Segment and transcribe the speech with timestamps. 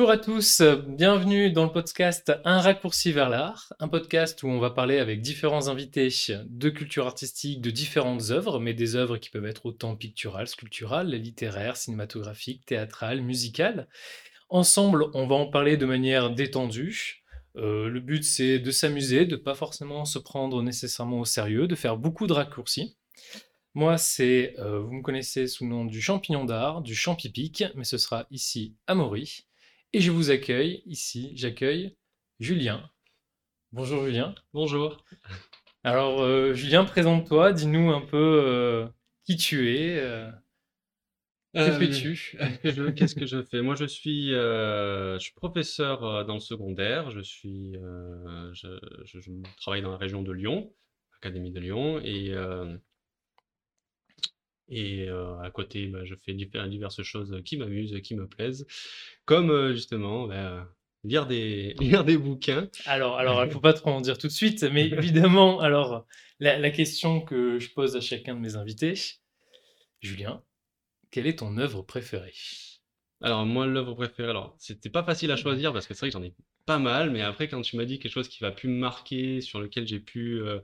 [0.00, 4.58] Bonjour à tous, bienvenue dans le podcast Un raccourci vers l'art, un podcast où on
[4.58, 6.08] va parler avec différents invités
[6.46, 11.10] de culture artistique, de différentes œuvres, mais des œuvres qui peuvent être autant picturales, sculpturales,
[11.10, 13.88] littéraires, cinématographiques, théâtrales, musicales.
[14.48, 17.22] Ensemble, on va en parler de manière détendue.
[17.56, 21.74] Euh, le but, c'est de s'amuser, de pas forcément se prendre nécessairement au sérieux, de
[21.74, 22.96] faire beaucoup de raccourcis.
[23.74, 27.84] Moi, c'est, euh, vous me connaissez sous le nom du champignon d'art, du champipique, mais
[27.84, 29.44] ce sera ici à Maury.
[29.92, 31.96] Et je vous accueille ici, j'accueille
[32.38, 32.88] Julien.
[33.72, 34.36] Bonjour Julien.
[34.52, 35.04] Bonjour.
[35.82, 38.86] Alors euh, Julien, présente-toi, dis-nous un peu euh,
[39.24, 40.00] qui tu es.
[41.54, 42.38] que fais-tu?
[42.94, 43.62] Qu'est-ce que je fais?
[43.62, 47.10] Moi, je suis, je suis professeur dans le secondaire.
[47.10, 47.72] Je suis,
[48.52, 49.18] je, je
[49.60, 50.72] travaille dans la région de Lyon,
[51.20, 52.32] Académie de Lyon, et
[54.70, 58.66] et à côté, bah, je fais diverses choses qui m'amusent, qui me plaisent,
[59.24, 60.68] comme justement bah,
[61.04, 62.68] lire des, lire des bouquins.
[62.86, 66.06] Alors, alors, il ne faut pas trop en dire tout de suite, mais évidemment, alors,
[66.38, 68.94] la, question que je pose à chacun de mes invités,
[70.00, 70.42] Julien,
[71.10, 72.34] quelle est ton œuvre préférée?
[73.22, 76.18] Alors, moi, l'œuvre préférée, alors, c'était pas facile à choisir parce que c'est vrai que
[76.18, 76.34] j'en ai
[76.64, 79.40] pas mal, mais après, quand tu m'as dit quelque chose qui va plus me marquer,
[79.40, 80.60] sur lequel j'ai pu euh,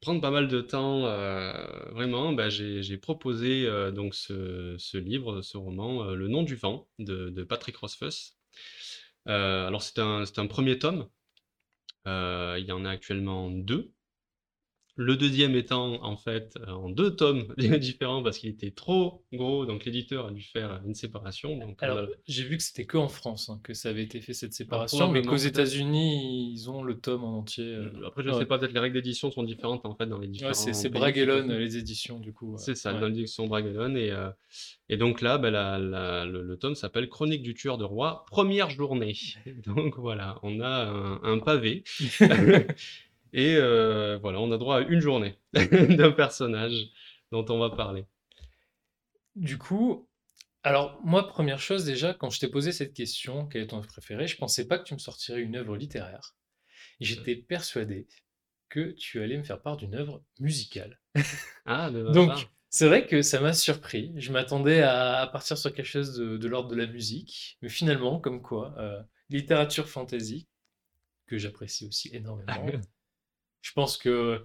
[0.00, 1.52] prendre pas mal de temps, euh,
[1.92, 7.42] vraiment, bah, j'ai proposé euh, donc ce, livre, ce roman, Le nom du vent de,
[7.44, 8.36] Patrick Rothfuss.
[9.26, 11.08] alors c'est un, un, premier tome,
[12.06, 13.92] il y en a actuellement deux.
[14.96, 19.64] Le deuxième étant en fait euh, en deux tomes différents parce qu'il était trop gros,
[19.64, 21.56] donc l'éditeur a dû faire une séparation.
[21.56, 24.34] Donc Alors, j'ai vu que c'était que en France hein, que ça avait été fait
[24.34, 27.64] cette séparation, mais qu'aux États-Unis, ils ont le tome en entier.
[27.64, 27.86] Euh.
[27.86, 30.18] Euh, après, je ne sais pas, peut-être les règles d'édition sont différentes en fait dans
[30.18, 30.52] les différents.
[30.52, 32.54] c'est Bragelonne les éditions du coup.
[32.58, 34.12] C'est ça, dans l'édition Bragelonne et
[34.92, 39.16] et donc là, ben, le, tome s'appelle Chronique du tueur de roi, première journée.
[39.66, 41.82] Donc voilà, on a un, un pavé.
[43.32, 46.90] Et euh, voilà, on a droit à une journée d'un personnage
[47.30, 48.04] dont on va parler.
[49.36, 50.08] Du coup,
[50.62, 53.88] alors moi, première chose déjà, quand je t'ai posé cette question, quel est ton œuvre
[53.88, 56.36] préférée, je pensais pas que tu me sortirais une œuvre littéraire.
[57.00, 58.06] J'étais persuadé
[58.68, 61.00] que tu allais me faire part d'une œuvre musicale.
[61.64, 64.12] Ah, Donc, c'est vrai que ça m'a surpris.
[64.16, 68.42] Je m'attendais à, partir sur quelque chose de, l'ordre de la musique, mais finalement, comme
[68.42, 70.48] quoi, euh, littérature fantasy,
[71.26, 72.66] que j'apprécie aussi énormément.
[73.62, 74.44] Je pense que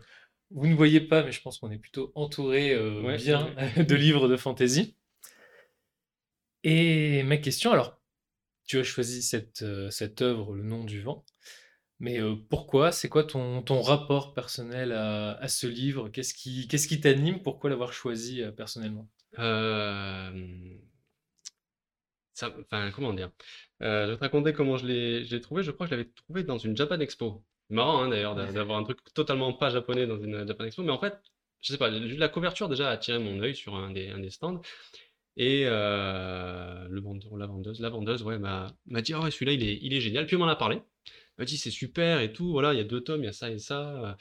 [0.51, 4.27] vous ne voyez pas, mais je pense qu'on est plutôt entouré euh, bien de livres
[4.27, 4.95] de fantasy.
[6.63, 7.99] Et ma question, alors,
[8.65, 11.25] tu as choisi cette, euh, cette œuvre, Le nom du vent,
[11.99, 12.91] mais euh, pourquoi?
[12.91, 16.09] C'est quoi ton, ton rapport personnel à, ce livre?
[16.09, 17.41] Qu'est-ce qui t'anime?
[17.43, 19.09] Pourquoi l'avoir choisi personnellement?
[22.33, 23.31] Ça, enfin, comment dire?
[23.81, 25.63] Je vais te raconter comment je l'ai trouvé.
[25.63, 27.43] Je crois que je l'avais trouvé dans une Japan Expo
[27.75, 30.99] marrant hein, d'ailleurs d'avoir un truc totalement pas japonais dans une Japan Expo, mais en
[30.99, 31.21] fait,
[31.61, 34.29] je sais pas, la couverture déjà a attiré mon œil sur un des, un des
[34.29, 34.61] stands.
[35.37, 38.71] Et euh, le vendeur, la vendeuse, la vendeuse, ouais, m'a
[39.03, 40.25] dit oh ouais, celui-là il est, il est génial.
[40.25, 40.77] Puis on m'en a parlé.
[40.77, 42.51] Elle m'a dit c'est super et tout.
[42.51, 44.17] Voilà, il y a deux tomes, il y a ça et ça.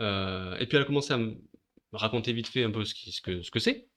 [0.00, 1.36] Euh, et puis elle a commencé à me
[1.92, 3.88] raconter vite fait un peu ce, qui, ce que ce que c'est.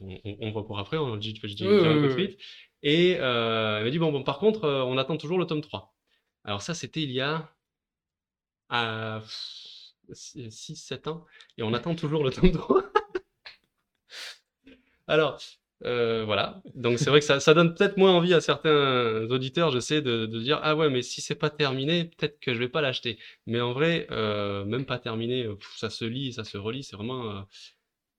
[0.00, 2.38] On, on, voit pour après, on dit, je dis un peu vite.
[2.82, 5.94] Et euh, elle m'a dit bon, bon, par contre, on attend toujours le tome 3.
[6.44, 7.54] Alors ça, c'était il y a
[8.68, 9.22] à
[10.12, 11.24] 6-7 ans,
[11.56, 12.84] et on attend toujours le tome 3.
[15.06, 15.40] Alors,
[15.84, 16.62] euh, voilà.
[16.74, 20.02] Donc c'est vrai que ça, ça donne peut-être moins envie à certains auditeurs, je sais,
[20.02, 22.80] de, de dire ah ouais, mais si c'est pas terminé, peut-être que je vais pas
[22.80, 23.18] l'acheter.
[23.46, 27.30] Mais en vrai, euh, même pas terminé, ça se lit, ça se relit, c'est vraiment
[27.30, 27.40] euh,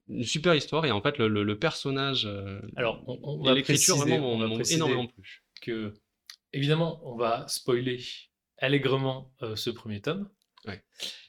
[0.07, 0.85] une super histoire.
[0.85, 2.27] Et en fait, le, le, personnage,
[2.75, 5.43] alors on, va l'écriture vraiment m'ont énormément plu.
[5.61, 5.93] Que
[6.53, 8.01] évidemment, on va spoiler
[8.57, 10.29] allègrement ce premier tome.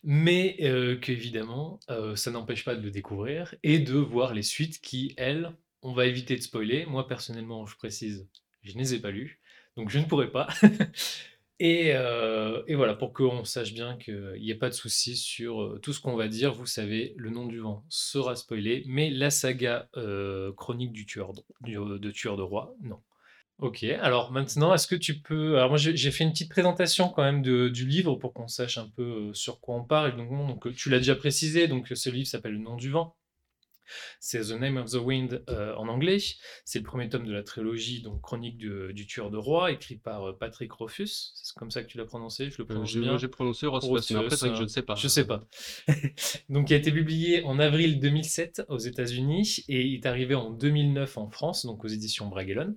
[0.02, 4.80] Mais euh, qu'évidemment, euh, ça n'empêche pas de le découvrir et de voir les suites
[4.80, 6.86] qui, elles, on va éviter de spoiler.
[6.86, 8.28] Moi, personnellement, je précise,
[8.62, 9.40] je ne les ai pas lues,
[9.76, 10.48] donc je ne pourrais pas.
[11.58, 15.78] et, euh, et, voilà, pour qu'on sache bien qu'il n'y ait pas de souci sur
[15.82, 19.30] tout ce qu'on va dire, vous savez, le nom du vent sera spoilé, mais la
[19.30, 19.88] saga
[20.56, 21.32] chronique du tueur
[21.66, 23.00] de tueur de roi, non.
[23.60, 25.58] Ok, alors maintenant, est-ce que tu peux...
[25.58, 28.88] Alors moi, j'ai fait une petite présentation quand même du livre pour qu'on sache un
[28.88, 30.16] peu euh, sur quoi on parle.
[30.16, 33.16] Donc, donc euh, tu l'as déjà précisé, donc ce livre s'appelle Le nom du vent.
[34.18, 36.18] C'est The Name of the Wind euh, en anglais.
[36.64, 40.38] C'est le premier tome de la trilogie, donc Chronique du tueur de roi, écrit par
[40.38, 41.32] Patrick Rofus.
[41.34, 43.18] C'est comme ça que tu l'as prononcé, je le prononce bien?
[43.18, 44.94] J'ai prononcé mais après, c'est que je ne sais pas.
[44.94, 45.44] Je ne sais pas.
[46.48, 50.50] donc, il a été publié en avril 2007 aux États-Unis et il est arrivé en
[50.50, 52.76] 2009 en France, donc aux éditions Bragelonne.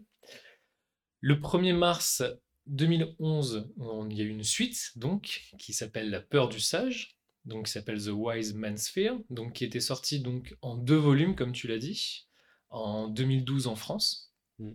[1.25, 2.21] Le 1er mars
[2.67, 3.69] 2011,
[4.09, 7.71] il y a eu une suite donc qui s'appelle La peur du sage, donc qui
[7.71, 11.69] s'appelle The Wise Man's Fear, donc qui était sorti donc en deux volumes comme tu
[11.69, 12.27] l'as dit,
[12.71, 14.33] en 2012 en France.
[14.59, 14.71] Mm.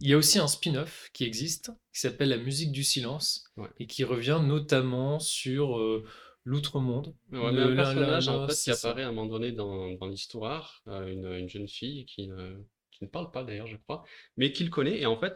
[0.00, 3.44] Il y a aussi un spin-off qui existe qui s'appelle La musique du silence
[3.78, 6.02] et qui revient notamment sur euh,
[6.44, 7.14] l'outre-monde.
[7.30, 11.12] Ouais, un personnage en fait, qui apparaît à un moment donné dans, dans l'histoire, euh,
[11.12, 12.56] une, une, jeune fille qui ne,
[12.90, 14.02] qui ne parle pas d'ailleurs, je crois,
[14.38, 15.34] mais qu'il connaît et en fait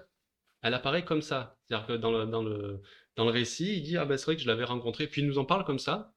[0.62, 1.58] elle apparaît comme ça.
[1.64, 2.80] C'est-à-dire que dans le, dans, le,
[3.16, 5.06] dans le récit, il dit Ah ben c'est vrai que je l'avais rencontré.
[5.06, 6.14] Puis il nous en parle comme ça.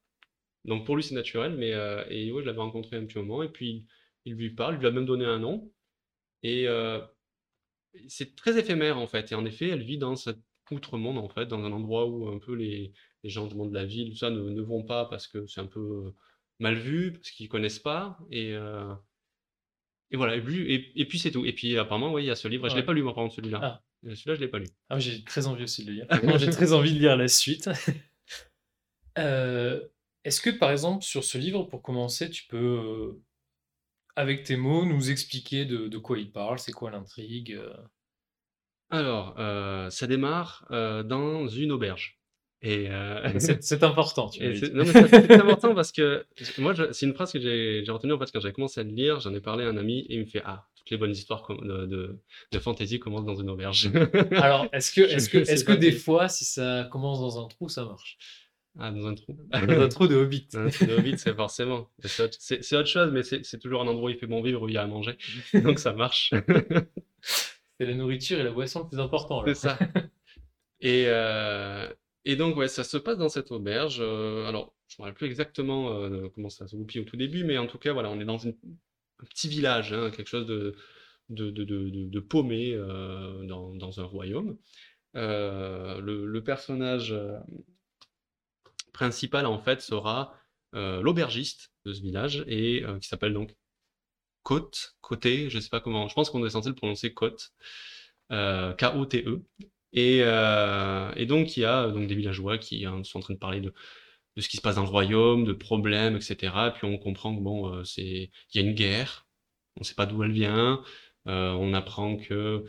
[0.64, 1.56] Donc pour lui, c'est naturel.
[1.56, 3.42] Mais euh, et ouais, je l'avais rencontré un petit moment.
[3.42, 3.86] Et puis
[4.24, 5.72] il lui parle, il lui a même donné un nom.
[6.42, 7.00] Et euh,
[8.08, 9.32] c'est très éphémère en fait.
[9.32, 10.38] Et en effet, elle vit dans cet
[10.70, 12.92] outre-monde en fait, dans un endroit où un peu les,
[13.22, 15.46] les gens du monde de la ville, tout ça, ne, ne vont pas parce que
[15.46, 16.12] c'est un peu
[16.58, 18.18] mal vu, parce qu'ils connaissent pas.
[18.30, 18.52] Et.
[18.54, 18.92] Euh,
[20.12, 21.46] et voilà, et, et, puis c'est tout.
[21.46, 22.68] Et puis apparemment, oui, il y a ce livre.
[22.68, 23.60] Je ne l'ai pas lu, moi, par contre, celui-là.
[23.62, 23.82] Ah.
[24.02, 24.66] Celui-là, je l'ai pas lu.
[24.88, 26.38] Ah, j'ai très envie aussi de le lire.
[26.38, 27.68] j'ai très envie de lire la suite.
[29.18, 29.78] Euh,
[30.24, 33.22] est-ce que, par exemple, sur ce livre, pour commencer, tu peux, euh,
[34.16, 37.76] avec tes mots, nous expliquer de, quoi il parle, c'est quoi l'intrigue euh?
[38.88, 39.34] Alors,
[39.92, 42.18] ça démarre dans une auberge.
[42.62, 42.88] Et
[43.60, 46.24] c'est important, tu c'est important parce que
[46.56, 49.20] moi, c'est une phrase que j'ai retenue en fait quand j'ai commencé à le lire.
[49.20, 51.46] J'en ai parlé à un ami et il me fait Ah, toutes les bonnes histoires
[51.48, 52.18] de, de,
[52.50, 53.90] de fantasy commencent dans une auberge.
[54.32, 57.68] Alors, est-ce que, est-ce que, est-ce que des fois, si ça commence dans un trou,
[57.68, 58.18] ça marche?
[58.78, 60.48] Ah, dans un trou Dans un trou de Hobbit.
[60.54, 61.88] un trou de Hobbit, c'est forcément.
[62.00, 62.22] C'est
[62.76, 64.78] autre, chose, mais c'est toujours un endroit où il fait bon vivre, où il y
[64.78, 65.16] a à manger.
[65.54, 66.32] Donc ça marche.
[67.20, 69.44] c'est la nourriture et la boisson le plus important.
[69.46, 69.78] C'est ça.
[70.80, 71.88] Et, euh,
[72.24, 73.98] et donc, ouais, ça se passe dans cette auberge.
[74.00, 77.16] Euh, alors, je ne me rappelle plus exactement euh, comment ça se goupille au tout
[77.16, 78.38] début, mais en tout cas, voilà, on est dans
[79.22, 84.56] un petit village, hein, quelque chose de, paumé euh, dans, un royaume.
[85.14, 87.14] Le, le, personnage
[88.92, 90.34] principal, en fait, sera
[90.72, 93.54] l'aubergiste de ce village, et qui s'appelle donc
[94.42, 97.52] Côte, Côté, je sais pas comment, je pense qu'on est censé le prononcer Côte,
[98.30, 99.42] K-O-T-E.
[99.92, 103.34] Et, euh, et, donc, il y a donc, des villageois qui hein, sont en train
[103.34, 103.74] de parler de,
[104.36, 106.36] de, ce qui se passe dans le royaume, de problèmes, etc.
[106.68, 109.26] Et puis on comprend que bon, euh, il y a une guerre,
[109.76, 110.82] on ne sait pas d'où elle vient.
[111.28, 112.64] Euh, on apprend que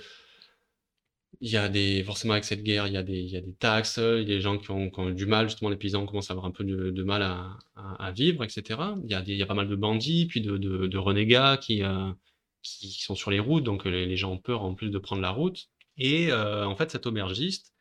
[1.42, 4.22] il y a des forcément avec cette guerre, il y a des, taxes, il y
[4.22, 6.64] a des gens qui ont, du mal, justement les paysans commencent à avoir un peu
[6.64, 7.22] de, mal
[7.76, 8.80] à, vivre, etc.
[9.04, 12.12] Il y, a pas mal de bandits, puis de, renégats qui, euh,
[12.62, 15.32] qui, sont sur les routes, donc les, gens ont peur en plus de prendre la
[15.32, 15.70] route.
[15.98, 17.73] Et en fait, cet aubergiste,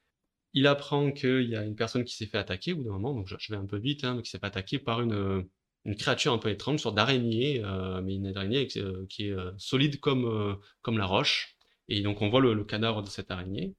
[0.54, 3.14] il apprend qu'il y a une personne qui s'est fait attaquer au bout d'un moment,
[3.14, 5.46] donc je, vais un peu vite, hein, mais qui s'est fait attaquer par une,
[5.84, 9.36] une créature un peu étrange, une sorte d'araignée, euh, mais une araignée euh, qui est
[9.58, 11.56] solide comme, comme la roche.
[11.88, 13.74] Et donc on voit le, cadavre de cette araignée.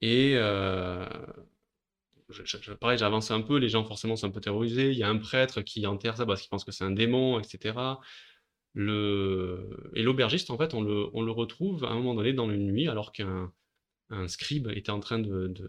[0.00, 0.34] Et
[2.28, 4.90] je, pareil, j'ai avancé un peu, les gens forcément sont un peu terrorisés.
[4.90, 7.38] Il y a un prêtre qui enterre ça parce qu'il pense que c'est un démon,
[7.38, 7.74] etc.
[8.76, 12.66] Et l'aubergiste, en fait, on le, on le, retrouve à un moment donné dans une
[12.66, 13.52] nuit, alors qu'un
[14.10, 15.22] un scribe était en train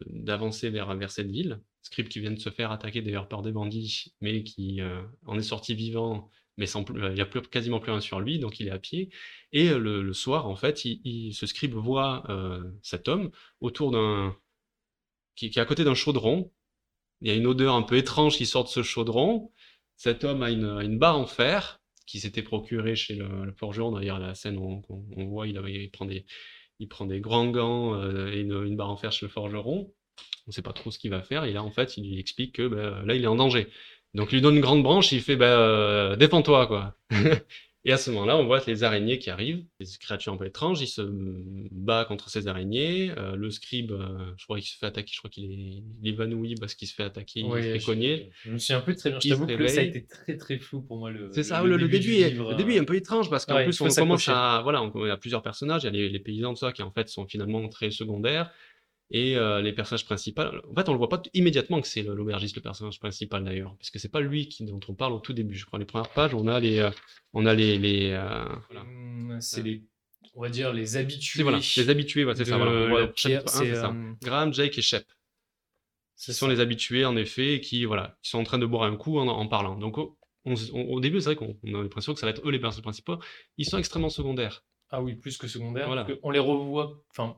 [0.08, 1.62] d'avancer vers, cette ville.
[1.82, 5.38] Scribe qui vient de se faire attaquer d'ailleurs par des bandits, mais qui euh, en
[5.38, 8.60] est sorti vivant, mais sans, il n'y a plus, quasiment plus rien sur lui, donc
[8.60, 9.10] il est à pied.
[9.54, 14.36] Et euh, le, soir, en fait, il, ce scribe voit euh, cet homme autour d'un.
[15.36, 16.52] Qui, est à côté d'un chaudron.
[17.22, 19.52] Il y a une odeur un peu étrange qui sort de ce chaudron.
[19.96, 23.92] Cet homme a une, barre en fer qui s'était procuré chez le, le forgeron.
[23.92, 26.26] D'ailleurs, la scène, on, on, voit, il, il, prend des,
[26.80, 29.92] il prend des grands gants euh, et une, barre en fer chez le forgeron.
[30.20, 31.44] On ne sait pas trop ce qu'il va faire.
[31.44, 33.68] Et là, en fait, il lui explique que ben, là, il est en danger.
[34.14, 35.12] Donc, il lui donne une grande branche.
[35.12, 36.96] Il fait ben, euh, défends-toi, quoi.
[37.88, 40.82] Et à ce moment-là, on voit les araignées qui arrivent, des créatures un peu étranges,
[40.82, 41.02] il se
[41.72, 43.14] bat contre ces araignées.
[43.18, 46.56] Euh, le scribe, euh, je crois qu'il se fait attaquer, je crois qu'il est, évanoui
[46.60, 48.30] parce qu'il se fait attaquer, il se fait cogner.
[48.44, 50.82] Je, me souviens plus très bien, je t'avoue que ça a été très très flou
[50.82, 51.12] pour moi.
[51.32, 53.88] C'est ça, le, début, est, le début est un peu étrange parce qu'en plus on
[53.88, 56.58] commence à, voilà, on, il a plusieurs personnages, il y a les, les paysans de
[56.58, 58.52] ça qui en fait sont finalement très secondaires.
[59.10, 62.58] Et euh, les personnages principaux, en fait, on le voit pas immédiatement que c'est l'aubergiste
[62.58, 65.32] le personnage principal d'ailleurs, parce que c'est pas lui qui, dont on parle au tout
[65.32, 65.56] début.
[65.56, 66.92] Je crois les premières pages, on a les, euh,
[67.32, 68.84] on a les, les euh, voilà.
[68.84, 69.84] Mmh, c'est les,
[70.36, 71.44] on va dire les habitués.
[71.44, 72.58] Voilà, les habitués, c'est ça.
[72.58, 73.12] Voilà.
[73.16, 73.96] c'est ça.
[74.22, 75.06] Graham, Jake et Shep.
[76.18, 78.98] Ce sont les habitués en effet, qui voilà, qui sont en train de boire un
[78.98, 79.78] coup en, en parlant.
[79.78, 82.60] Donc au, au début, c'est vrai qu'on a l'impression que ça va être eux les
[82.60, 83.20] personnages principaux.
[83.58, 84.66] Ils sont extrêmement secondaires.
[84.90, 85.88] Ah oui, plus que secondaires.
[85.88, 86.08] Voilà.
[86.24, 87.38] on les revoit, enfin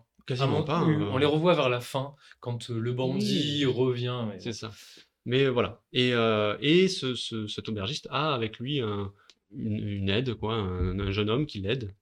[0.64, 0.84] pas.
[0.84, 4.26] On les revoit vers la fin, quand euh, le bandit revient.
[4.40, 4.72] C'est ça.
[5.26, 5.82] Mais voilà.
[5.94, 7.16] Et, euh, et ce,
[7.48, 8.82] cet aubergiste a avec lui
[9.56, 11.94] une, aide, quoi, un, jeune homme qui l'aide.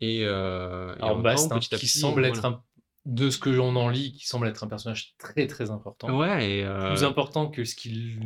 [0.00, 2.60] Et, euh, Alors, Bast, hein, qui semble être
[3.06, 6.18] de ce que l'on en lit, qui semble être un personnage très très important.
[6.18, 8.18] Ouais, Plus important que ce qu'il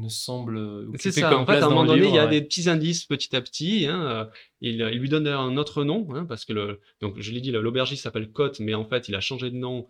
[0.00, 0.88] ne semble.
[0.98, 1.38] C'est ça.
[1.38, 3.86] en fait, à un moment donné, il y a des petits indices petit à petit.
[3.86, 4.28] Hein,
[4.60, 7.52] il, il, lui donne un autre nom, hein, parce que le, donc je l'ai dit,
[7.52, 9.86] l'aubergiste s'appelle Cote, mais en fait, il a changé de nom.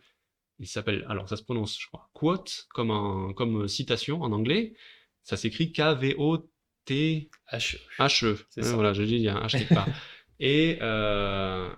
[0.58, 4.74] Il s'appelle, alors ça se prononce, je crois, quote, comme, un, comme citation en anglais.
[5.22, 7.30] Ça s'écrit K-V-O-T.
[7.52, 7.78] H-E.
[7.98, 8.36] H-E.
[8.74, 9.88] Voilà, je dis, il y a un H quelque part.
[10.40, 11.70] Et euh,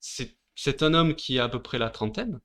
[0.00, 2.40] c'est c'est un homme qui a à peu près la trentaine,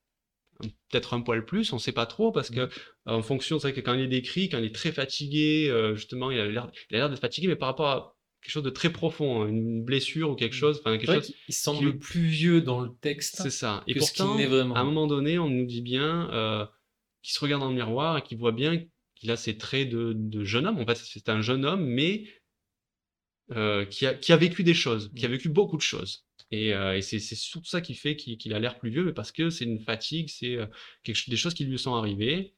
[0.62, 2.70] peut-être un poil plus, on ne sait pas trop, parce que mmh.
[3.06, 5.96] en fonction, c'est vrai que quand il est décrit, quand il est très fatigué, euh,
[5.96, 9.44] justement, il a l'air d'être fatigué, mais par rapport à quelque chose de très profond,
[9.44, 10.60] hein, une blessure ou quelque mmh.
[10.60, 10.82] chose.
[10.84, 13.42] quelque chose il semble plus vieux dans le texte.
[13.42, 13.84] C'est ça.
[13.88, 14.76] Et pourtant, vraiment.
[14.76, 16.66] à un moment donné, on nous dit bien euh,
[17.22, 18.82] qu'il se regarde dans le miroir et qu'il voit bien
[19.16, 20.80] qu'il a ses traits de, jeune homme.
[20.80, 22.24] En fait, c'est un jeune homme, mais
[23.52, 25.32] euh, qui, a, qui, a, vécu des choses, qui a mmh.
[25.32, 26.26] vécu beaucoup de choses.
[26.52, 29.50] Et, euh, et c'est surtout ça qui fait qu'il a l'air plus vieux, parce que
[29.50, 30.68] c'est une fatigue, c'est euh,
[31.06, 32.54] des choses qui lui sont arrivées.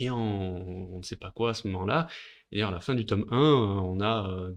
[0.00, 2.08] Et on, ne sait pas quoi à ce moment-là.
[2.50, 4.50] Et à la fin du tome 1, on a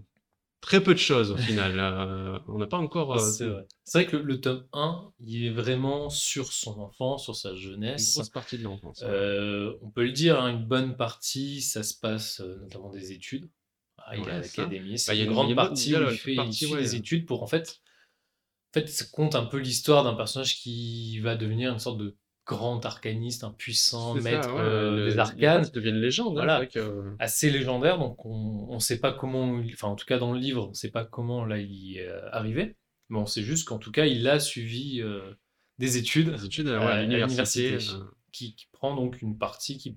[0.60, 2.42] très peu de choses au final.
[2.48, 3.18] on n'a pas encore.
[3.20, 3.66] c'est vrai.
[3.94, 4.06] vrai.
[4.06, 8.08] que le, tome 1, il est vraiment sur son enfance, sur sa jeunesse.
[8.08, 9.02] Une grosse partie de l'enfance.
[9.02, 13.48] on peut le dire, hein, une bonne partie, ça se passe notamment des études.
[14.10, 14.98] Ah, il est à l'académie.
[14.98, 16.36] C'est bah, une, grande partie où il fait,
[16.76, 17.80] des études pour en fait
[18.70, 22.16] en fait, ça compte un peu l'histoire d'un personnage qui va devenir une sorte de
[22.46, 25.64] grand arcaniste, un puissant maître euh, des arcanes.
[25.64, 26.38] Ça devient une légende.
[26.38, 26.62] Hein, voilà,
[27.18, 27.98] assez légendaire.
[27.98, 30.74] Donc on ne sait pas comment, enfin en tout cas dans le livre, on ne
[30.74, 32.76] sait pas comment là il y est euh, arrivé.
[33.08, 35.34] Mais on sait juste qu'en tout cas il a suivi euh,
[35.78, 37.78] des études, des études à l'université,
[38.32, 39.96] qui, prend donc une partie qui,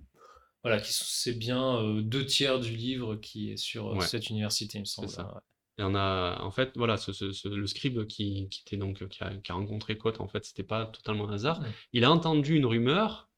[0.63, 4.85] voilà, qui c'est bien deux tiers du livre qui est sur cette université, il me
[4.85, 5.09] semble.
[5.79, 9.35] Et on a, en fait, voilà, ce, le scribe qui, qui, était donc, qui, a,
[9.35, 11.63] qui a rencontré Cote, en fait, c'était pas totalement un hasard.
[11.93, 13.29] Il a entendu une rumeur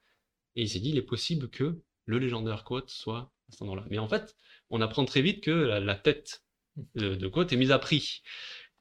[0.55, 3.85] et il s'est dit, il est possible que le légendaire Cote soit à cet endroit-là.
[3.89, 4.35] Mais en fait,
[4.69, 6.43] on apprend très vite que la, tête
[6.95, 8.21] de, de Cote est mise à prix.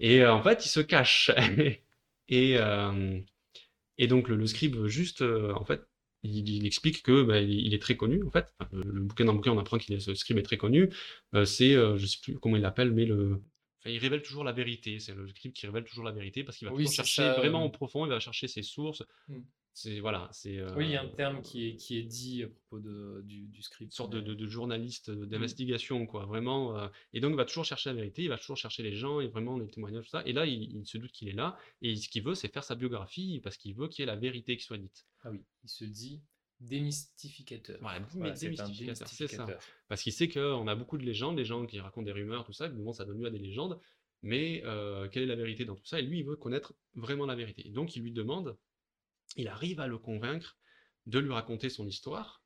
[0.00, 1.30] Et euh, en fait, il se cache.
[2.28, 3.20] et, euh,
[3.98, 5.82] et donc, le, scribe, juste, euh, en fait,
[6.24, 8.52] il, explique que bah, il, est très connu en fait.
[8.72, 10.90] le, bouquin dans le bouquin, on apprend qu'il est ce scribe est très connu.
[11.34, 13.40] Euh, c'est, euh, je sais plus comment il l'appelle, mais le,
[13.86, 14.98] il révèle toujours la vérité.
[14.98, 18.06] C'est le scribe qui révèle toujours la vérité parce qu'il va chercher vraiment au profond.
[18.06, 19.02] Il va chercher ses sources.
[19.28, 19.40] Mmh.
[19.76, 20.62] C'est voilà, c'est.
[20.76, 23.22] oui, il y a un euh, terme qui est, qui est dit à propos de,
[23.24, 23.90] du, du script.
[23.90, 25.26] Une sorte de, de, journaliste mmh.
[25.26, 26.88] d'investigation, quoi, vraiment.
[27.12, 29.26] et donc, il va toujours chercher la vérité, il va toujours chercher les gens et
[29.26, 30.22] vraiment les témoignages, tout ça.
[30.26, 32.64] Et là, il, il se doute qu'il est là et ce qu'il veut, c'est faire
[32.64, 35.06] sa biographie parce qu'il veut qu'il y ait la vérité qui soit dite.
[35.24, 36.22] Ah oui, il se dit
[36.60, 37.80] démystificateur.
[37.82, 39.46] Ouais, c'est ça.
[39.88, 42.52] Parce qu'il sait qu'on a beaucoup de légendes, des gens qui racontent des rumeurs, tout
[42.52, 43.78] ça, évidemment, ça donne lieu à des légendes,
[44.22, 47.26] mais euh, quelle est la vérité dans tout ça Et lui, il veut connaître vraiment
[47.26, 47.68] la vérité.
[47.70, 48.56] donc, il lui demande,
[49.36, 50.58] il arrive à le convaincre
[51.06, 52.44] de lui raconter son histoire,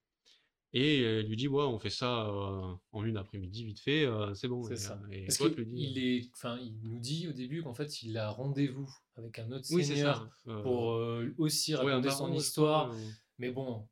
[0.74, 4.34] et il lui dit, ouais, on fait ça euh, en une après-midi, vite fait, euh,
[4.34, 4.62] c'est bon.
[4.64, 5.00] C'est ça.
[5.26, 5.40] Parce
[5.72, 9.50] il, est, enfin, il nous dit au début qu'en fait, il a rendez-vous avec un
[9.50, 10.28] autre seigneur
[10.62, 11.00] pour
[11.38, 12.94] aussi raconter son histoire.
[13.38, 13.88] Mais bon,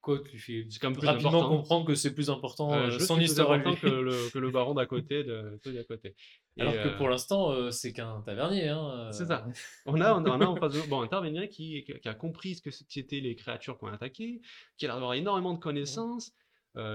[0.00, 0.66] Côte lui fait
[1.02, 4.86] rapidement comprendre que c'est plus important euh, son histoire que le, que le baron d'à
[4.86, 6.14] côté de, d'à côté.
[6.58, 8.68] Alors que pour euh, l'instant, euh, c'est qu'un tavernier.
[8.68, 9.46] Hein, c'est ça.
[9.86, 12.70] On a, on a, en face bon, un tavernier qui, qui, a compris ce que
[12.70, 14.40] c'était les créatures qu'on a attaquées,
[14.78, 16.32] qui a d'avoir énormément de connaissances,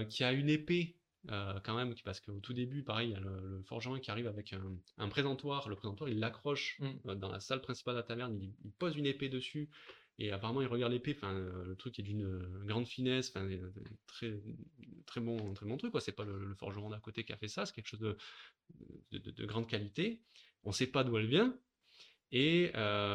[0.10, 0.96] qui a une épée
[1.28, 4.54] quand même, parce qu'au tout début, pareil, il y a le, forgeron qui arrive avec
[4.54, 5.70] un, un, présentoir.
[5.70, 7.16] Le présentoir, il l'accroche mm.
[7.16, 9.70] dans la salle principale de la taverne, il, pose une épée dessus.
[10.18, 13.46] Et apparemment, il regarde l'épée, enfin, euh, le truc est d'une euh, grande finesse, enfin,
[13.46, 13.70] euh,
[14.08, 14.40] très,
[15.06, 16.00] très bon, très bon truc, quoi.
[16.00, 18.18] C'est pas le, forgeron d'à côté qui a fait ça, c'est quelque chose de,
[19.12, 20.22] de, grande qualité.
[20.64, 21.58] On sait pas d'où elle vient.
[22.32, 22.72] Et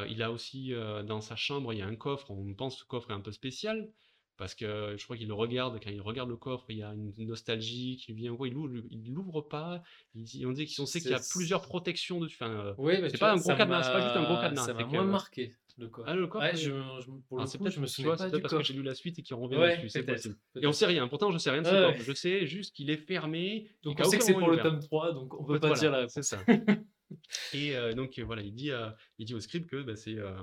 [0.08, 0.72] il a aussi,
[1.06, 3.20] dans sa chambre, il y a un coffre, on pense que ce coffre est un
[3.20, 3.92] peu spécial,
[4.36, 6.94] parce que je crois qu'il le regarde, quand il regarde le coffre, il y a
[6.94, 9.82] une nostalgie qui vient, il l'ouvre, il l'ouvre pas,
[10.14, 10.20] on
[10.52, 12.74] dit qu'on sait qu'il y a plusieurs protections dessus, enfin,
[13.10, 14.66] c'est pas un gros cadenas, c'est pas juste un gros cadenas.
[14.66, 15.52] Ça m'a moins marqué.
[15.78, 16.08] Le coffre.
[16.08, 18.40] Ah, le coffre ouais, je, je, pour le ah, coup, je me souviens pas du
[18.40, 20.36] parce que j'ai lu la suite et qu'il revient ouais, dessus, c'est possible.
[20.60, 21.92] Et on sait rien, pourtant je sais rien de ce ouais.
[21.92, 22.04] coffre.
[22.04, 23.70] Je sais juste qu'il est fermé.
[23.82, 26.08] Donc on sait que c'est pour le tome 3, donc on peut pas dire la
[26.08, 26.42] C'est ça.
[27.52, 30.36] et euh, donc voilà, il dit, euh, il dit au script que bah, c'est euh,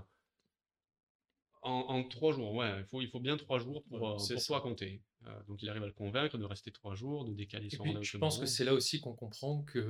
[1.62, 2.54] en, trois jours.
[2.54, 5.02] Ouais, il faut, il faut bien trois jours pour, pour tout raconter.
[5.48, 8.04] donc il arrive à le convaincre de rester trois jours, de décaler son rendez-vous.
[8.04, 9.82] Je pense que c'est là aussi qu'on comprend qu'il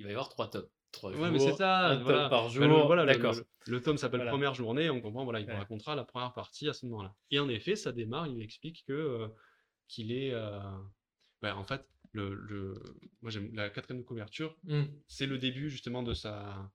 [0.00, 0.68] va y avoir trois tomes
[1.02, 2.28] ouais, mais c'est ça, voilà.
[2.28, 2.86] par bah, jour.
[2.86, 3.34] voilà, D'accord.
[3.66, 6.72] Le, tome s'appelle Première journée, on comprend, voilà, il vous racontera la première partie à
[6.72, 7.14] ce moment-là.
[7.30, 9.28] Et en effet, ça démarre, il explique que euh,
[9.88, 10.32] qu'il est.
[10.32, 10.60] Euh,
[11.40, 12.74] bah, en fait, le, le...
[13.20, 14.82] moi j'aime la quatrième couverture, mmh.
[15.08, 16.70] c'est le début justement de sa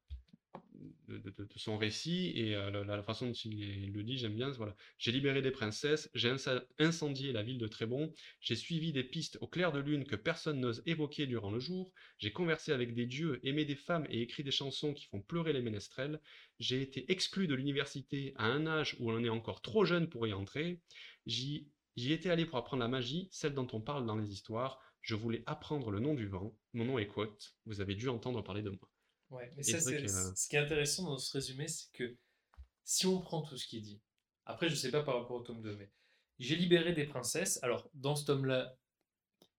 [1.07, 4.49] de, son récit et euh, la, façon dont il, le dit, j'aime bien.
[4.51, 4.75] Voilà.
[4.97, 6.33] J'ai libéré des princesses, j'ai
[6.79, 10.59] incendié la ville de Trébon, j'ai suivi des pistes au clair de lune que personne
[10.59, 14.43] n'ose évoquer durant le jour, j'ai conversé avec des dieux, aimé des femmes et écrit
[14.43, 16.19] des chansons qui font pleurer les ménestrels,
[16.59, 20.27] j'ai été exclu de l'université à un âge où on est encore trop jeune pour
[20.27, 20.81] y entrer,
[21.25, 25.15] j'y étais allé pour apprendre la magie, celle dont on parle dans les histoires, je
[25.15, 28.61] voulais apprendre le nom du vent, mon nom est Quote, vous avez dû entendre parler
[28.61, 28.89] de moi.
[29.29, 32.15] Ouais, mais ça, c'est, ce qui est intéressant dans ce résumé, c'est que
[32.83, 34.01] si on prend tout ce qui est dit,
[34.45, 35.91] après, je sais pas par rapport au tome 2, mais
[36.39, 37.59] j'ai libéré des princesses.
[37.63, 38.77] Alors, dans ce tome-là,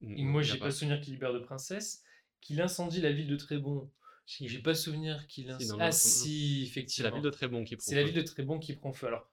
[0.01, 2.03] moi, j'ai pas, pas souvenir qu'il libère de princesses.
[2.41, 3.91] Qu'il incendie la ville de Trébon,
[4.27, 5.83] j'ai pas souvenir qu'il incendie.
[5.83, 7.09] ah, si, effectivement.
[7.09, 7.91] C'est la ville de Trébon qui prend feu.
[7.91, 9.07] C'est la ville de Trébon qui prend feu.
[9.09, 9.31] Alors,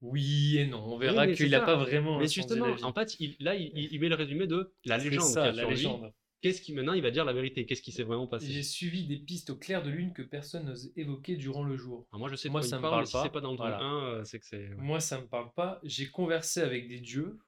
[0.00, 2.18] oui et non, on verra qu'il n'a pas vraiment.
[2.18, 5.24] Mais justement, en fait, il, là, il, met le résumé de la légende.
[5.24, 6.12] Ça, la légende.
[6.40, 7.66] Qu'est-ce qui maintenant il va dire la vérité?
[7.66, 8.46] Qu'est-ce qui s'est vraiment passé?
[8.46, 12.06] J'ai suivi des pistes au clair de lune que personne n'ose évoquer durant le jour.
[12.12, 13.24] Ah, moi je sais moi, ça me parle, pas.
[13.24, 13.80] Si pas dans le voilà.
[13.80, 14.68] 1, euh, c'est que c'est.
[14.76, 15.80] Moi ça me parle pas.
[15.82, 17.38] J'ai conversé avec des dieux.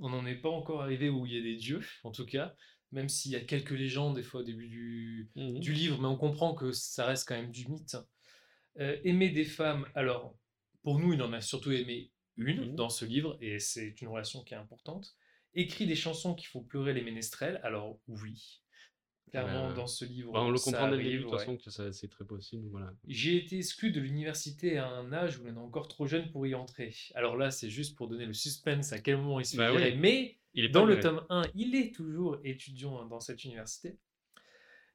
[0.00, 2.54] On n'en est pas encore arrivé où il y a des dieux, en tout cas.
[2.92, 6.06] Même s'il y a quelques légendes des fois au début du, mmh du livre, mais
[6.06, 7.96] on comprend que ça reste quand même du mythe.
[8.78, 10.36] Euh, aimer des femmes, alors
[10.82, 14.08] pour nous il en a surtout aimé une mmh dans ce livre et c'est une
[14.08, 15.16] relation qui est importante
[15.56, 17.60] écrit des chansons qui font pleurer les ménestrels.
[17.64, 18.62] Alors oui,
[19.30, 20.32] clairement dans ce livre.
[20.32, 22.68] Bah, on le comprend dès de toute façon que c'est très possible.
[22.70, 22.92] Voilà.
[23.08, 26.46] J'ai été exclu de l'université à un âge où on est encore trop jeune pour
[26.46, 26.94] y entrer.
[27.14, 30.38] Alors là, c'est juste pour donner le suspense à quel moment il se bah Mais
[30.54, 33.98] il est dans le tome 1, il est toujours étudiant dans cette université.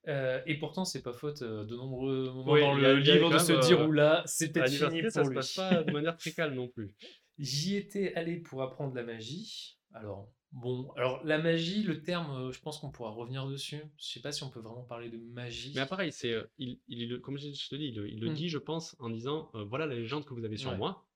[0.08, 3.54] Euh, et pourtant, c'est pas faute euh, de nombreux moments dans le livre de se
[3.68, 6.56] dire euh, là, c'est peut-être fini pour ça se passe pas de manière très calme
[6.56, 6.96] non plus.
[7.38, 9.78] J'y étais allé pour apprendre la magie.
[9.94, 13.82] Alors, Bon, alors la magie, le terme, euh, je pense qu'on pourra revenir dessus.
[13.98, 15.72] Je sais pas si on peut vraiment parler de magie.
[15.76, 18.34] Mais pareil, c'est, euh, il, il, comme je te dis, il, le mmh.
[18.34, 21.08] dit, je pense, en disant, euh, voilà la légende que vous avez sur moi.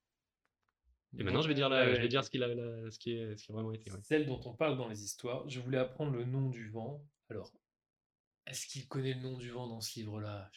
[1.18, 2.48] Et maintenant, je vais dire, je vais dire ce, qu'il a,
[2.90, 3.90] ce, qui est, ce qui a vraiment été.
[4.02, 5.48] Celle dont on parle dans les histoires.
[5.48, 7.02] Je voulais apprendre le nom du vent.
[7.30, 7.50] Alors,
[8.46, 10.50] est-ce qu'il connaît le nom du vent dans ce livre-là?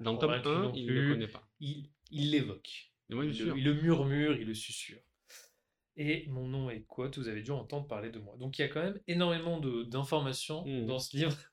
[0.00, 1.48] Dans le tome 1, il ne le connaît pas.
[1.60, 2.92] Il l'évoque.
[3.08, 5.02] Il, il, le murmure, il le susurre
[5.96, 8.36] et mon nom est Quote, vous avez dû entendre parler de moi.
[8.38, 10.86] Donc il y a quand même énormément d'informations mmh.
[10.86, 11.36] dans ce livre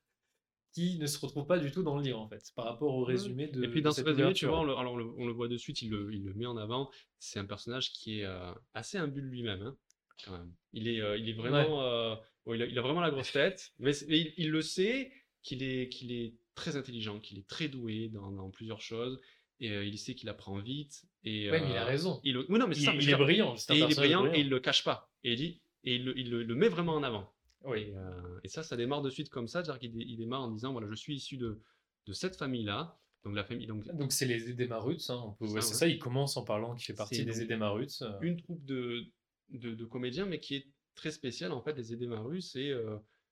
[0.74, 3.04] qui ne se retrouvent pas du tout dans le livre en fait, par rapport au
[3.04, 3.64] résumé de.
[3.64, 5.82] Et puis dans ce résumé, tu vois, on le, alors on le, voit de suite,
[5.82, 6.90] il le, il le, met en avant.
[7.18, 9.78] C'est un personnage qui est euh, assez imbu de lui-même, hein,
[10.24, 10.54] quand même.
[10.74, 12.16] Il est, euh, il est vraiment, euh,
[12.48, 16.76] il, a, vraiment la grosse tête, mais, il, le sait qu'il est, qu'il est très
[16.76, 19.20] intelligent, qu'il est très doué dans, dans plusieurs choses
[19.60, 21.06] et il sait qu'il apprend vite.
[21.24, 22.20] Et, ouais, mais il a raison.
[22.24, 23.56] Il, non, mais il, il est brillant.
[23.56, 25.12] et il est brillant, et il le cache pas.
[25.24, 27.34] Et il dit, et il, le, met vraiment en avant.
[27.66, 27.94] Oui.
[28.44, 30.96] Et, ça, ça démarre de suite comme ça, qu'il il démarre en disant voilà, je
[30.96, 31.62] suis issu de,
[32.08, 32.98] de cette famille-là.
[33.26, 33.68] Donc la famille.
[33.68, 35.10] Donc donc c'est les Edemaruts.
[35.10, 38.02] Hein, c'est ça, il commence en parlant qu'il fait partie des Edemaruts.
[38.22, 39.04] Une troupe de,
[39.50, 41.74] de, de, comédiens, mais qui est très spéciale en fait.
[41.74, 42.74] Les Edemaruts, c'est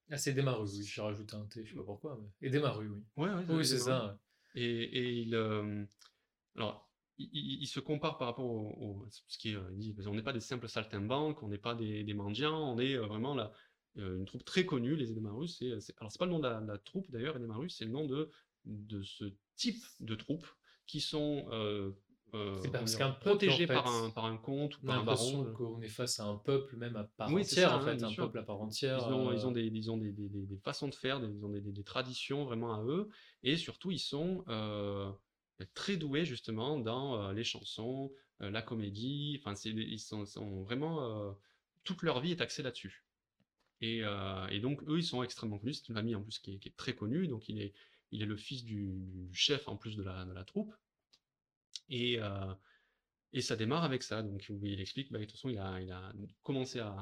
[0.09, 2.17] ah, c'est oui, j'ai rajouté un T, je sais pas pourquoi.
[2.21, 2.47] Mais...
[2.47, 3.03] Edemaru, oui.
[3.17, 4.17] Ouais, ouais, oui, c'est ça.
[4.55, 5.35] Et, et il,
[6.57, 10.39] alors, il, se compare par rapport au, ce qui est, dit, on n'est pas des
[10.39, 13.51] simples saltimbanques, on n'est pas des, mendiants, on est euh, vraiment là,
[13.97, 15.57] euh, une troupe très connue, les Edemarus.
[15.57, 18.29] C'est, alors c'est pas le nom de la, troupe d'ailleurs, Edemarus, c'est le nom de,
[18.65, 20.45] de ce type de troupe
[20.85, 21.91] qui sont euh,
[22.71, 25.45] parce qu'un protégés par, un, par un comte ou par un baron.
[25.53, 28.43] qu'on est face à un peuple même à part entière, en fait, un peuple à
[28.43, 28.99] part entière.
[29.07, 31.49] Ils ont, ils ont, des, ils ont des, des, des, façons de faire, ils ont
[31.49, 33.09] des, traditions vraiment à eux,
[33.43, 34.43] et surtout ils sont
[35.73, 39.41] très doués justement dans les chansons, la comédie.
[39.43, 41.37] Enfin, ils sont, vraiment
[41.83, 43.05] toute leur vie est axée là-dessus.
[43.81, 44.01] Et,
[44.61, 45.75] donc eux, ils sont extrêmement connus.
[45.75, 47.27] C'est une famille en plus qui est, très connue.
[47.27, 47.73] Donc il est,
[48.11, 50.73] il est le fils du, chef en plus de la, de la troupe.
[51.89, 52.19] Et,
[53.33, 54.21] et ça démarre avec ça.
[54.21, 56.95] Donc il explique, bah, de toute façon, il a, il a commencé à,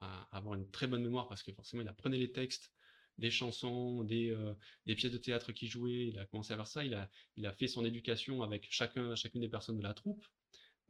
[0.00, 2.72] à, avoir une très bonne mémoire parce que forcément, il apprenait les textes
[3.18, 4.54] des chansons, des, euh,
[4.86, 6.08] des, pièces de théâtre qu'il jouait.
[6.08, 6.84] Il a commencé à faire ça.
[6.84, 10.24] Il a, il fait son éducation avec chacun, chacune des personnes de la troupe.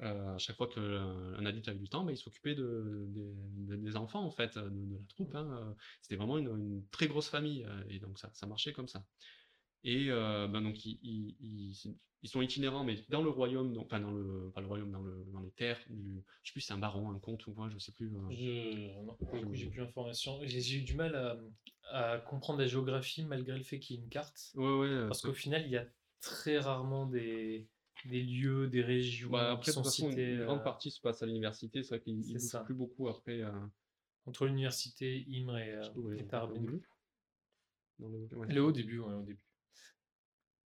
[0.01, 4.23] Euh, à chaque fois qu'un adulte avait du temps, bah, il s'occupait de, des enfants
[4.23, 5.35] en fait de, la troupe.
[5.35, 5.75] Hein.
[6.03, 9.05] C'était vraiment une, une, très grosse famille et donc ça, marchait comme ça.
[9.85, 11.75] Et euh, ben donc ils,
[12.23, 15.03] ils, sont itinérants, mais dans le royaume, donc, enfin dans le, pas le royaume, dans,
[15.03, 17.53] le, dans les terres du, je sais plus si c'est un baron, un comte ou
[17.53, 18.09] quoi, je sais plus.
[18.09, 18.31] Euh.
[18.31, 20.41] Je, j'ai plus d'informations.
[20.45, 21.39] J'ai eu du mal à,
[21.91, 24.53] à, comprendre la géographie malgré le fait qu'il y ait une carte.
[24.55, 25.87] Ouais, ouais, parce qu'au final, il y a
[26.21, 27.69] très rarement des,
[28.05, 30.35] des lieux, des régions bah, après, qui sont cités.
[30.35, 33.09] Une grande euh, partie se passe à l'université, c'est vrai qu'il ne bouge plus beaucoup
[33.09, 33.43] après.
[34.27, 35.81] Entre l'université, Imre et,
[36.19, 36.81] et Tarbin.
[37.99, 39.48] Le, au début, ouais, au début.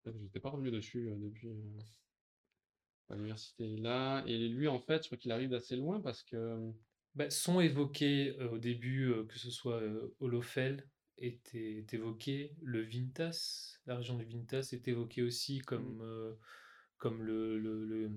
[0.06, 1.48] Je n'étais pas revenu dessus depuis.
[3.10, 4.24] L'université là.
[4.26, 6.72] Et lui, en fait, je crois qu'il arrive d'assez loin parce que.
[7.14, 9.82] Bah, sont évoqués au début, que ce soit
[10.20, 10.88] Holofel
[11.18, 16.36] était évoqué, le Vintas, la région du Vintas est évoquée aussi comme, mmh.
[16.96, 18.10] comme le, le, le,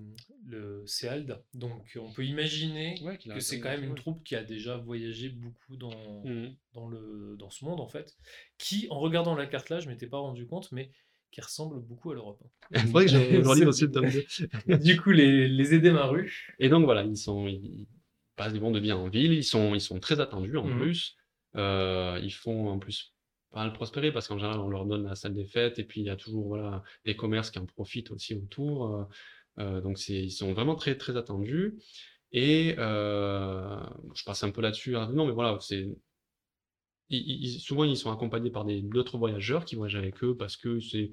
[0.46, 1.44] le Seald.
[1.54, 2.96] Donc on peut imaginer
[3.30, 6.56] que c'est quand même une troupe qui a déjà voyagé beaucoup dans, mmh.
[6.74, 8.16] dans, le, dans ce monde, en fait,
[8.58, 10.90] qui, en regardant la carte là, je m'étais pas rendu compte, mais
[11.36, 12.42] qui ressemble beaucoup à l'Europe.
[12.72, 13.88] C'est vrai que j'ai aussi
[14.68, 16.56] Du coup, les, les rue.
[16.60, 17.88] Et donc voilà, ils sont, ils,
[18.38, 20.80] passent, ils vont de bien en ville, ils sont, ils sont très attendus en mmh
[20.80, 21.18] plus.
[21.58, 23.14] Euh, ils font en plus
[23.52, 26.00] pas mal prospérer parce qu'en général, on leur donne la salle des fêtes et puis
[26.00, 28.96] il y a toujours voilà, des commerces qui en profitent aussi autour.
[28.96, 29.04] Euh,
[29.60, 31.76] euh, donc ils sont vraiment très très attendus.
[32.32, 35.86] Et je passe un peu là-dessus non mais voilà, c'est
[37.60, 41.12] souvent, ils sont accompagnés par d'autres voyageurs qui voyagent avec eux parce que c'est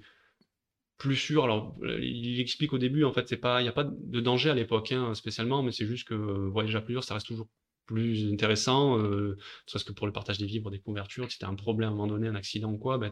[0.98, 1.44] plus sûr.
[1.44, 4.50] Alors, il explique au début, en fait, c'est pas, il n'y a pas de danger
[4.50, 7.48] à l'époque, hein, spécialement, mais c'est juste que voyager à plusieurs, ça reste toujours
[7.86, 11.54] plus intéressant, euh, soit que pour le partage des vivres, des couvertures, si tu un
[11.54, 13.10] problème à un moment donné, un accident ou quoi, bah,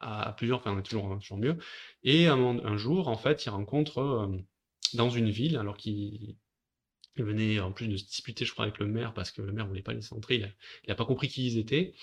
[0.00, 1.56] à, plusieurs, enfin, on est toujours, toujours mieux.
[2.02, 4.28] Et un, jour, en fait, il rencontre euh,
[4.94, 6.36] dans une ville, alors qu'il
[7.22, 9.66] venait en plus de se disputer, je crois, avec le maire, parce que le maire
[9.66, 11.94] voulait pas les entrer, il n'a pas compris qui ils étaient.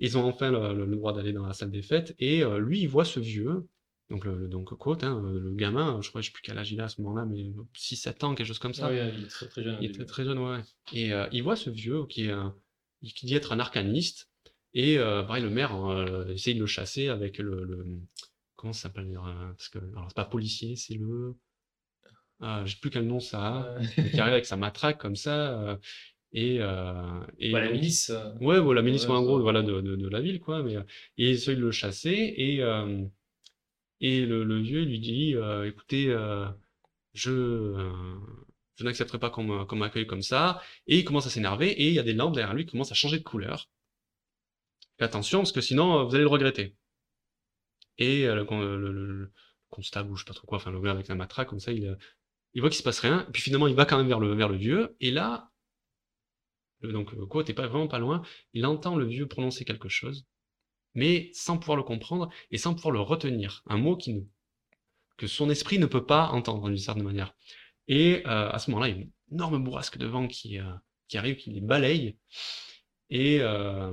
[0.00, 2.88] Ils ont enfin le, droit d'aller dans la salle des fêtes, et euh, lui, il
[2.88, 3.66] voit ce vieux,
[4.10, 6.80] donc le, donc côte, hein, le gamin, je crois, je sais plus quel âge il
[6.80, 8.92] a à ce moment-là, mais 6-7 ans, quelque chose comme ça.
[8.92, 9.78] il est très très jeune.
[9.80, 10.60] Il est très, jeune, ouais.
[10.92, 12.34] Et euh, il voit ce vieux qui, est
[13.02, 14.30] qui dit être un arcaniste,
[14.74, 15.72] et euh, pareil, le maire
[16.30, 17.84] essaye de le chasser avec le,
[18.54, 19.12] comment ça s'appelle
[19.56, 21.34] Parce que alors c'est pas policier, c'est le
[22.40, 25.60] ah, je sais plus quel nom ça a, qui arrive avec sa matraque comme ça.
[25.60, 25.76] Euh,
[26.32, 28.10] et, euh, et bah, la milice.
[28.10, 28.32] Euh.
[28.40, 30.62] Ouais, bon, la milice, en gros, voilà, de, de, de, la ville, quoi.
[30.62, 30.80] Mais, et
[31.16, 32.60] il essaye de le chasser, et,
[34.00, 36.14] et le, le, vieux lui dit écoutez,
[37.14, 37.90] je,
[38.76, 40.62] je n'accepterai pas qu'on m'accueille comme ça.
[40.86, 42.92] Et il commence à s'énerver, et il y a des lampes derrière lui qui commencent
[42.92, 43.68] à changer de couleur.
[45.00, 46.76] Attention, parce que sinon, vous allez le regretter.
[47.96, 49.32] Et le, le,
[49.70, 51.72] constable, ou je sais pas trop quoi, enfin, le gars avec la matraque, comme ça,
[51.72, 51.96] il,
[52.54, 54.48] il voit qu'il se passe rien, puis finalement il va quand même vers le, vers
[54.48, 55.50] le vieux, et là,
[56.82, 60.26] donc quoi, t'es pas vraiment pas loin, il entend le vieux prononcer quelque chose,
[60.94, 64.20] mais sans pouvoir le comprendre et sans pouvoir le retenir, un mot qui ne,
[65.16, 67.34] que son esprit ne peut pas entendre d'une certaine manière.
[67.88, 70.64] Et euh, à ce moment-là, il y a une énorme bourrasque de vent qui, euh,
[71.08, 72.16] qui arrive, qui les balaye,
[73.10, 73.92] et euh,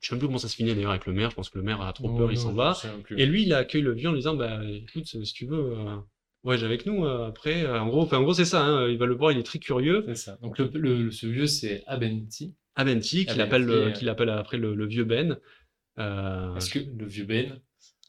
[0.00, 1.58] je sais même plus comment ça se finit d'ailleurs avec le maire, je pense que
[1.58, 2.76] le maire a trop peur, il s'en va,
[3.16, 5.76] et lui il accueille le vieux en lui disant, bah écoute, si tu veux
[6.42, 7.64] voyage avec nous euh, après.
[7.64, 8.62] Euh, en gros, en gros c'est ça.
[8.62, 10.04] Hein, il va le voir, il est très curieux.
[10.06, 10.38] C'est ça.
[10.42, 12.54] Donc le, le, ce vieux, c'est Abenti.
[12.76, 15.38] Abenti, qu'il appelle, euh, qu'il appelle après le, vieux Ben.
[15.96, 17.60] Parce que le vieux Ben,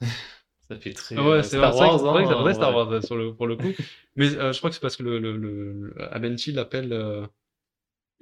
[0.69, 1.99] ça fait très ouais, c'est Star Wars.
[1.99, 3.71] C'est vrai, que ça fait Star Wars sur le, pour le coup.
[4.15, 7.27] Mais je crois que c'est parce que le, le, Abenti l'appelle.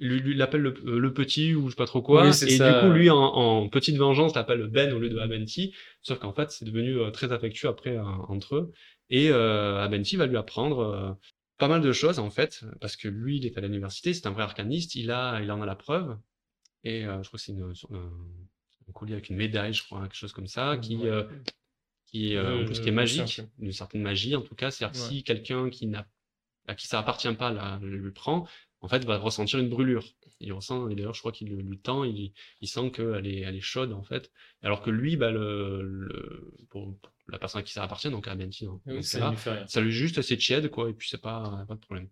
[0.00, 2.28] lui, l'appelle le, petit ou je sais pas trop quoi.
[2.28, 5.72] et du coup, lui, en, petite vengeance, l'appelle Ben au lieu de Abenti.
[6.02, 8.72] Sauf qu'en fait, c'est devenu très affectueux après entre eux.
[9.10, 11.12] Et euh, Abenti va lui apprendre euh,
[11.58, 14.30] pas mal de choses en fait, parce que lui, il est à l'université, c'est un
[14.30, 16.16] vrai arcaniste, il, a, il en a la preuve.
[16.84, 20.32] Et euh, je crois que c'est un collier avec une médaille, je crois, quelque chose
[20.32, 20.98] comme ça, qui,
[22.06, 24.70] qui, en plus, qui est magique, une certaine magie en tout cas.
[24.70, 26.06] C'est-à-dire que si quelqu'un qui n'a
[26.66, 28.46] à qui ça appartient pas là, le prend,
[28.80, 30.04] en fait, va ressentir une brûlure.
[30.40, 33.56] Il ressent, et d'ailleurs, je crois qu'il lui tend, il, il sent qu'elle est, elle
[33.56, 34.30] est chaude, en fait.
[34.62, 36.96] Alors que lui, bah, le, le pour,
[37.30, 38.66] la personne à qui ça appartient, donc à Benti,
[39.00, 42.08] ça, lui ça lui juste assez tiède, quoi, et puis c'est pas, pas de problème.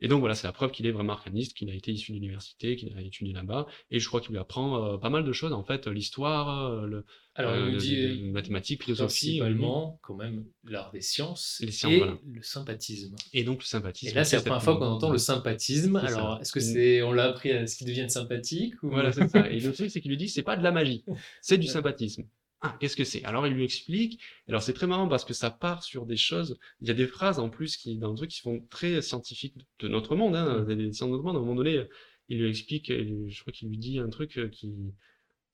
[0.00, 2.16] Et donc voilà, c'est la preuve qu'il est vraiment arcaniste, qu'il a été issu de
[2.16, 5.32] l'université, qu'il a étudié là-bas, et je crois qu'il lui apprend euh, pas mal de
[5.32, 7.04] choses en fait, l'histoire, euh, le,
[7.36, 12.04] Alors, il dit euh, mathématiques, philosophie, principalement quand même l'art des sciences, les sciences et
[12.32, 13.14] le sympathisme.
[13.32, 14.10] Et donc le sympathisme.
[14.10, 15.96] Et là, c'est la première fois qu'on entend le sympathisme.
[15.96, 18.90] Alors, est-ce que c'est, on l'a appris à ce qu'il devienne sympathique ou...
[18.90, 19.48] Voilà, c'est ça.
[19.48, 21.04] Et le truc, c'est qu'il lui dit, c'est pas de la magie,
[21.40, 22.24] c'est du sympathisme.
[22.64, 23.22] Ah, qu'est-ce que c'est?
[23.24, 24.20] Alors il lui explique.
[24.48, 26.58] Alors c'est très marrant parce que ça part sur des choses.
[26.80, 29.54] Il y a des phrases en plus qui, dans le truc, qui font très scientifiques
[29.80, 30.34] de notre monde.
[30.34, 30.74] Hein, mmh.
[30.74, 31.36] des sciences de notre monde.
[31.36, 31.84] À un moment donné,
[32.30, 32.90] il lui explique.
[32.90, 34.74] Je crois qu'il lui dit un truc euh, qui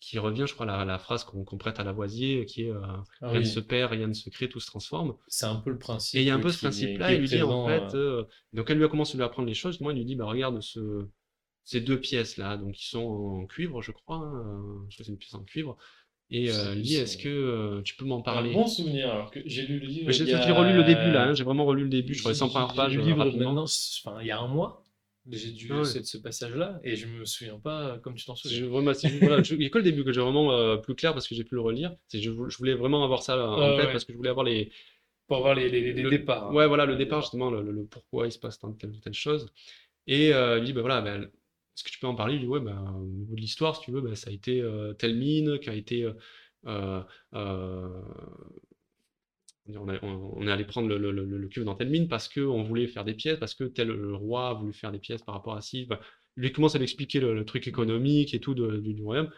[0.01, 2.81] qui revient, je crois, la, la phrase qu'on prête à Lavoisier, qui est euh,
[3.21, 5.15] ah rien ne se perd, rien ne se crée, tout se transforme.
[5.29, 6.19] C'est un peu le principe.
[6.19, 7.13] Et il y a un peu ce principe-là.
[7.13, 7.95] Il lui dit en fait.
[7.95, 9.81] Euh, donc elle lui a commencé à lui apprendre les choses.
[9.81, 11.07] Moi, il lui dit bah regarde ce
[11.65, 14.17] ces deux pièces là, donc ils sont en cuivre, je crois.
[14.17, 15.77] Hein, je crois c'est une pièce en cuivre.
[16.33, 18.51] Et euh, lui, est-ce que euh, tu peux m'en parler?
[18.51, 20.13] Un bon souvenir, alors que j'ai lu le livre.
[20.13, 22.49] J'ai relu le début là, hein, j'ai vraiment relu le début, je crois les 100
[22.51, 22.93] premières pages.
[22.93, 24.85] Lu le livre maintenant, enfin, il y a un mois.
[25.29, 28.69] j'ai dû ah ce passage-là et je me souviens pas comme tu t'en souviens.
[28.69, 31.35] voilà, il n'y a que le début que j'ai vraiment euh, plus clair parce que
[31.35, 31.97] j'ai pu le relire.
[32.13, 34.71] Je, je voulais vraiment avoir ça en tête parce que je voulais avoir les.
[35.27, 36.53] Pour avoir les, les, départs.
[36.53, 39.47] Ouais, voilà, le départ, justement, le, pourquoi il se passe telle ou telle chose.
[40.09, 41.31] Et euh, il dit, bah voilà, ben,
[41.81, 43.83] est-ce que tu peux en parler Il dit, ouais, ben, au niveau de l'histoire, si
[43.83, 46.13] tu veux, ben, ça a été euh, telle mine qui a été.
[46.67, 47.03] Euh,
[49.75, 53.15] on, est allé prendre le, le, cuve dans telle mine parce qu'on voulait faire des
[53.15, 55.89] pièces, parce que tel roi a voulu faire des pièces par rapport à ci.
[55.89, 59.31] il lui commence à lui expliquer le, truc économique et tout du, royaume.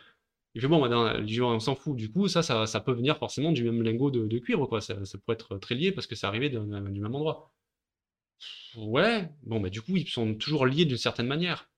[0.56, 1.96] Il fait bon, madame, on s'en fout.
[1.96, 4.80] Du coup, ça, ça, peut venir forcément du même lingot de, cuivre, quoi.
[4.80, 7.52] Ça, pourrait être très lié parce que c'est arrivé du même endroit.
[8.76, 11.71] Ouais, bon, bah, du coup, ils sont toujours liés d'une certaine manière.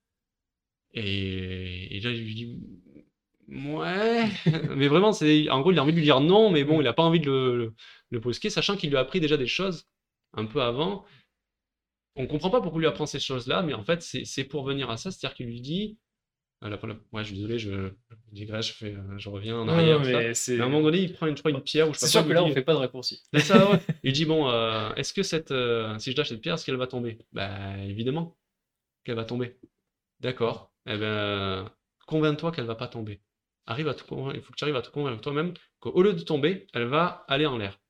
[0.94, 2.60] Et, et là, je lui dis,
[3.48, 4.24] Ouais,
[4.76, 6.86] mais vraiment, c'est en gros, il a envie de lui dire non, mais bon, il
[6.86, 7.74] a pas envie de le,
[8.10, 9.86] le, sachant qu'il lui a appris déjà des choses
[10.32, 11.04] un peu avant.
[12.16, 14.88] On comprend pas pourquoi il lui apprend ces choses-là, mais en fait, c'est pour venir
[14.88, 15.98] à ça, c'est-à-dire qu'il lui dit.
[16.62, 16.70] Ouais,
[17.18, 17.90] je suis désolé, je,
[18.32, 20.00] je, je, fais, euh, je reviens en arrière.
[20.00, 21.94] mais, à un moment donné, il prend une, une pierre.
[21.94, 23.22] C'est sûr que là, on fait pas de raccourci.
[23.36, 23.78] Ça, ouais.
[24.02, 26.76] il dit Bon, euh, est-ce que cette, euh, si je lâche cette pierre, est-ce qu'elle
[26.76, 27.18] va tomber?
[27.32, 28.38] Bah, évidemment
[29.04, 29.58] qu'elle va tomber.
[30.20, 30.73] D'accord.
[30.86, 31.70] Eh ben,
[32.06, 33.20] convainc-toi qu'elle va pas tomber
[33.66, 36.66] arrive à il faut que tu arrives à te convaincre toi-même qu'au lieu de tomber,
[36.74, 37.80] elle va aller en l'air.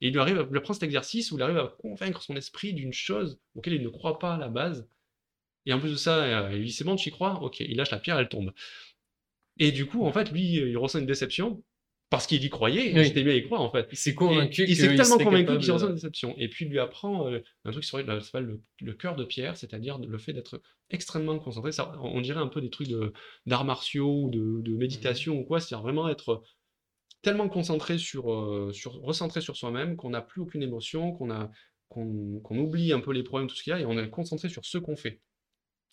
[0.00, 2.74] Et il lui arrive, à prendre cet exercice où il arrive à convaincre son esprit
[2.74, 4.88] d'une chose auquel il ne croit pas à la base.
[5.64, 7.42] Et en plus de ça, euh, il dit c'est bon, tu y crois?
[7.42, 8.52] Ok, il lâche la pierre, elle tombe.
[9.58, 11.62] Et du coup, en fait, lui, il ressent une déception
[12.08, 13.88] parce qu'il y croyait, il était bien y croire en fait.
[13.90, 14.64] Il s'est convaincu.
[14.68, 16.34] il s'est tellement convaincu qu'il une déception.
[16.38, 19.98] Et puis il lui apprend euh, un truc qui s'appelle le, cœur de pierre, c'est-à-dire
[19.98, 21.72] le fait d'être extrêmement concentré.
[21.72, 22.88] Ça, on dirait un peu des trucs
[23.46, 26.42] d'arts martiaux ou de, méditation mmh ou quoi, c'est-à-dire vraiment être
[27.22, 31.50] tellement concentré sur, euh, sur recentré sur soi-même qu'on n'a plus aucune émotion, qu'on a
[31.88, 34.48] qu'on oublie un peu les problèmes, tout ce qu'il y a, et on est concentré
[34.48, 35.20] sur ce qu'on fait.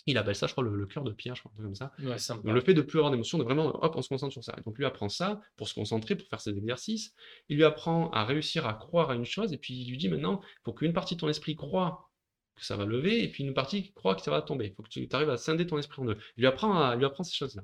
[0.06, 1.94] Il appelle ça, je crois, le, cœur de pierre, je crois, un comme ça.
[1.98, 4.54] le fait de plus avoir d'émotion, de vraiment, hop, on se concentre sur ça.
[4.66, 7.16] donc lui apprend ça pour se concentrer, pour faire ses exercices.
[7.48, 10.10] Il lui apprend à réussir à croire à une chose, et puis il lui dit
[10.10, 12.10] maintenant, il faut qu'une partie de ton esprit croit
[12.56, 14.68] que ça va lever, et puis une partie croit que ça va tomber.
[14.68, 16.18] Il faut que tu arrives à scinder ton esprit en deux.
[16.36, 17.63] Il lui apprend, à, lui apprend ces choses-là.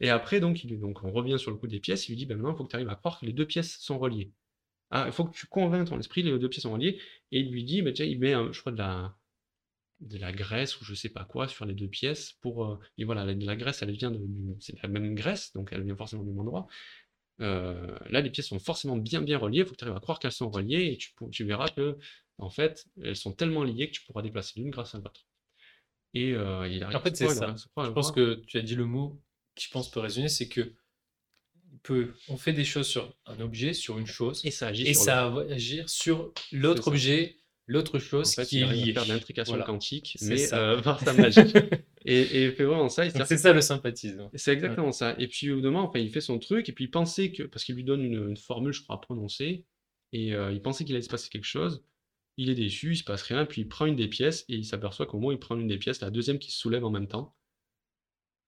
[0.00, 2.26] Et après, donc, il, donc, on revient sur le coup des pièces, il lui dit,
[2.26, 4.30] ben maintenant, il faut que tu arrives à croire que les deux pièces sont reliées.
[4.90, 7.50] Ah, il faut que tu convainques ton esprit, les deux pièces sont reliées, et il
[7.50, 9.16] lui dit, ben, tiens, il met, je crois, de la,
[10.02, 13.04] de la graisse ou je sais pas quoi sur les deux pièces pour euh, et
[13.04, 14.20] voilà la, graisse elle vient de
[14.60, 16.66] c'est la même graisse donc elle vient forcément du même endroit.
[17.40, 20.00] Euh, là les pièces sont forcément bien bien reliées il faut que tu arrives à
[20.00, 21.96] croire qu'elles sont reliées et tu, tu, verras que
[22.38, 25.26] en fait elles sont tellement liées que tu pourras déplacer l'une grâce à l'autre.
[26.14, 27.54] Et euh, il en fait c'est ça.
[27.56, 29.20] je pense que tu as dit le mot
[29.54, 30.74] qui je pense peut résumer c'est que
[31.82, 34.94] peut, on fait des choses sur un objet, sur une chose, et ça agit, et
[34.94, 38.92] ça va agir sur l'autre objet l'autre chose qui est liée.
[38.92, 41.40] faire de l'intrication quantique, mais euh, par sa magie.
[42.04, 43.08] et, et fait vraiment ça.
[43.10, 44.28] C'est ça le sympathisme.
[44.34, 45.14] C'est exactement ça.
[45.18, 47.64] Et puis au moment, enfin, il fait son truc, et puis il pensait que, parce
[47.64, 49.64] qu'il lui donne une, formule, je crois, à prononcer,
[50.12, 51.84] et euh, il pensait qu'il allait se passer quelque chose.
[52.36, 54.64] Il est déçu, il se passe rien, puis il prend une des pièces, et il
[54.64, 57.08] s'aperçoit qu'au moment il prend une des pièces, la deuxième qui se soulève en même
[57.08, 57.34] temps.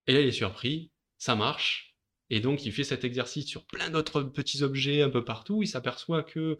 [0.06, 1.94] Et là, il est surpris, ça marche,
[2.30, 5.62] et donc il fait cet exercice sur plein d'autres petits objets un peu partout.
[5.62, 6.58] Il s'aperçoit que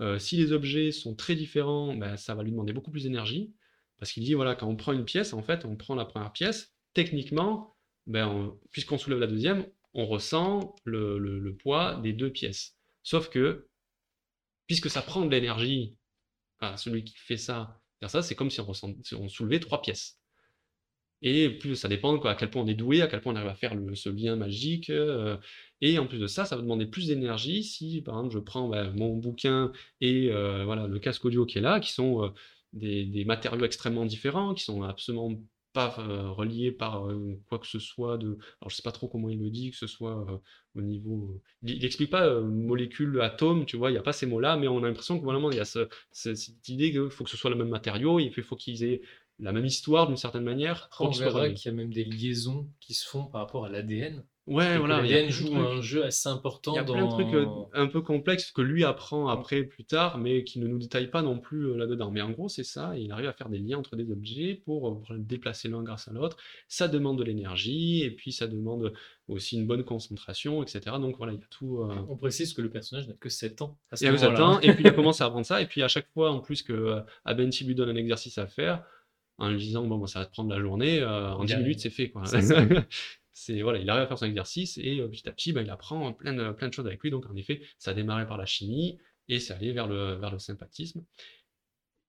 [0.00, 3.54] euh, si les objets sont très différents, ben, ça va lui demander beaucoup plus d'énergie.
[3.98, 6.32] Parce qu'il dit, voilà, quand on prend une pièce, en fait, on prend la première
[6.32, 12.76] pièce, techniquement, ben, puisqu'on soulève la deuxième, on ressent le, poids des deux pièces.
[13.02, 13.68] Sauf que,
[14.66, 15.96] puisque ça prend de l'énergie
[16.76, 18.72] celui qui fait ça, ça c'est comme si on,
[19.18, 20.18] on soulevait trois pièces.
[21.22, 23.36] Et plus ça dépend quoi, à quel point on est doué, à quel point on
[23.36, 24.90] arrive à faire ce lien magique.
[24.90, 25.36] Euh,
[25.80, 28.68] et en plus de ça, ça va demander plus d'énergie si, par exemple, je prends
[28.68, 32.28] bah, mon bouquin et euh, voilà le casque audio qui est là, qui sont euh,
[32.72, 35.32] des, matériaux extrêmement différents, qui sont absolument
[35.72, 37.06] pas reliés par
[37.50, 38.38] quoi que ce soit de.
[38.62, 40.26] Alors je sais pas trop comment il le dit, que ce soit
[40.74, 41.38] au niveau.
[41.62, 44.82] Il n'explique pas molécule, atome, tu vois, il n'y a pas ces mots-là, mais on
[44.82, 47.56] a l'impression que voilà, il y a cette idée qu'il faut que ce soit le
[47.56, 49.02] même matériau, il faut qu'ils aient
[49.38, 50.88] la même histoire d'une certaine manière.
[50.98, 54.24] on verra qu'il y a même des liaisons qui se font par rapport à l'ADN.
[54.46, 55.02] Ouais, voilà.
[55.02, 56.72] L'ADN joue un jeu assez important.
[56.72, 59.84] Il y a plein de trucs euh, un peu complexes que lui apprend après, plus
[59.84, 62.10] tard, mais qui ne nous détaille pas non plus euh, là-dedans.
[62.12, 62.96] Mais en gros, c'est ça.
[62.96, 66.12] il arrive à faire des liens entre des objets pour, euh, déplacer l'un grâce à
[66.12, 66.36] l'autre.
[66.68, 68.92] Ça demande de l'énergie, et puis ça demande
[69.28, 70.80] aussi une bonne concentration, etc.
[71.00, 71.82] Donc voilà, il y a tout.
[72.08, 73.76] On précise que le personnage n'a que 7 ans.
[73.90, 75.60] À ce ans, et puis il a commencé à apprendre ça.
[75.60, 78.84] Et puis à chaque fois, en plus que Abenti lui donne un exercice à faire,
[79.38, 81.90] en lui disant bon, ça va te prendre la journée, euh, en 10 minutes c'est
[81.90, 82.22] fait quoi.
[83.38, 85.68] C'est voilà, il arrive à faire son exercice et euh, petit à petit, bah, il
[85.68, 87.10] apprend plein de, plein de choses avec lui.
[87.10, 90.30] Donc en effet, ça a démarré par la chimie et ça allait vers le, vers
[90.30, 91.04] le sympathisme.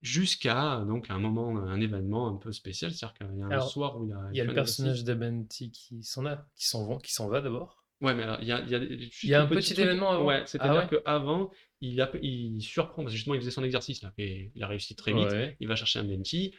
[0.01, 3.99] jusqu'à donc un moment, un événement un peu spécial, c'est-à-dire qu'il y a un soir
[3.99, 6.87] où il y a, il y a le personnage d'Abenti qui s'en a, qui s'en
[6.87, 7.83] va, qui s'en va d'abord.
[7.99, 10.25] Ouais, mais il y a, il y a, il y a un petit, événement avant.
[10.25, 14.13] Ouais, c'est-à-dire ah qu'avant, il, il surprend, parce que justement, il faisait son exercice, là,
[14.17, 15.57] et il a réussi très vite.
[15.59, 16.53] Il va chercher Abenti,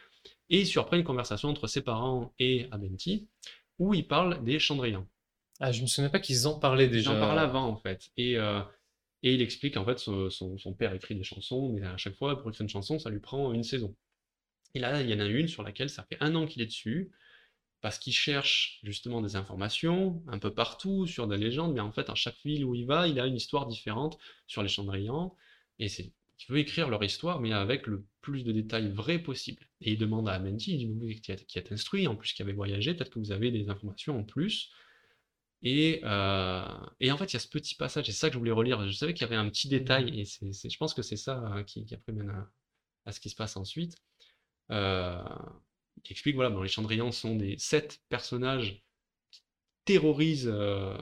[0.49, 3.29] et il surprend une conversation entre ses parents et Abenti,
[3.79, 5.07] où il parle des Chandrians.
[5.59, 7.11] Ah, je me souviens pas qu'ils en parlaient déjà.
[7.11, 8.11] Ils en parlaient avant, en fait.
[8.17, 8.61] Et, euh,
[9.23, 12.39] et il explique, en fait, son, son, père écrit des chansons, mais à chaque fois,
[12.39, 13.95] pour écrire une chanson, ça lui prend une saison.
[14.75, 16.67] Et là, il y en a une sur laquelle ça fait un an qu'il est
[16.67, 17.11] dessus,
[17.81, 22.09] parce qu'il cherche justement des informations un peu partout sur des légendes, mais en fait,
[22.09, 25.35] à chaque ville où il va, il a une histoire différente sur les Chandrians,
[25.79, 29.67] et c'est il veut écrire leur histoire, mais avec le plus de détails vrais possible.
[29.81, 32.93] Et il demande à Amenti, il dit, qui est instruit, en plus qui avait voyagé,
[32.93, 34.71] peut-être que vous avez des informations en plus.
[35.61, 36.63] Et, euh,
[37.01, 38.87] et, en fait, il y a ce petit passage, c'est ça que je voulais relire.
[38.87, 40.19] Je savais qu'il y avait un petit détail, mmh.
[40.19, 42.33] et c'est, je pense que c'est ça euh, qui, qui après mène
[43.05, 43.95] à, ce qui se passe ensuite.
[44.71, 45.21] Euh,
[46.05, 48.81] il explique, voilà, dans les Chandrians sont des sept personnages
[49.31, 49.41] qui
[49.85, 50.97] terrorisent euh,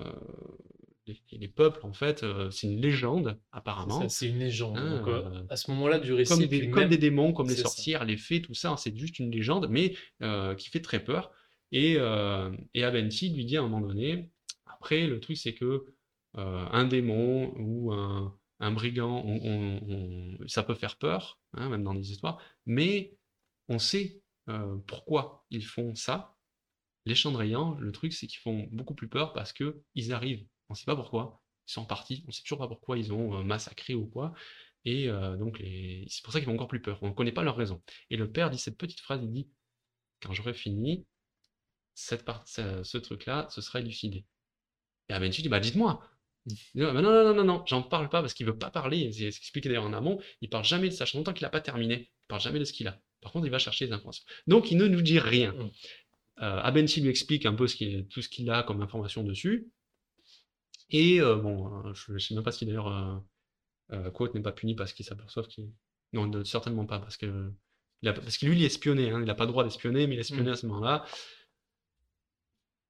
[1.32, 4.08] les, peuples, en fait, euh, c'est une légende, apparemment.
[4.10, 4.78] C'est une légende.
[4.78, 6.34] Hein, euh, à ce moment-là du récit.
[6.72, 9.96] Comme des, démons, comme les sorcières, les fées, tout ça, c'est juste une légende, mais
[10.58, 11.32] qui fait très peur.
[11.72, 11.98] Et,
[12.74, 14.32] et Aventi lui dit à un moment donné,
[14.65, 15.86] après, le truc, c'est que
[16.36, 19.26] un démon ou un, un brigand,
[20.48, 23.17] ça peut faire peur, hein, même dans des histoires, mais
[23.70, 26.36] on sait euh, pourquoi ils font ça.
[27.06, 30.46] Les Chandrians, le truc, c'est qu'ils font beaucoup plus peur parce que ils arrivent.
[30.69, 31.41] On ne sait pas pourquoi.
[31.67, 32.23] Ils sont partis.
[32.25, 34.34] On ne sait toujours pas pourquoi ils ont euh, massacré ou quoi.
[34.86, 35.62] Et euh, donc,
[36.08, 36.99] c'est pour ça qu'ils font encore plus peur.
[37.01, 37.82] On ne connaît pas leur raison.
[38.10, 39.49] Et le père dit cette petite phrase, il dit,
[40.21, 41.06] quand j'aurai fini,
[41.93, 44.25] cette ce, truc-là, ce sera élucidé.
[45.10, 46.01] Et Abenchi dit, bah dites-moi.
[46.75, 49.12] Non, non, non, non, non, j'en parle pas parce qu'il veut pas parler.
[49.12, 50.21] C'est expliqué d'ailleurs en amont.
[50.41, 51.06] Il parle jamais de ça.
[51.13, 52.10] Longtemps qu'il n'a pas terminé.
[52.10, 53.01] Il parle jamais de ce qu'il a.
[53.21, 54.23] Par contre, il va chercher des informations.
[54.45, 55.51] Donc, il ne nous dit rien.
[55.51, 55.71] Mm.
[56.43, 59.69] Euh, lui explique un peu ce qui tout ce qu'il a comme information dessus.
[60.89, 63.21] Et euh, bon, euh, je ne sais même pas si d'ailleurs
[63.91, 65.69] euh, Quote n'est pas puni parce qu'il s'aperçoit qu'il.
[66.13, 67.52] Non, certainement pas, parce que,
[68.02, 69.12] parce que lui, il est espionné.
[69.12, 69.19] Hein.
[69.19, 70.54] il n'a pas le droit d'espionner, mais il est espionné mm.
[70.54, 71.06] à ce moment-là.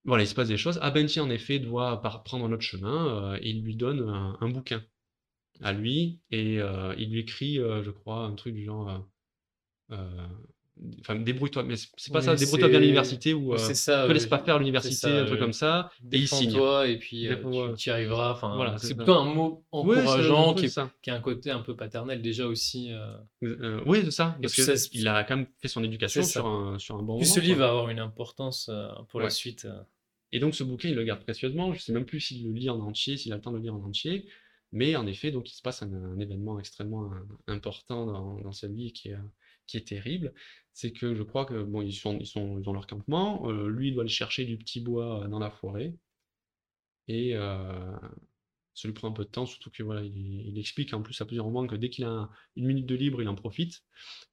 [0.05, 0.77] Voilà, il se passe des choses.
[0.81, 4.07] Abensi, en effet, doit prendre un autre chemin et il lui donne
[4.39, 4.85] un, bouquin
[5.61, 6.59] à lui et
[6.97, 9.05] il lui écrit, je crois, un truc du genre
[11.01, 14.39] enfin, débrouille-toi, mais c'est pas ça, débrouille-toi bien à l'université ou euh, ne laisse pas
[14.39, 16.53] faire l'université, un truc comme ça, et il signe.
[16.53, 18.33] toi et puis euh, tu, y arriveras.
[18.33, 20.69] Enfin, voilà, c'est plutôt un mot encourageant qui,
[21.01, 22.91] qui, a un côté un peu paternel déjà aussi.
[23.41, 27.03] oui, c'est ça, parce qu'il a quand même fait son éducation sur un, sur un
[27.03, 28.69] bon Puis ce livre va avoir une importance
[29.09, 29.67] pour la suite.
[30.33, 31.73] Et donc ce bouquin, il le garde précieusement.
[31.73, 33.63] Je sais même plus s'il le lit en entier, s'il a le temps de le
[33.63, 34.27] lire en entier.
[34.73, 37.09] Mais en effet, donc il se passe un, événement extrêmement
[37.47, 39.15] important dans, dans sa vie qui est
[39.67, 40.33] qui est terrible,
[40.73, 43.89] c'est que je crois que bon, ils sont, ils sont dans leur campement, euh, lui
[43.89, 45.95] il doit aller chercher du petit bois euh, dans la forêt,
[47.07, 47.95] et euh,
[48.73, 51.25] ça lui prend un peu de temps, surtout que voilà, il, explique en plus à
[51.25, 53.83] plusieurs moments que dès qu'il a une minute de libre, il en profite,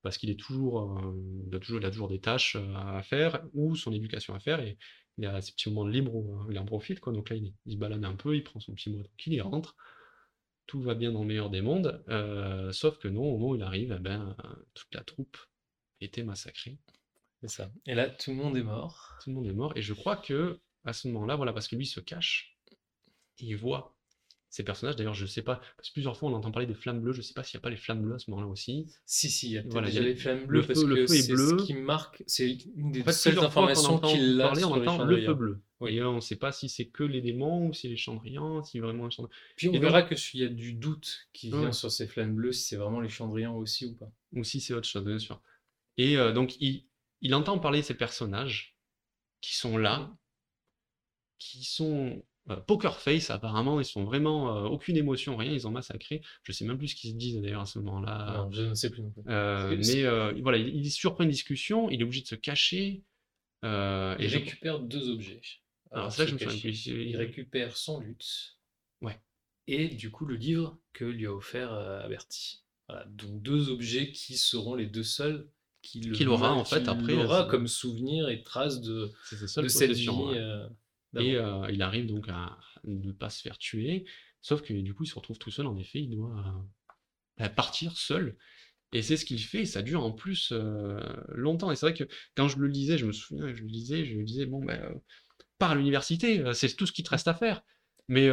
[0.03, 1.03] parce qu'il est toujours,
[1.47, 4.61] il a toujours, il a toujours des tâches à faire ou son éducation à faire,
[4.61, 4.77] et
[5.19, 7.13] il a ces petits moments de libre où il en profite, quoi.
[7.13, 9.43] Donc là, il, il, se balade un peu, il prend son petit bois tranquille, il
[9.43, 9.77] rentre
[10.67, 13.57] tout va bien dans le meilleur des mondes, euh, sauf que non, au moment où
[13.57, 14.37] il arrive, eh ben,
[14.75, 15.37] toute la troupe
[16.01, 16.79] était massacrée.
[17.41, 17.71] C'est ça.
[17.87, 19.19] Et là, tout le monde est mort.
[19.23, 21.77] Tout le monde est mort, et je crois que à ce moment-là, voilà, parce que
[21.77, 22.59] lui se cache,
[23.39, 23.94] il voit
[24.55, 24.95] ces personnages.
[24.95, 27.23] D'ailleurs, je sais pas, parce que plusieurs fois on entend parler des flammes bleues, je
[27.23, 28.87] sais pas s'il n'y a pas les flammes bleues à ce moment-là aussi.
[29.05, 31.75] Si, si, il y a voilà, déjà les flammes bleues, parce que c'est ce qui
[31.75, 35.61] marque, c'est une des seules informations qu'il a on entend le feu bleu.
[35.89, 38.79] Et on ne sait pas si c'est que les démons ou si les chandrians, si
[38.79, 39.35] vraiment les chandrians.
[39.57, 42.53] Puis on verra que s'il y a du doute qui vient sur ces flammes bleues,
[42.53, 44.11] si c'est vraiment les chandrians aussi ou pas.
[44.35, 45.43] Ou si c'est autre chose, bien sûr.
[45.97, 46.87] Et euh, donc il,
[47.23, 48.77] il entend parler de ces personnages
[49.41, 50.17] qui sont là,
[51.39, 55.71] qui sont euh, poker face, apparemment, ils sont vraiment euh, aucune émotion, rien, ils ont
[55.71, 56.21] massacré.
[56.43, 58.47] Je sais même plus ce qu'ils se disent d'ailleurs à ce moment-là.
[58.53, 59.03] je ne sais plus.
[59.29, 59.75] Euh,
[60.35, 63.03] mais voilà, il, surprend une discussion, il est obligé de se cacher.
[63.63, 63.69] il
[64.27, 65.41] récupère deux objets.
[65.91, 68.59] Alors, ça, je me Il récupère son lutte.
[69.01, 69.19] Ouais.
[69.67, 72.63] Et du coup, le livre que lui a offert Aberti.
[72.89, 75.49] Voilà, donc deux objets qui seront les deux seuls
[75.81, 77.15] qu'il aura en fait après.
[77.15, 80.09] aura comme souvenir et trace de, de cette vie.
[81.21, 84.05] Et euh, il arrive donc à ne pas se faire tuer,
[84.43, 86.45] sauf que du coup il se retrouve tout seul, en effet, il doit
[87.41, 88.37] euh, partir seul.
[88.93, 91.73] Et c'est ce qu'il fait, et ça dure en plus euh, longtemps.
[91.73, 92.05] Et c'est vrai que
[92.37, 94.81] quand je le lisais, je me souviens, je le lisais, je me disais, bon, ben,
[95.59, 97.63] pars à l'université, c'est tout ce qui te reste à faire.
[98.07, 98.29] Mais,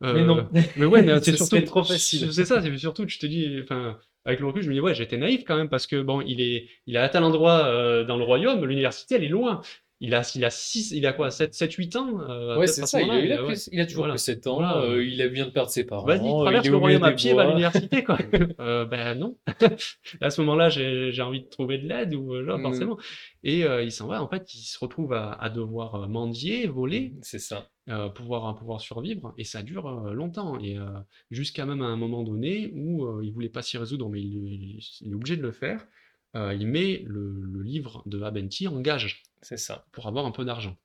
[0.00, 0.48] mais non.
[0.76, 2.32] Mais ouais, c'est surtout trop facile.
[2.32, 4.94] C'est ça, c'est surtout, tu te dis, enfin, avec le recul, je me dis, ouais,
[4.94, 8.04] j'étais naïf quand même parce que bon, il est, il est à tel endroit euh,
[8.04, 9.62] dans le royaume, l'université, elle est loin.
[10.02, 12.86] Il a, il a six, il a quoi, 7, 7 8 ans euh, Ouais, c'est
[12.86, 14.16] ça, il a, il, a il a, toujours voilà.
[14.16, 16.06] 7 ans, euh, il bien de perdre ses parents.
[16.06, 18.16] Vas-y, traverse le royaume à pied, va à l'université, quoi.
[18.60, 19.36] euh, ben non.
[20.22, 22.62] à ce moment-là, j'ai envie de trouver de l'aide, ou genre, mm.
[22.62, 22.98] forcément.
[23.44, 27.12] Et il s'en va, en fait, il se retrouve à, à devoir mendier, voler.
[27.20, 27.68] C'est ça.
[27.90, 30.76] Euh, pouvoir, pouvoir survivre, et ça dure longtemps, et
[31.30, 35.10] jusqu'à même à un moment donné où il voulait pas s'y résoudre, mais il, il,
[35.10, 35.86] est obligé de le faire,
[36.34, 39.22] il met le, le livre de Abenti en gage.
[39.42, 39.86] C'est ça.
[39.92, 40.76] Pour avoir un peu d'argent.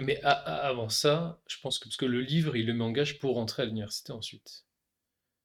[0.00, 3.18] Mais avant ça, je pense que parce que le livre, il le met en gage
[3.18, 4.64] pour rentrer à l'université ensuite.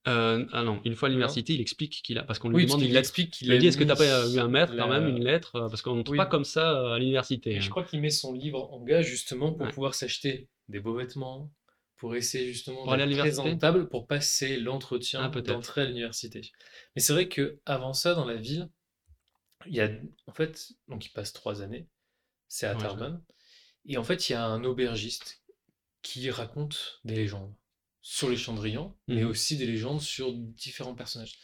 [0.08, 2.24] Euh, ah non, une fois à l'université, il explique qu'il a.
[2.24, 3.58] Parce qu'on lui demande il explique qu'il a.
[3.58, 5.82] dit Est-ce que tu n'as pas eu un maître, quand même, une lettre euh, Parce
[5.82, 7.60] qu'on ne trouve pas comme ça euh, à l'université.
[7.60, 7.70] Je hein.
[7.70, 11.52] crois qu'il met son livre en gage justement pour pouvoir s'acheter des beaux vêtements,
[11.98, 16.42] pour essayer justement d'être présentable pour passer l'entretien ah, d'entrée à l'université.
[16.96, 18.70] Mais c'est vrai que avant ça, dans la ville,
[19.66, 19.90] il y a.
[20.28, 21.88] En fait, donc il passe trois années
[22.50, 23.22] c'est à Tarban.
[23.86, 25.42] Et en fait, il y a un aubergiste
[26.02, 27.54] qui raconte des légendes
[28.02, 31.38] sur les Chandrians, mais mmh aussi des légendes sur différents personnages.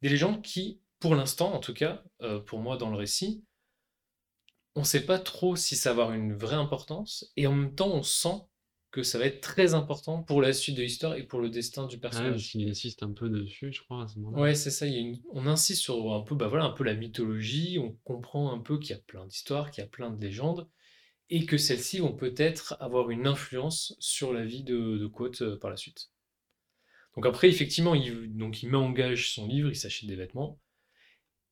[0.00, 3.44] Des légendes qui, pour l'instant, en tout cas, euh, pour moi dans le récit,
[4.74, 7.74] on ne sait pas trop si ça va avoir une vraie importance, et en même
[7.74, 8.40] temps, on sent
[8.92, 11.86] que ça va être très important pour la suite de l'histoire et pour le destin
[11.86, 12.54] du ah personnage.
[12.54, 14.42] il insiste un peu dessus, je crois, à ce moment-là.
[14.42, 14.86] Ouais, c'est ça.
[15.32, 17.78] On insiste sur un peu, bah voilà, un peu la mythologie.
[17.78, 20.68] On comprend un peu qu'il y a plein d'histoires, qu'il y a plein de légendes,
[21.30, 25.70] et que celles-ci vont peut-être avoir une influence sur la vie de, de euh, par
[25.70, 26.10] la suite.
[27.16, 30.60] Donc après, effectivement, il, donc il met en gage son livre, il s'achète des vêtements.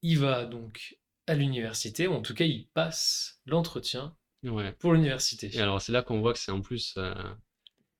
[0.02, 4.14] Il va donc à l'université, ou en tout cas, il passe l'entretien
[4.44, 4.72] Ouais.
[4.78, 5.50] Pour l'université.
[5.52, 6.94] Et alors, c'est là qu'on voit que c'est en plus.
[6.96, 7.14] Euh,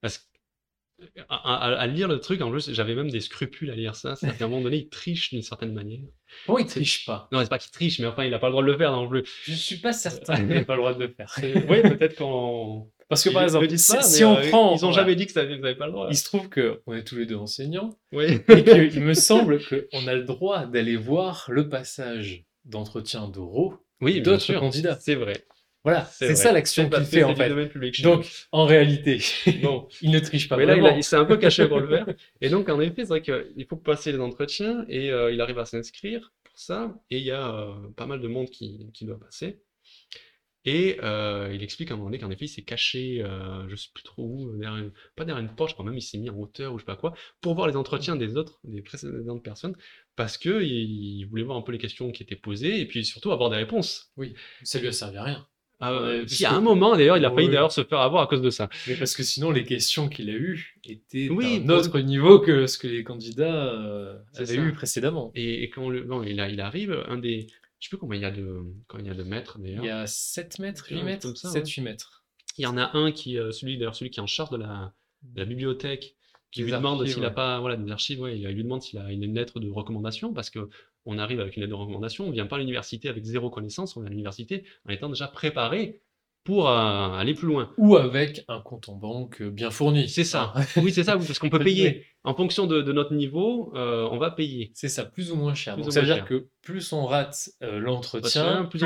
[0.01, 0.30] parce
[1.28, 4.16] à, lire le truc, en plus, j'avais même des scrupules à lire ça.
[4.16, 6.01] C'est qu'à un moment donné, il triche d'une certaine manière.
[6.49, 7.28] Oh, il triche pas?
[7.32, 8.93] Non, c'est pas qu'il triche, mais enfin, il n'a pas le droit de le faire
[8.93, 9.24] non plus.
[9.45, 11.34] Je suis pas certain qu'il n'a pas le droit de le faire.
[11.43, 12.91] oui, peut-être qu'on.
[13.09, 14.76] Parce que par exemple, si, on euh, prend.
[14.76, 16.09] Ils ont jamais dit que ça n'avait pas le droit.
[16.11, 17.91] Il se trouve qu'on est tous les deux enseignants.
[18.12, 18.41] Oui.
[18.49, 24.22] et qu'il me semble qu'on a le droit d'aller voir le passage d'entretien d'Oro oui,
[24.22, 24.99] d'autres candidats.
[25.01, 25.45] C'est vrai.
[25.83, 28.03] Voilà, c'est ça l'action qu'il fait en fait.
[28.03, 29.22] Donc, en réalité,
[29.62, 29.89] bon.
[30.03, 30.57] il ne triche pas.
[30.57, 32.07] Mais là, il, s'est un peu caché pour le faire.
[32.41, 35.59] Et donc, en effet, c'est vrai qu'il faut passer les entretiens et euh, il arrive
[35.59, 36.95] à s'inscrire pour ça.
[37.11, 39.62] Et il y a euh, pas mal de monde qui, qui doit passer.
[40.66, 43.24] Et euh, il explique à un moment donné qu'en effet, il s'est caché,
[43.66, 46.28] je sais plus trop où, derrière pas derrière une porte, quand même, il s'est mis
[46.28, 49.43] en hauteur ou je sais pas quoi, pour voir les entretiens des autres, des précédentes
[49.43, 49.74] personnes,
[50.16, 53.33] parce que il voulait voir un peu les questions qui étaient posées et puis surtout
[53.33, 54.12] avoir des réponses.
[54.18, 55.49] Oui, ça lui a servi à rien.
[55.81, 58.43] Ah, y a un moment, d'ailleurs, il a failli d'ailleurs se faire avoir à cause
[58.43, 58.68] de ça.
[58.87, 62.76] Mais parce que sinon, les questions qu'il a eues étaient d'un autre niveau que ce
[62.76, 65.33] que les candidats euh, avaient eu précédemment.
[65.35, 67.47] Et, quand le, bon, il, a, il arrive, un des.
[67.78, 69.83] Je sais plus combien il y a de, quand il y a de mètres d'ailleurs.
[69.83, 72.24] Il y a 7 mètres, 8 mètres 7, 8 mètres.
[72.59, 74.59] Il y en a un qui, euh, celui d'ailleurs, celui qui est en charge de
[74.59, 76.14] la, de la bibliothèque,
[76.51, 79.11] qui lui demande s'il n'a pas voilà, des archives, ouais, il lui demande s'il a
[79.11, 80.68] une lettre de recommandation, parce que
[81.07, 83.96] on arrive avec une lettre de recommandation, on vient pas à l'université avec zéro connaissance,
[83.96, 86.03] on vient à l'université en étant déjà préparé
[86.44, 87.72] pour euh, aller plus loin.
[87.76, 90.09] Ou avec un compte en banque bien fourni.
[90.09, 90.53] C'est ça.
[90.55, 90.64] Ah.
[90.82, 92.07] oui, c'est ça, parce qu'on peut payer.
[92.24, 94.70] En fonction de, notre niveau, euh, on va payer.
[94.74, 95.76] C'est ça, plus ou moins cher.
[95.76, 98.80] Donc ça veut dire que plus on rate euh, l'entretien, plus,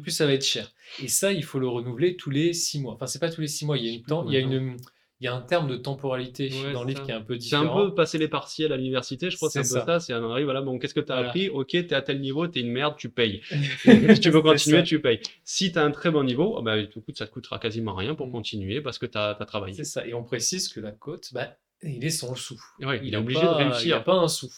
[0.00, 0.72] plus, ça va être cher.
[1.02, 2.94] Et ça, il faut le renouveler tous les six mois.
[2.94, 4.40] Enfin, c'est pas tous les six mois, il y a, une temps, il y a
[4.40, 4.76] une,
[5.22, 7.62] il y a un terme de temporalité dans le livre qui est un peu différent.
[7.62, 10.00] C'est un peu passer les partiels à l'université, je crois que c'est un peu ça.
[10.00, 11.48] C'est un arrive, voilà, bon, qu'est-ce que tu as appris?
[11.48, 13.40] Ok, tu es à tel niveau, tu es une merde, tu payes.
[13.84, 15.20] si tu veux continuer, tu payes.
[15.44, 16.74] Si tu as un très bon niveau, oh, bah,
[17.14, 18.32] ça te coûtera quasiment rien pour mm.
[18.32, 19.74] continuer parce que tu as, travaillé.
[19.74, 20.04] C'est ça.
[20.04, 22.60] Et on précise que la côte, bah, il est sans sou.
[22.80, 23.82] il, est obligé de réussir.
[23.82, 24.52] Il n'y a pas un sou.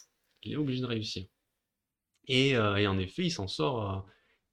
[0.44, 1.26] Il est obligé de réussir.
[2.26, 4.00] Et, euh, et en effet, il s'en sort, euh,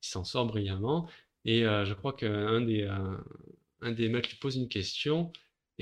[0.03, 1.07] il s'en sort brillamment.
[1.45, 2.85] Et euh, je crois qu'un des,
[3.79, 5.31] un des mecs lui pose une question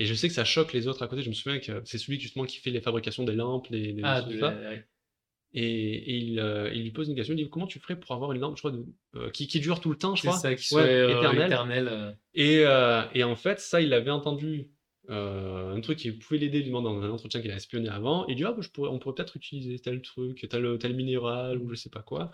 [0.00, 1.20] et je sais que ça choque les autres à côté.
[1.20, 4.02] Je me souviens que c'est celui justement qui fait les fabrications des lampes, des, des
[4.02, 4.26] ah,
[5.52, 8.32] Et, il, euh, il, lui pose une question, il dit comment tu ferais pour avoir
[8.32, 8.72] une lampe, je crois,
[9.16, 10.38] euh, qui, qui, dure tout le temps, je crois?
[10.38, 12.16] Ça, qui soit euh, éternelle.
[12.32, 12.62] Et,
[13.14, 14.70] et, en fait, ça, il avait entendu
[15.10, 18.26] un truc qui pouvait l'aider, lui dans un entretien qu'il a espionné avant.
[18.28, 21.58] Il dit ah, bah, je pourrais, on pourrait peut-être utiliser tel truc, tel, tel minéral
[21.58, 22.30] ou je sais pas quoi.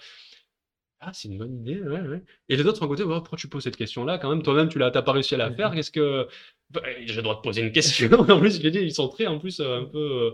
[1.00, 2.22] Ah, c'est une bonne idée, ouais, ouais.
[2.48, 4.90] Et les autres, en côté, pourquoi tu poses cette question-là Quand même, toi-même, tu n'as
[4.90, 5.72] pas réussi à la faire.
[5.72, 6.26] Qu'est-ce que.
[6.70, 8.10] Bah, j'ai le droit de poser une question.
[8.30, 9.98] en plus, je dit, ils sont très, en plus, euh, un peu.
[9.98, 10.30] Euh,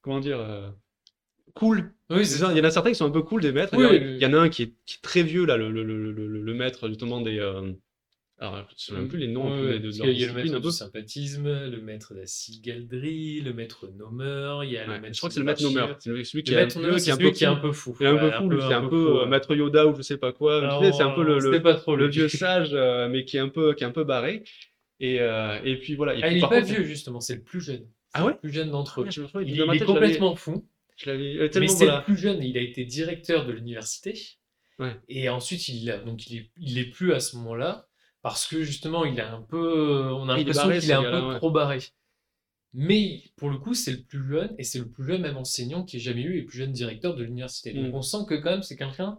[0.00, 0.70] comment dire euh,
[1.54, 1.92] Cool.
[2.10, 2.52] Oui, c'est ça.
[2.52, 3.74] Il y en a certains qui sont un peu cool, des maîtres.
[3.74, 6.12] il y en a un qui est, qui est très vieux, là, le, le, le,
[6.12, 7.40] le maître, justement, des.
[8.40, 10.70] Alors, je ne sais plus les noms de, de, Il y a le maître du
[10.70, 15.18] sympathisme, le maître de la cigalerie, le maître nommeur, il y a le maître Je
[15.18, 15.96] crois que c'est le maître nommeur.
[15.98, 17.96] C'est celui qui, est, qui, est un peu fou.
[18.00, 20.32] Il est un peu fou, qui est un peu maître Yoda ou je sais pas
[20.32, 20.80] quoi.
[20.92, 24.44] C'est un peu le vieux sage, euh, mais qui est un peu barré.
[25.00, 26.14] Et et puis voilà.
[26.22, 27.86] Ah, il est pas vieux, justement, c'est le plus jeune.
[28.14, 29.08] Ah ouais Le plus jeune d'entre eux.
[29.34, 30.66] Ah, il est complètement fou.
[31.06, 34.14] Euh, mais c'est le plus jeune, il a été directeur de l'université.
[35.08, 37.87] Et ensuite, il, a, donc il, est, il est plus à ce moment-là
[38.22, 41.50] parce que justement, il est un peu, on a l'impression qu'il est un peu trop
[41.50, 41.80] barré.
[42.74, 45.84] Mais pour le coup, c'est le plus jeune et c'est le plus jeune même enseignant
[45.84, 47.72] qui ait jamais eu et le plus jeune directeur de l'université.
[47.72, 47.94] Donc mm.
[47.94, 49.18] on sent que quand même c'est quelqu'un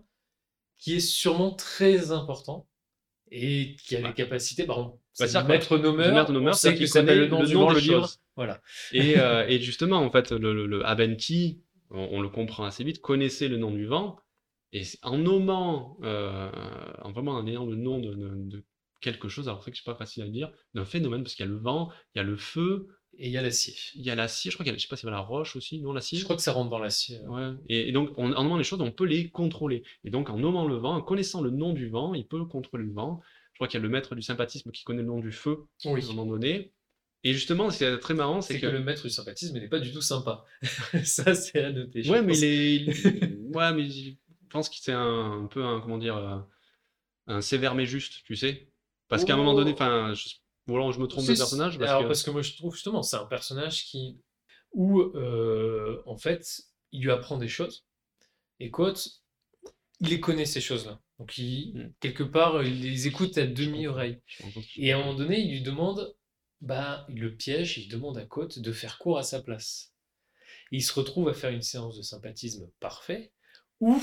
[0.78, 2.68] qui est sûrement très important
[3.32, 4.66] et qui a les capacités.
[4.66, 6.30] Par exemple, bah, c'est maître nommeur.
[6.30, 8.10] on sait qu'il connaît le nom, du le livre.
[8.36, 8.62] Voilà.
[8.92, 13.48] Et, euh, et, justement, en fait, le, le, Abenki, on, le comprend assez vite, connaissait
[13.48, 14.18] le nom du vent.
[14.72, 16.50] Et en nommant, euh,
[17.02, 18.64] en vraiment en ayant le nom de,
[19.02, 21.50] quelque chose, alors c'est que c'est pas facile à dire, d'un phénomène, parce qu'il y
[21.50, 22.88] a le vent, il y a le feu.
[23.22, 23.74] Et il y a l'acier.
[23.96, 25.20] Il y a l'acier, je crois qu'il y a, je sais pas y a la
[25.20, 26.18] roche aussi, non l'acier?
[26.18, 27.20] Je crois que ça rentre dans l'acier.
[27.28, 27.52] Ouais.
[27.68, 29.84] Et, donc, en nommant les choses, on peut les contrôler.
[30.06, 32.86] Et donc, en nommant le vent, en connaissant le nom du vent, il peut contrôler
[32.86, 33.20] le vent.
[33.52, 35.66] Je crois qu'il y a le maître du sympathisme qui connaît le nom du feu,
[35.84, 36.72] à un moment donné.
[37.24, 38.68] Et justement, ce qui est très marrant, c'est que...
[38.68, 40.46] le maître du sympathisme n'est pas du tout sympa.
[41.04, 42.10] ça, c'est à noter.
[42.10, 44.14] Ouais, mais ouais, mais je
[44.50, 46.38] pense qu'il c'est un, peu un, comment dire, euh,
[47.28, 48.70] un sévère mais juste, tu sais.
[49.10, 50.30] Parce qu'à un moment donné, enfin, je...
[50.68, 51.78] je me trompe de personnage.
[51.78, 52.08] Parce Alors, que...
[52.08, 54.22] parce que moi, je trouve justement, c'est un personnage qui,
[54.72, 57.86] où, euh, en fait, il lui apprend des choses.
[58.60, 59.10] Et Quote,
[60.00, 61.02] il les connaît ces choses-là.
[61.18, 61.94] Donc, il, hmm.
[62.00, 64.22] quelque part, il les écoute à demi-oreille.
[64.78, 66.16] Et à un moment donné, il lui demande
[66.62, 69.94] bah, il le piège, il demande à Côte de faire court à sa place.
[70.72, 73.32] il se retrouve à faire une séance de sympathisme parfait,
[73.80, 74.00] où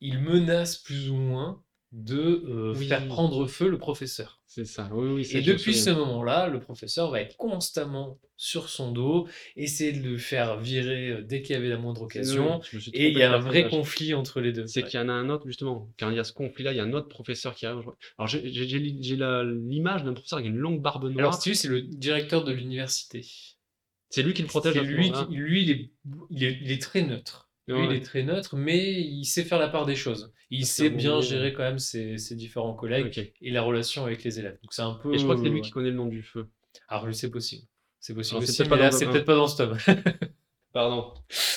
[0.00, 1.62] il menace plus ou moins
[1.92, 4.40] de euh, faire prendre feu le professeur.
[4.46, 5.28] C'est ça, oui, oui.
[5.36, 10.16] Et depuis ce moment-là, le professeur va être constamment sur son dos, essayer de le
[10.16, 12.60] faire virer euh, dès qu'il y avait la moindre occasion.
[12.92, 14.66] et il y a un vrai conflit entre les deux.
[14.66, 15.90] C'est qu'il y en a un autre, justement.
[15.98, 17.84] Quand il y a ce conflit-là, il y a un autre professeur qui arrive.
[18.18, 18.40] Alors j'ai
[18.78, 21.18] l'image d'un professeur avec une longue barbe noire.
[21.18, 23.26] Alors, c'est le directeur de l'université.
[24.10, 24.76] C'est lui qui le protège.
[24.80, 25.90] Lui, lui il, est,
[26.30, 27.49] il est très neutre.
[27.74, 30.32] Lui, il est très neutre, mais il sait faire la part des choses.
[30.50, 34.58] Il sait bien gérer quand même ses, différents collègues et la relation avec les élèves.
[34.62, 35.14] Donc c'est un peu.
[35.14, 36.48] Et je crois que c'est lui qui connaît le nom du feu.
[36.88, 37.64] Alors c'est possible.
[38.00, 38.46] C'est possible.
[38.46, 39.76] C'est peut-être pas, dans ce tome.
[40.72, 41.12] Pardon.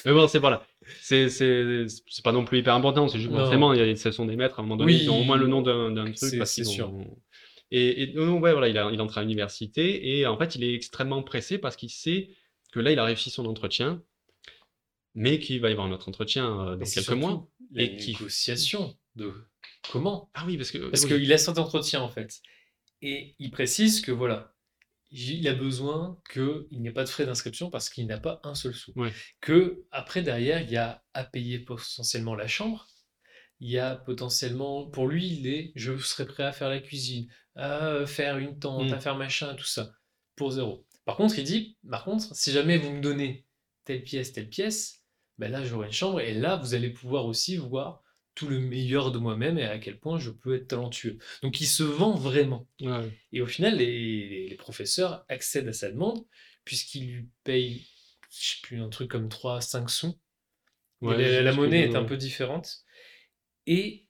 [0.05, 0.65] Mais bon, c'est voilà.
[1.01, 1.29] C'est
[2.23, 3.07] pas non plus hyper important.
[3.07, 4.93] C'est juste a, ce sont des maîtres à un moment donné.
[4.93, 6.41] Ils ont au moins le nom d'un truc.
[6.45, 6.91] C'est sûr.
[7.71, 10.63] Et, et donc, ouais, voilà, il, a, il entre à l'université et en fait, il
[10.63, 12.29] est extrêmement pressé parce qu'il sait
[12.71, 14.03] que là, il a réussi son entretien
[15.15, 17.47] mais qu'il va y avoir un autre entretien euh, dans quelques mois.
[17.75, 19.33] et qui négociation de
[19.91, 22.41] comment Ah oui, parce que parce qu'il a cet entretien en fait,
[23.01, 24.55] et il précise que voilà,
[25.11, 28.55] il a besoin qu'il n'y ait pas de frais d'inscription parce qu'il n'a pas un
[28.55, 28.93] seul sou.
[29.41, 32.87] Que après derrière, il y a à payer potentiellement la chambre.
[33.59, 37.29] Il y a potentiellement, pour lui, il est, je serais prêt à faire la cuisine,
[37.55, 39.01] à faire une tente, à mm.
[39.01, 39.93] faire machin, tout ça,
[40.35, 40.85] pour zéro.
[41.05, 43.45] Par contre, il dit, par contre, si jamais vous me donnez
[43.85, 45.02] telle pièce, telle pièce,
[45.43, 48.01] ben là j'aurai une chambre et là vous allez pouvoir aussi voir
[48.33, 51.17] tout le meilleur de moi-même et à quel point je peux être talentueux.
[51.41, 52.65] Donc il se vend vraiment.
[53.33, 56.25] Et au final, les, professeurs accèdent à sa demande
[56.63, 57.85] puisqu'ils lui payent,
[58.31, 60.17] je sais plus, un truc comme 3, 5 sous.
[61.01, 62.85] la, monnaie est un peu différente.
[63.67, 64.07] Et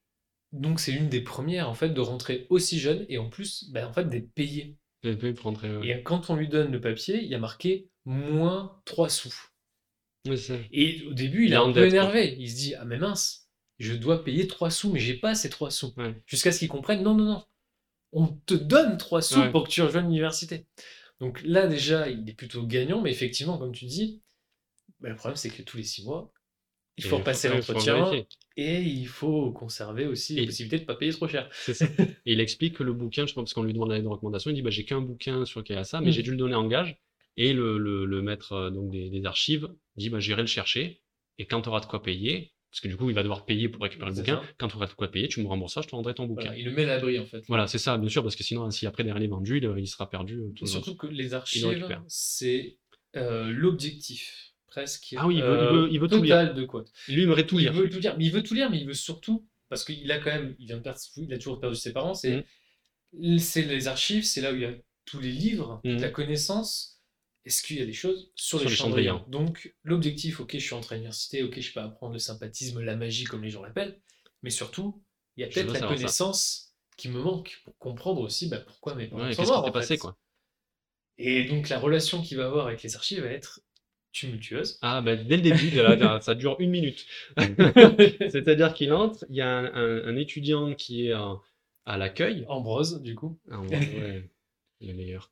[0.51, 3.87] donc c'est l'une des premières en fait de rentrer aussi jeune et en plus ben,
[3.87, 4.77] en fait d'être payé.
[5.83, 9.52] Et quand on lui donne le papier, il y a marqué moins 3 sous.
[10.71, 12.35] Et au début, il est un peu énervé.
[12.39, 13.49] Il se dit Ah, mais mince,
[13.79, 15.93] je dois payer 3 sous, mais j'ai pas ces 3 sous.
[16.25, 17.43] Jusqu'à ce qu'il comprenne Non, non, non.
[18.13, 20.65] On te donne 3 sous pour que tu rejoignes l'université.
[21.19, 24.21] Donc là, déjà, il est plutôt gagnant, mais effectivement, comme tu dis,
[24.99, 26.31] bah, le problème, c'est que tous les 6 mois,
[26.97, 28.11] il faut repasser l'entretien
[28.55, 31.49] et il faut conserver aussi la possibilité de ne pas payer trop cher.
[31.67, 34.53] et il explique que le bouquin, je pense, parce qu'on lui demande une recommandation, il
[34.53, 36.11] dit bah, J'ai qu'un bouquin sur ça, mais mm.
[36.11, 36.99] j'ai dû le donner en gage.
[37.35, 41.01] Et le, le, maître euh, donc des, archives dit bah, J'irai le chercher,
[41.37, 43.69] et quand tu auras de quoi payer, parce que du coup, il va devoir payer
[43.69, 44.41] pour récupérer le bouquin.
[44.57, 46.55] Quand tu auras de quoi payer, tu me rembourses ça, je te rendrai ton bouquin.
[46.55, 47.43] il le met à l'abri, en fait.
[47.47, 50.09] Voilà, c'est ça, bien sûr, parce que sinon, si après, derrière les vendus, il, sera
[50.09, 50.39] perdu.
[50.39, 52.79] Euh, tout surtout que les archives, c'est
[53.15, 55.13] euh, l'objectif, presque.
[55.17, 56.51] Ah oui, il veut, il veut, tout lire.
[56.51, 56.83] de quoi.
[57.07, 57.71] Lui, il aimerait tout lire.
[57.75, 60.11] Il veut tout lire, mais il veut tout lire, mais il veut surtout, parce qu'il
[60.11, 62.43] a quand même, il vient de perdre, il a toujours perdu ses parents, c'est
[63.13, 63.37] mmh.
[63.55, 64.73] les archives, c'est là où il y a
[65.05, 65.97] tous les livres, mmh.
[65.97, 66.92] la connaissance
[67.45, 70.95] est-ce qu'il y a des choses sur, les, chandriens Donc, l'objectif, ok, je suis entré
[70.95, 73.99] à l'université, ok, je peux apprendre le sympathisme, la magie, comme les gens l'appellent,
[74.43, 75.03] mais surtout,
[75.35, 79.07] il y a peut-être la connaissance qui me manque pour comprendre aussi bah, pourquoi mes
[79.07, 79.71] parents sont morts.
[79.71, 80.17] passé, quoi?
[81.17, 83.61] Et donc la relation qu'il va avoir avec les archives va être
[84.13, 84.79] tumultueuse.
[84.81, 85.71] Ah, bah, dès le début,
[86.21, 87.05] ça dure une minute.
[87.37, 91.13] C'est-à-dire qu'il entre, il y a un, étudiant qui est
[91.85, 92.45] à l'accueil.
[92.47, 93.39] Ambrose, du coup.
[93.51, 94.29] Ambrose, ouais,
[94.81, 95.31] le meilleur.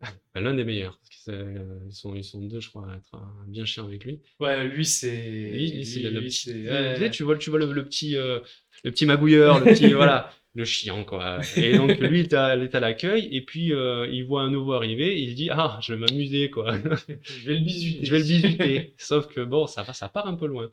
[0.00, 0.98] Bah, l'un des meilleurs.
[1.00, 4.20] Parce euh, ils, sont, ils sont deux, je crois, à être bien chiant avec lui.
[4.40, 5.30] Ouais, lui, c'est.
[5.30, 7.10] Lui, c'est le petit.
[7.10, 8.40] Tu vois, tu vois le, petit, euh,
[8.84, 9.92] le petit magouilleur, le petit.
[9.92, 11.38] voilà le chiant, quoi.
[11.56, 15.20] Et donc, lui, il est à, l'accueil, et puis euh, il voit un nouveau arriver,
[15.20, 16.74] il dit Ah, je vais m'amuser, quoi.
[17.22, 18.04] je vais le bisuter.
[18.04, 18.94] je vais le bisuter.
[18.98, 20.70] Sauf que, bon, ça, ça part un peu loin.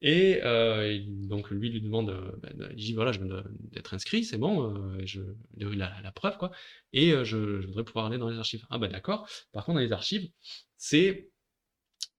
[0.00, 3.42] Et euh, donc, lui, lui demande ben, Il dit Voilà, je viens
[3.72, 5.20] d'être inscrit, c'est bon, euh, je,
[5.56, 6.52] la, la preuve, quoi.
[6.92, 8.64] Et je, voudrais pouvoir aller dans les archives.
[8.70, 9.28] Ah, ben d'accord.
[9.52, 10.30] Par contre, dans les archives,
[10.76, 11.30] c'est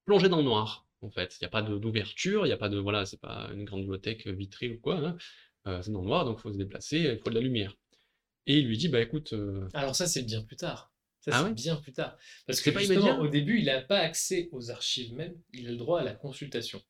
[0.06, 1.38] plongé dans le noir en fait.
[1.40, 3.82] Il n'y a pas d'ouverture, il n'y a pas de, voilà, c'est pas une grande
[3.82, 4.98] bibliothèque vitrée ou quoi.
[4.98, 5.18] Hein.
[5.68, 7.76] Euh, c'est dans le noir, donc il faut se déplacer, il faut de la lumière.
[8.48, 9.34] Et il lui dit, bah écoute...
[9.34, 10.92] Euh, Alors ça, c'est bien plus tard.
[11.20, 12.18] Ça, ah c'est bien plus tard.
[12.48, 15.72] Parce que pas justement, au début, il n'a pas accès aux archives même, il a
[15.72, 16.82] le droit à la consultation.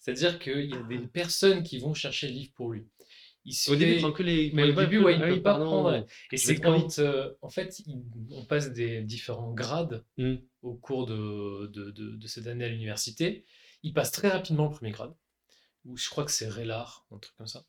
[0.00, 2.86] C'est-à-dire qu'il y a des personnes qui vont chercher le livre pour lui.
[3.44, 4.50] Il au début, il prend que les.
[4.52, 6.06] Mais au début, ouais, il ne peut pas prendre.
[6.30, 7.82] Et c'est quand, euh, en fait,
[8.30, 10.34] on passe des différents grades mmh.
[10.62, 13.44] au cours de, de, de, cette année à l'université.
[13.82, 15.14] Il passe très rapidement le premier grade,
[15.86, 17.64] où je crois que c'est Rélard, un truc comme ça.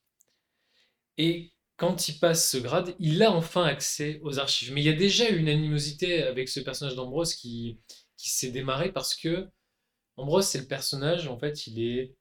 [1.18, 4.74] Et quand il passe ce grade, il a enfin accès aux archives.
[4.74, 7.80] Mais il y a déjà une animosité avec ce personnage d'Ambrose qui,
[8.18, 9.48] qui s'est démarré parce que
[10.18, 12.16] Ambrose, c'est le personnage, en fait, il est.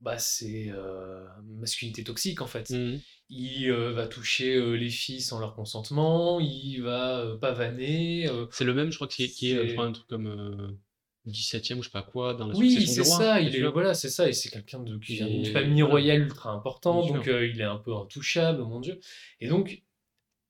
[0.00, 2.70] Bah, c'est euh, masculinité toxique, en fait.
[2.70, 3.00] Mmh.
[3.30, 8.28] Il euh, va toucher euh, les filles sans leur consentement, il va pavaner.
[8.52, 10.78] c'est le même, je crois, qui est, qui est un truc comme
[11.26, 14.08] 17e ou je sais pas quoi dans la Oui, c'est ça, il est, voilà, c'est
[14.08, 17.64] ça, et c'est quelqu'un de qui vient d'une famille royale ultra importante, donc il est
[17.64, 19.00] un peu intouchable, mon dieu.
[19.40, 19.82] Et donc,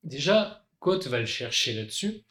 [0.04, 2.22] déjà, Cote va le chercher là-dessus.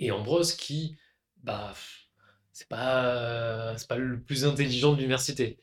[0.00, 0.96] Et Ambrose qui,
[1.44, 1.72] bah,
[2.52, 5.58] c'est pas, c'est pas le plus intelligent de l'université.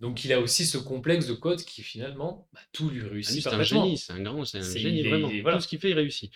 [0.00, 3.42] Donc il a aussi ce complexe de Cote qui finalement, bah, tout lui réussit.
[3.42, 5.28] c'est un génie, c'est un grand, c'est un génie vraiment.
[5.28, 6.32] Tout ce qu'il fait, il réussit.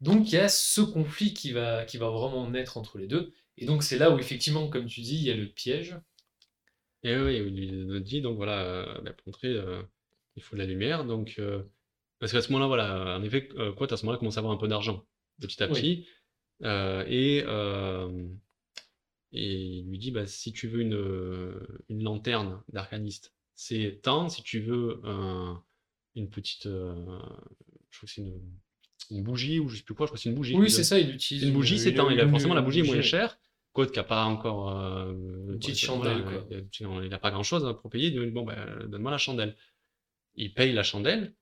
[0.00, 3.32] Donc il y a ce conflit qui va, qui va vraiment naître entre les deux.
[3.58, 5.96] Et donc c'est là où effectivement, comme tu dis, il y a le piège.
[7.04, 9.82] Et oui, il dit donc voilà, euh, bah, pour montrer, euh,
[10.36, 11.04] il faut de la lumière.
[11.04, 11.62] Donc, euh,
[12.18, 14.56] parce qu'à ce moment-là, voilà, en effet, quoi, à ce moment-là, commence à avoir un
[14.56, 15.04] peu d'argent,
[15.40, 16.06] petit à petit.
[16.62, 17.44] et,
[19.32, 21.54] et il lui dit, bah, si tu veux une,
[21.88, 24.28] une lanterne d'arcaniste, c'est tant.
[24.28, 25.00] Si tu veux
[26.14, 28.40] une petite, je crois que c'est une,
[29.10, 30.56] une bougie ou je sais plus quoi, je crois que c'est une bougie.
[30.56, 31.44] Oui, c'est ça, il utilise.
[31.44, 32.10] Une bougie, c'est tant.
[32.10, 33.38] Il a forcément la bougie est moins chère.
[33.72, 34.76] Code qui n'a pas encore.
[34.76, 36.46] Euh, une petite chandelle, quoi.
[37.02, 38.08] Il n'a pas grand chose pour payer.
[38.08, 39.56] Il dit Bon, ben, donne-moi la chandelle.
[40.34, 41.34] Il paye la chandelle,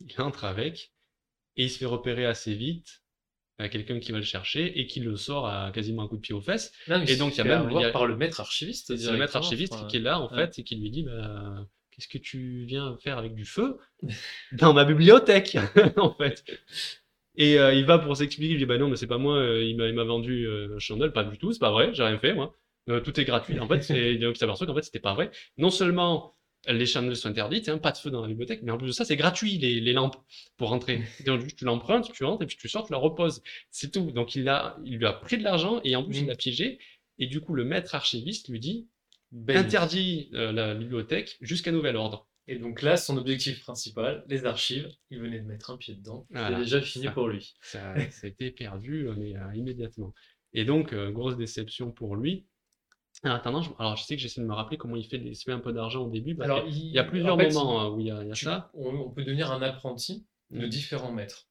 [0.00, 0.92] il entre avec,
[1.56, 3.02] et il se fait repérer assez vite
[3.58, 6.20] à quelqu'un qui va le chercher et qui le sort à quasiment un coup de
[6.20, 6.72] pied aux fesses.
[7.06, 7.90] et donc il y a même il y a...
[7.90, 8.96] par le maître archiviste.
[8.96, 12.08] C'est le maître archiviste qui est là en fait et qui lui dit bah, qu'est-ce
[12.08, 13.78] que tu viens faire avec du feu
[14.52, 15.56] dans ma bibliothèque
[15.96, 16.44] en fait.
[17.36, 19.62] Et euh, il va pour s'expliquer, il dit bah non mais c'est pas moi, euh,
[19.62, 22.54] il m'a vendu euh, chandelle, pas du tout, c'est pas vrai, j'ai rien fait moi.
[22.86, 23.58] tout est gratuit.
[23.58, 25.30] En fait, il s'aperçoit qu'en fait c'était pas vrai.
[25.58, 26.35] Non seulement
[26.66, 28.92] les chandelles sont interdites, hein, pas de feu dans la bibliothèque, mais en plus de
[28.92, 30.16] ça c'est gratuit les, les, lampes
[30.56, 31.02] pour rentrer.
[31.26, 33.42] Donc tu l'empruntes, tu rentres et puis tu sors, tu la reposes.
[33.70, 34.10] C'est tout.
[34.10, 36.28] Donc il a, il lui a pris de l'argent et en plus il mmh.
[36.28, 36.78] l'a piégé.
[37.18, 38.88] Et du coup le maître archiviste lui dit
[39.48, 42.26] interdit la bibliothèque jusqu'à nouvel ordre.
[42.48, 46.26] Et donc là, son objectif principal, les archives, il venait de mettre un pied dedans.
[46.32, 47.54] C'était déjà fini pour lui.
[47.60, 50.14] Ça, a été perdu mais, euh, immédiatement.
[50.52, 52.46] Et donc, euh, grosse déception pour lui.
[53.24, 55.34] En attendant, je, alors je sais que j'essaie de me rappeler comment il fait, il
[55.34, 56.36] se fait un peu d'argent au début.
[56.40, 58.70] alors, il, y a plusieurs moments hein, où il y a, ça.
[58.74, 60.68] On, peut devenir un apprenti de mmh.
[60.68, 61.48] différents maîtres.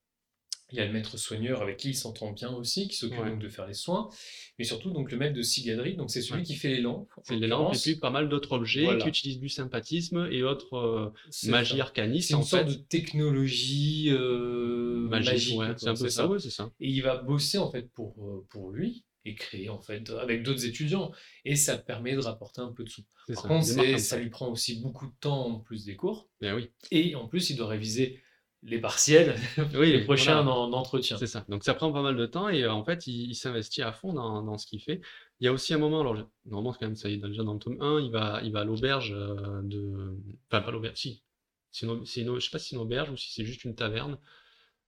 [0.72, 3.40] Il y a le maître soigneur avec qui il s'entend bien aussi, qui s'occupe donc
[3.40, 4.10] de faire les soins,
[4.58, 7.08] mais surtout donc le maître de cigaderie, donc c'est celui qui fait les lampes.
[7.24, 10.76] C'est les lampes et puis pas mal d'autres objets qui utilisent du sympathisme et autres
[10.76, 11.14] euh,
[11.50, 12.30] magie arcaniste.
[12.30, 15.60] C'est une sorte de technologie euh, magique.
[15.78, 16.72] c'est un peu ça, c'est ça.
[16.80, 20.44] Et il va bosser en fait pour, euh, pour lui et créer en fait avec
[20.44, 21.12] d'autres étudiants
[21.44, 23.04] et ça permet de rapporter un peu de sous.
[23.34, 23.66] Par contre,
[24.00, 26.30] ça lui prend aussi beaucoup de temps en plus des cours.
[26.42, 26.72] Ben oui.
[26.92, 28.22] Et en plus, il doit réviser
[28.66, 29.36] les partiels,
[29.76, 31.18] oui, les prochains entretien.
[31.18, 31.46] C'est ça.
[31.50, 34.14] Donc ça prend pas mal de temps et euh, en fait, il, s'investit à fond
[34.14, 35.02] dans, dans ce qu'il fait.
[35.40, 36.16] Il y a aussi un moment, alors
[36.46, 38.62] normalement, quand même, ça y est, déjà dans le tome 1, il va, il va
[38.62, 40.18] à l'auberge euh, de.
[40.50, 41.24] Enfin, pas l'auberge, si.
[41.72, 43.76] C'est une, une, je sais pas si c'est une auberge ou si c'est juste une
[43.76, 44.18] taverne.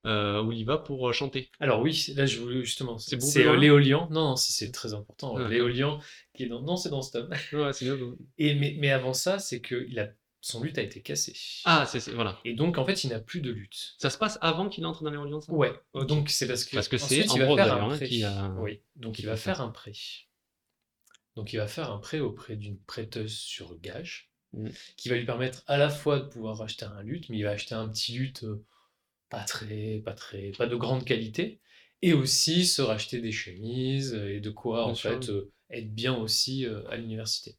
[0.08, 1.52] Euh, où il va pour chanter.
[1.60, 2.98] Alors oui, là je voulais justement.
[2.98, 3.18] C'est
[3.58, 4.08] l'éolian.
[4.10, 5.38] Non, non, c'est très important.
[5.38, 6.00] L'éolian
[6.34, 6.62] qui est dans.
[6.62, 7.30] Non, c'est dans ce tome.
[7.52, 7.72] Ouais,
[8.38, 9.62] Et mais, mais avant ça, c'est
[9.98, 10.08] a
[10.42, 11.36] son lutte a été cassée.
[11.66, 12.40] Ah, c'est voilà.
[12.46, 13.96] Et donc, en fait, il n'a plus de lutte.
[13.98, 15.52] Ça se passe avant qu'il entre dans ça?
[15.52, 15.74] Ouais.
[15.94, 16.76] Donc, c'est parce que.
[16.76, 18.50] Parce que c'est Ambrose d'ailleurs hein, qui a.
[18.60, 18.82] Oui.
[18.96, 19.94] Donc, il va faire un prêt.
[21.36, 24.70] Donc, il va faire un prêt auprès d'une prêteuse sur gage, mmh.
[24.96, 27.52] qui va lui permettre à la fois de pouvoir acheter un lutte, mais il va
[27.52, 28.64] acheter un petit lutte euh,
[29.30, 31.60] pas très, pas très, pas de grande qualité,
[32.02, 36.66] et aussi se racheter des chemises et de quoi en fait euh, être bien aussi
[36.66, 37.58] euh, à l'université.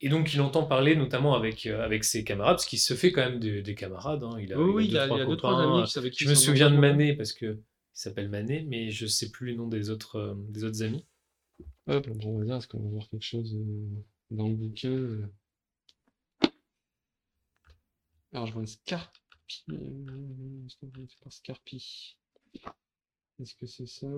[0.00, 3.12] Et donc il entend parler notamment avec, euh, avec ses camarades, parce qu'il se fait
[3.12, 4.24] quand même des, camarades.
[4.24, 4.36] Hein.
[4.40, 7.14] Il a, oui, il, a, deux, trois amis avec qui Je me souviens de Manet
[7.14, 7.60] parce que
[7.94, 11.04] il s'appelle Manet, mais je sais plus les noms des autres, des autres amis.
[11.86, 13.54] Hop, on va dire, est-ce qu'on va voir quelque chose
[14.30, 15.28] dans le bouquin
[18.32, 18.68] Alors je vois une
[20.68, 21.08] Scarpi.
[21.30, 22.18] Scarpi?
[23.40, 24.08] Est-ce que c'est ça?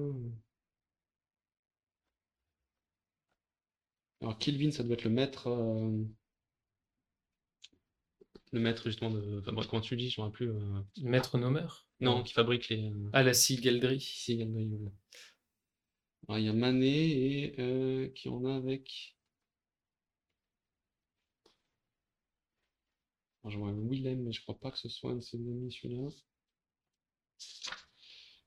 [4.20, 5.48] Alors Kelvin, ça doit être le maître.
[5.48, 6.04] Euh,
[8.52, 9.42] le maître justement de.
[9.46, 10.50] Enfin, comment tu dis, je ne plus.
[10.50, 12.88] Euh, maître nommeur Non, qui fabrique les.
[12.88, 14.90] Euh, ah, la voilà.
[16.26, 17.08] Alors il y a Manet
[17.58, 19.13] et qui en a avec.
[23.44, 26.08] Vois Willem, mais je crois pas que ce soit un de ses amis celui-là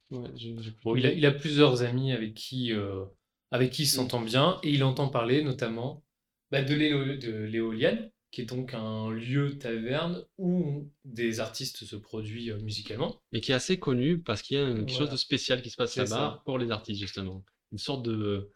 [0.09, 3.05] il, a, plusieurs amis avec qui, euh,
[3.51, 6.03] avec qui il s'entend bien et il entend parler notamment
[6.51, 12.59] bah, de l'éolienne, qui est donc un lieu taverne où des artistes se produisent euh,
[12.61, 13.21] musicalement.
[13.33, 15.75] Et qui est assez connu parce qu'il y a quelque chose de spécial qui se
[15.75, 17.43] passe là-bas pour les artistes, justement.
[17.71, 18.51] Une sorte de.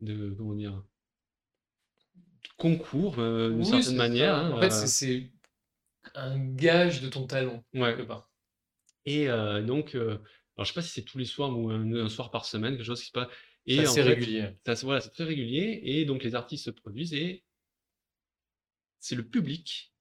[0.00, 0.82] de comment dire
[2.56, 4.34] concours, euh, d'une certaine manière.
[4.34, 5.30] Hein, en fait, c'est
[6.14, 8.30] un gage de ton talent, quelque part.
[9.06, 9.94] Et donc,
[10.60, 12.84] alors, je sais pas si c'est tous les soirs ou un, soir par semaine, quelque
[12.84, 13.28] chose qui se passe.
[13.64, 14.50] Et c'est régulier.
[14.82, 15.80] voilà, c'est très régulier.
[15.84, 17.44] Et donc, les artistes se produisent et
[18.98, 19.94] c'est le public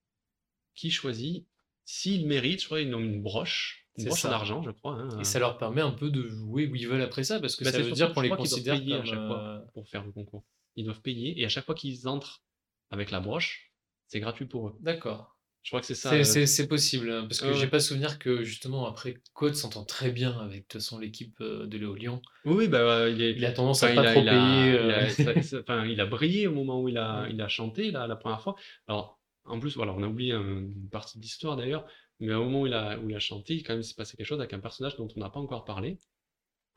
[0.75, 1.47] qui choisit
[1.85, 2.61] s'ils méritent.
[2.61, 4.95] Je crois ils ont une broche, une broche en argent, je crois.
[4.95, 7.55] Hein, et ça leur permet un peu de jouer où ils veulent après ça, parce
[7.55, 10.05] que bah, ça veut dire qu'on les considère comme, à chaque fois euh, pour faire
[10.05, 10.45] le concours.
[10.75, 12.43] Ils doivent payer et à chaque fois qu'ils entrent
[12.91, 13.71] avec la broche,
[14.07, 14.77] c'est gratuit pour eux.
[14.81, 15.38] D'accord.
[15.63, 16.23] Je crois que c'est ça.
[16.23, 20.37] C'est possible, hein, parce que j'ai pas souvenir que justement après Code s'entend très bien
[20.39, 22.21] avec de toute façon l'équipe euh, de Léo Lyon.
[22.45, 23.31] Oui, bah, il, est...
[23.33, 24.31] il a tendance à pas trop payer.
[24.31, 25.07] Euh.
[25.61, 28.41] enfin, il a brillé au moment où il a, il a chanté là, la première
[28.41, 28.55] fois.
[28.87, 31.85] Alors, en plus, voilà, on a oublié une partie de l'histoire d'ailleurs,
[32.19, 34.27] mais au moment où il a, où il a chanté, quand même s'est passé quelque
[34.27, 35.99] chose avec un personnage dont on n'a pas encore parlé.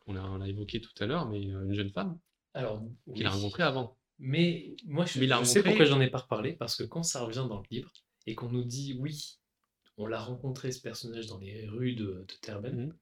[0.06, 2.18] On l'a on a évoqué tout à l'heure, mais euh, une jeune femme.
[2.54, 2.82] Alors,
[3.14, 3.96] qu'il a rencontré avant.
[4.18, 7.46] Mais moi, je, je sais pourquoi j'en ai pas reparlé, parce que quand ça revient
[7.48, 7.90] dans le livre,
[8.26, 9.38] et qu'on nous dit oui,
[9.96, 12.94] on l'a rencontré ce personnage dans les rues de, de Terben, mmh.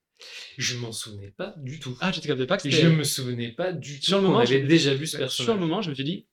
[0.58, 1.96] je m'en souvenais pas du tout.
[2.00, 4.06] Ah, je te pas que Je me souvenais pas du tout.
[4.06, 5.46] Sur le moment, j'avais déjà vu ce personnage.
[5.46, 6.26] Sur le moment, je me suis dit,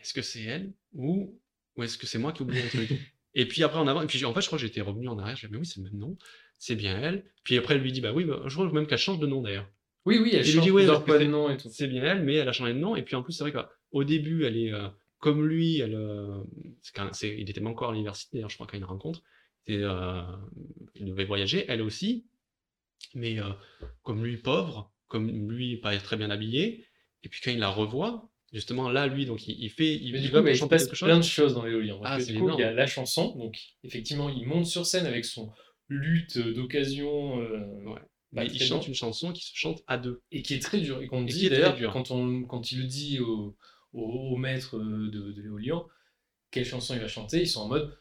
[0.00, 1.38] est-ce que c'est elle ou,
[1.76, 2.90] ou est-ce que c'est moi qui oublie un truc?
[3.34, 5.18] Et puis après, en avant, et puis en fait, je crois que j'étais revenu en
[5.18, 5.36] arrière.
[5.36, 6.18] Je me dit, mais oui, c'est le même nom,
[6.58, 7.24] c'est bien elle.
[7.44, 9.40] Puis après, elle lui dit, bah oui, bah, je crois même qu'elle change de nom
[9.40, 9.66] d'ailleurs.
[10.04, 11.70] Oui, oui, elle change de nom et tout.
[11.70, 12.94] C'est bien elle, mais elle a changé de nom.
[12.94, 14.72] Et puis en plus, c'est vrai qu'au début, elle est.
[14.72, 14.88] Euh,
[15.22, 16.42] comme lui, elle, euh,
[17.22, 19.22] il était encore à l'université, d'ailleurs, je crois, quand il rencontre.
[19.68, 20.20] Et, euh,
[20.96, 22.26] il devait voyager, elle aussi.
[23.14, 23.44] Mais euh,
[24.02, 26.84] comme lui, pauvre, comme lui, pas très bien habillé.
[27.22, 29.94] Et puis quand il la revoit, justement, là, lui, donc il, fait.
[29.94, 32.64] Il, du coup, il passe plein de choses dans les Ah, du coup, il y
[32.64, 33.36] a la chanson.
[33.36, 35.52] Donc, effectivement, il monte sur scène avec son
[35.88, 37.38] lutte d'occasion.
[38.32, 40.20] Bah, il chante une chanson qui se chante à deux.
[40.32, 41.00] Et qui est très dur.
[41.00, 43.56] Et qu'on dit d'ailleurs, quand, on, quand il le dit au,
[43.92, 45.82] au, maître de, de l'éolien
[46.52, 47.98] quelle chanson il va chanter, ils sont en mode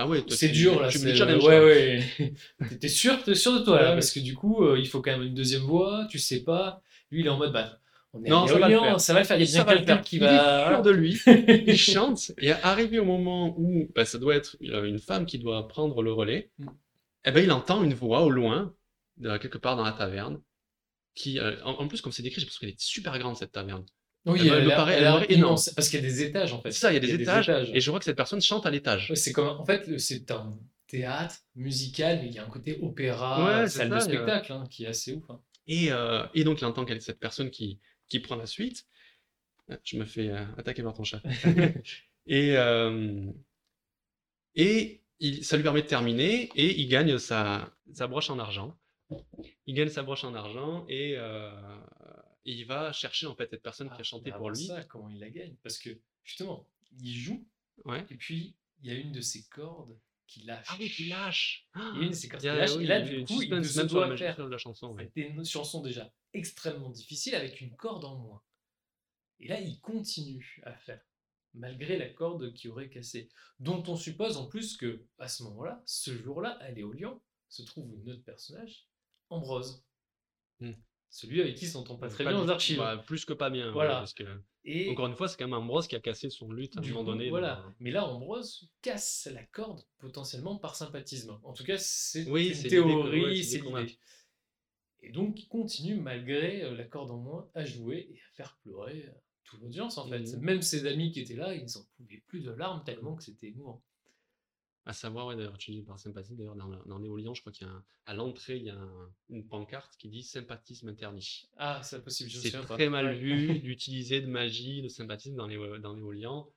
[0.00, 0.90] ah ouais, c'est dur là.
[0.90, 2.34] Tu me ouais, ouais.
[2.80, 5.10] T'es sûr, es sûr de toi là, parce que du coup, euh, il faut quand
[5.10, 6.06] même une deuxième voix.
[6.08, 6.80] Tu sais pas.
[7.10, 7.80] Lui, il est en mode bah.
[8.12, 9.00] On est non, ça va, le faire.
[9.00, 9.40] ça va le faire.
[9.40, 10.30] Il y a bien quelqu'un qui va.
[10.30, 11.20] Il est sûr de lui.
[11.66, 12.30] il chante.
[12.38, 16.12] Et arrivé au moment où bah, ça doit être une femme qui doit prendre le
[16.12, 16.68] relais, mm.
[17.24, 18.72] eh ben, il entend une voix au loin,
[19.20, 20.40] quelque part dans la taverne,
[21.16, 23.50] qui, euh, en, en, plus, comme c'est décrit, j'ai l'impression qu'elle est super grande cette
[23.50, 23.84] taverne.
[24.28, 25.58] Oui, elle, me paraît, elle, énorme.
[25.74, 26.70] Parce qu'il y a des étages en fait.
[26.70, 28.70] C'est ça, il y a, des, étages, Et je vois que cette personne chante à
[28.70, 29.12] l'étage.
[29.14, 30.56] c'est comme en fait c'est un
[30.86, 34.88] théâtre musical, mais il y a un côté opéra, salle de spectacle hein, qui est
[34.88, 35.24] assez ouf.
[35.30, 35.40] Hein.
[35.66, 38.86] Et, euh, et, donc il entend qu'elle est cette personne qui, qui prend la suite.
[39.70, 41.20] Ah, je me fais euh, attaquer par ton chat.
[42.26, 43.26] et euh,
[44.54, 48.74] et il, ça lui permet de terminer et il gagne sa, sa broche en argent.
[49.66, 51.16] Il gagne sa broche en argent et,
[52.48, 54.64] et il va chercher en fait cette personne qui a ah, chanté pour lui.
[54.64, 55.54] Ça, comment il la gagne?
[55.62, 55.90] Parce que
[56.24, 56.66] justement,
[56.98, 57.46] il joue,
[57.84, 58.06] ouais.
[58.08, 60.66] et puis il y a une de ses cordes qui lâche.
[60.70, 61.68] Ah oui, qui lâche.
[61.76, 62.76] Il y a une de ses cordes qui lâche.
[62.76, 64.96] et là, du coup, il ne se doit faire la chanson.
[64.98, 68.42] C'était une chanson déjà extrêmement difficile avec une corde en moins.
[69.40, 71.04] Et là, il continue à faire.
[71.52, 73.28] malgré la corde qui aurait cassé.
[73.60, 77.90] Dont on suppose en plus que, à ce moment-là, ce jour-là, à Léolian, se trouve
[77.90, 78.86] un autre personnage,
[79.28, 79.84] Ambrose.
[80.60, 80.72] Hmm.
[81.10, 82.78] Celui avec qui s'entend pas très bien aux archives.
[82.78, 83.70] Bah, plus que pas bien.
[83.72, 83.96] Voilà.
[83.96, 84.24] parce que,
[84.64, 86.86] et encore une fois, c'est quand même Ambrose qui a cassé son lutte à un
[86.88, 87.30] moment donné.
[87.30, 87.64] Voilà.
[87.80, 91.38] Mais là, Ambrose casse la corde potentiellement par sympathisme.
[91.42, 93.98] En tout cas, c'est une théorie, c'est l'idée.
[95.00, 98.58] Et donc, il continue, malgré euh, la corde en moins, à jouer et à faire
[98.62, 99.12] pleurer euh,
[99.44, 100.18] toute l'audience, en fait.
[100.18, 100.40] Mmh.
[100.40, 103.46] Même ses amis qui étaient là, ils n'en pouvaient plus de larmes tellement que c'était
[103.46, 103.82] émouvant.
[104.88, 107.66] À savoir, ouais, d'ailleurs, tu dis par sympathie, d'ailleurs, dans, dans Néolian, je crois qu'il
[107.66, 108.88] y a à l'entrée, il y a
[109.28, 111.46] une pancarte qui dit sympathisme interdit.
[111.58, 115.58] Ah, c'est possible, je C'est très mal vu d'utiliser de magie, de sympathisme dans les,
[115.80, 116.50] dans Néolian.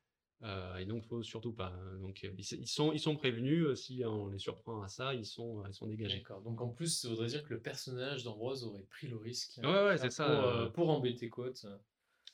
[0.44, 1.74] Euh, et donc, faut surtout pas.
[1.76, 1.98] Hein.
[2.00, 3.66] Donc, euh, ils, sont, ils sont prévenus.
[3.66, 6.20] Euh, si on les surprend à ça, ils sont, ils sont dégagés.
[6.20, 6.42] D'accord.
[6.42, 9.60] Donc, en plus, ça voudrait dire que le personnage d'Ambrose aurait pris le risque.
[9.62, 10.72] Ouais, ouais, c'est ça.
[10.74, 11.66] Pour, embêter Côte.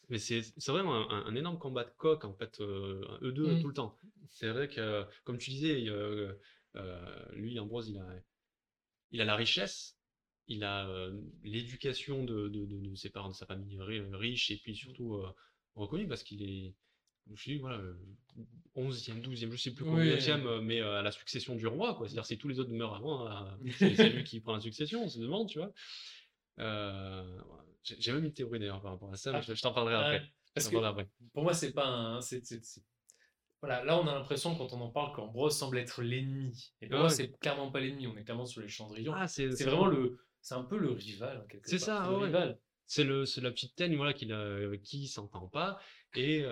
[0.10, 3.62] Mais c'est vraiment un, énorme combat de coq, en fait, eux deux, mmh.
[3.62, 3.98] tout le temps.
[4.30, 5.86] C'est vrai que, comme tu disais,
[7.34, 8.08] lui, Ambrose, il a,
[9.12, 9.98] il a la richesse,
[10.48, 10.88] il a
[11.44, 15.22] l'éducation de, de, de, ses parents, de sa famille riche, et puis surtout
[15.76, 16.74] reconnu parce qu'il est
[17.36, 17.82] je suis voilà,
[18.76, 22.08] 11e, 12e, je sais plus combien, euh, mais euh, à la succession du roi, quoi.
[22.08, 25.10] C'est-à-dire, si tous les autres meurent avant, euh, c'est lui qui prend la succession, on
[25.10, 25.74] se demande, tu vois.
[28.00, 29.54] J'ai même une théorie d'ailleurs par rapport à ça, mais ah.
[29.54, 30.32] je, t'en parlerai après.
[30.54, 31.08] Parce que après.
[31.34, 32.20] Pour moi, c'est pas un.
[33.62, 36.74] Voilà, là, on a l'impression, quand on en parle, qu'Ambrose semble être l'ennemi.
[36.82, 39.14] Et pour moi, c'est clairement pas l'ennemi, on est clairement sur les chandrillons.
[39.16, 40.18] Ah, c'est vraiment le.
[40.42, 42.60] C'est un peu le rival, C'est ça, le rival.
[42.86, 44.30] C'est la petite teigne voilà, qui,
[44.84, 45.80] qui s'entend pas.
[46.16, 46.46] Et,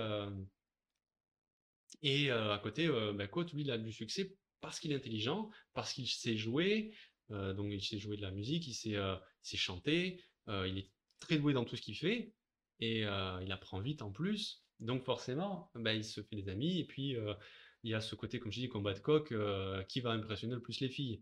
[2.01, 6.07] et à côté, bah, lui, il a du succès parce qu'il est intelligent, parce qu'il
[6.07, 6.93] sait jouer,
[7.29, 8.97] donc il sait jouer de la musique, il sait,
[9.41, 10.89] sait chanter, il est
[11.25, 12.33] très doué dans tout ce qu'il fait,
[12.79, 14.63] et il apprend vite en plus.
[14.79, 17.15] Donc forcément, bah, il se fait des amis, et puis
[17.83, 19.33] il y a ce côté, comme je dis, combat de coq,
[19.87, 21.21] qui va impressionner le plus les filles.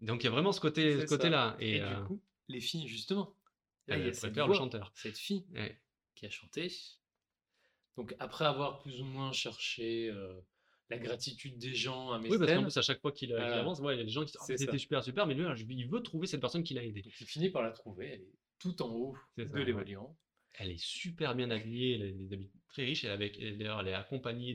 [0.00, 1.56] Donc il y a vraiment ce côté, ce côté-là.
[1.60, 3.34] Et, du coup, les filles, justement,
[3.86, 4.92] elles préfèrent le chanteur.
[4.94, 5.44] Cette fille
[6.14, 6.72] qui a chanté,
[7.96, 10.12] donc après avoir plus ou moins cherché
[10.88, 13.96] la gratitude des gens à Oui, parce qu'en plus, à chaque fois qu'il avance, il
[13.96, 16.26] y a des gens qui disent «Ah, c'était super, super, mais lui, il veut trouver
[16.26, 17.02] cette personne qui l'a aidé.
[17.04, 20.16] il finit par la trouver, elle est tout en haut de l'évaluant.
[20.52, 24.54] Elle est super bien habillée, elle habits très riches, et avec, d'ailleurs, elle est accompagnée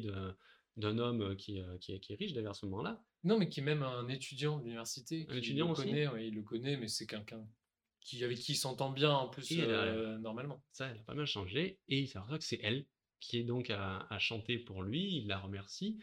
[0.77, 3.03] d'un homme qui, qui, est riche d'ailleurs à ce moment-là.
[3.23, 5.27] Non, mais qui est même un étudiant de l'université.
[5.29, 5.83] Un étudiant le aussi.
[5.83, 7.47] Connaît, il le connaît, mais c'est quelqu'un
[7.99, 9.55] qui, avec qui il s'entend bien en plus,
[10.19, 10.63] normalement.
[10.71, 12.85] Ça, elle a pas mal changé, et il s'aperçoit que c'est elle
[13.19, 15.99] qui est donc à, chanter pour lui, il la remercie.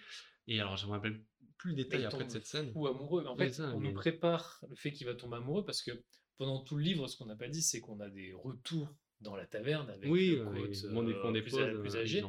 [0.46, 1.20] Et alors, je ne me rappelle
[1.58, 2.70] plus le détail après de cette scène.
[2.74, 3.26] Ou amoureux.
[3.26, 5.90] En fait, on nous prépare le fait qu'il va tomber amoureux parce que
[6.38, 9.36] pendant tout le livre, ce qu'on n'a pas dit, c'est qu'on a des retours dans
[9.36, 12.22] la taverne avec oui, le euh, plus, plus âgé.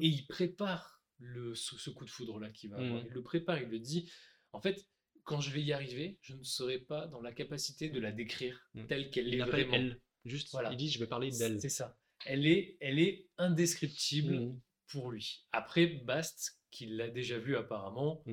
[0.00, 3.02] Et il prépare le, ce, coup de foudre-là qu'il va avoir.
[3.02, 3.06] Mmh.
[3.08, 4.10] Il le prépare, il le dit.
[4.52, 4.88] En fait,
[5.24, 8.60] quand je vais y arriver, je ne serai pas dans la capacité de la décrire
[8.74, 8.86] mmh.
[8.86, 9.74] telle qu'elle est vraiment.
[9.74, 10.00] Elle.
[10.24, 10.72] Juste, voilà.
[10.72, 11.60] il dit, je vais parler d'elle.
[11.60, 11.96] C'est ça
[12.26, 14.60] elle est, elle est indescriptible mmh.
[14.88, 15.44] pour lui.
[15.52, 18.24] Après, Bast, qui l'a déjà vu apparemment.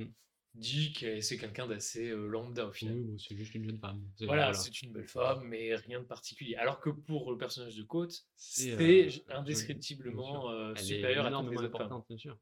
[0.56, 3.06] Dit que c'est quelqu'un d'assez euh, lambda au final.
[3.20, 4.04] c'est juste une jeune femme.
[4.22, 6.56] Voilà, c'est une belle femme, mais rien de particulier.
[6.56, 11.58] Alors que pour le personnage de Côte, c'est euh, indescriptiblement euh, supérieur à toutes les
[11.58, 12.38] autres bien sûr.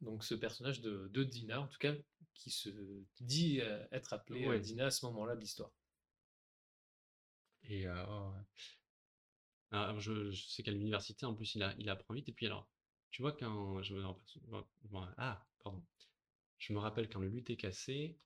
[0.00, 1.94] Donc ce personnage de, Dina, en tout cas,
[2.34, 2.68] qui se
[3.20, 5.72] dit être appelé Dina à ce moment-là de l'histoire.
[7.64, 8.32] Et oh,
[9.70, 12.28] alors, je, sais qu'à l'université, en plus, il, a, il apprend vite.
[12.28, 12.68] Et puis, alors,
[13.10, 14.04] tu vois, quand je me
[15.18, 15.82] ah, pardon.
[16.58, 18.18] Je me rappelle quand le lutte est cassé,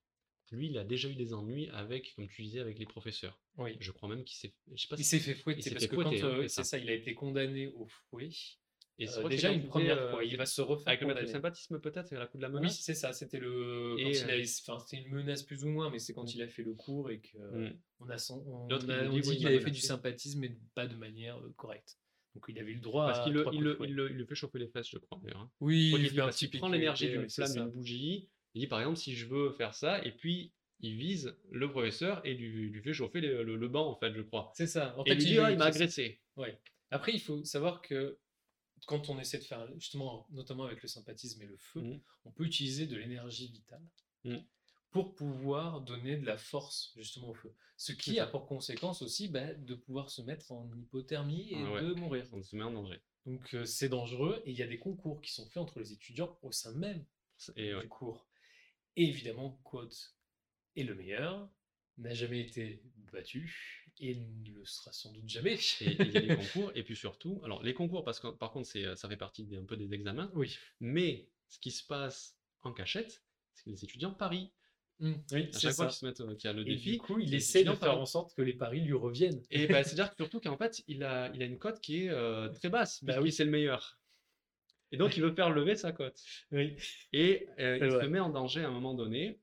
[0.53, 3.41] lui, il a déjà eu des ennuis avec, comme tu disais, avec les professeurs.
[3.57, 3.76] Oui.
[3.80, 6.78] Je crois même qu'il s'est, il s'est fait fouetter parce que quand, euh, c'est ça.
[6.78, 8.30] il a été condamné au fouet.
[8.99, 10.93] Et c'est euh, déjà une première fois, euh, il va se refaire.
[10.93, 12.72] Avec le sympathisme peut-être, la coup de la menace.
[12.72, 13.97] Oui, c'est ça, c'était le.
[13.97, 14.45] Quand il a...
[14.68, 16.35] enfin, c'était une menace plus ou moins, mais c'est quand mmh.
[16.35, 17.78] il a fait le cours et que mmh.
[18.01, 18.45] on a son.
[18.47, 21.97] On, a, dit qu'il avait fait du sympathisme, mais pas de manière correcte.
[22.35, 23.07] Donc il avait eu le droit.
[23.07, 25.20] Parce qu'il il, il, le fait chauffer les fesses, je crois.
[25.35, 25.51] Hein.
[25.61, 28.28] Oui, il, fait un petit prend l'énergie d'une flamme, d'une bougie.
[28.55, 32.20] Il dit par exemple si je veux faire ça, et puis il vise le professeur
[32.26, 34.51] et lui, lui fait chauffer le, le, banc en fait, je crois.
[34.55, 34.95] C'est ça.
[34.99, 36.20] En fait, et il dit ah, il m'a agressé.
[36.37, 36.59] Ouais.
[36.91, 38.18] Après, il faut savoir que
[38.87, 42.01] quand on essaie de faire, justement, notamment avec le sympathisme et le feu, mmh.
[42.24, 43.83] on peut utiliser de l'énergie vitale
[44.24, 44.37] mmh.
[44.93, 47.53] Pour pouvoir donner de la force, justement, au feu.
[47.76, 51.80] Ce qui a pour conséquence aussi bah, de pouvoir se mettre en hypothermie et ah
[51.80, 52.26] de mourir.
[52.32, 53.01] On se met en danger.
[53.26, 55.93] Donc euh, c'est dangereux et il y a des concours qui sont faits entre les
[55.93, 57.05] étudiants au sein même
[57.57, 58.28] du cours.
[58.97, 60.14] Et évidemment, Quote
[60.76, 61.51] est le meilleur,
[61.99, 62.82] n'a jamais été
[63.12, 65.55] battu Et ne le sera sans doute jamais.
[65.80, 68.53] Et il y a les concours, et puis surtout, alors les concours, parce que par
[68.53, 70.30] contre, c'est, ça fait partie un peu des examens.
[70.34, 70.57] Oui.
[70.80, 73.24] Mais ce qui se passe en cachette,
[73.55, 74.53] c'est que les étudiants parient.
[75.01, 76.90] Mmh, oui, à chaque fois qu'il se met, euh, y a le et défi.
[76.93, 79.43] Du coup, il essaie de faire en sorte que les paris lui reviennent.
[79.51, 82.11] Et bah, c'est-à-dire que surtout qu'en fait, il a, il a une cote qui est
[82.11, 83.03] euh, très basse.
[83.03, 83.99] Bah oui, c'est le meilleur.
[84.93, 86.20] Et donc, il veut faire lever sa cote.
[86.53, 86.76] Oui.
[87.12, 89.40] Et euh, il se met en danger à un moment donné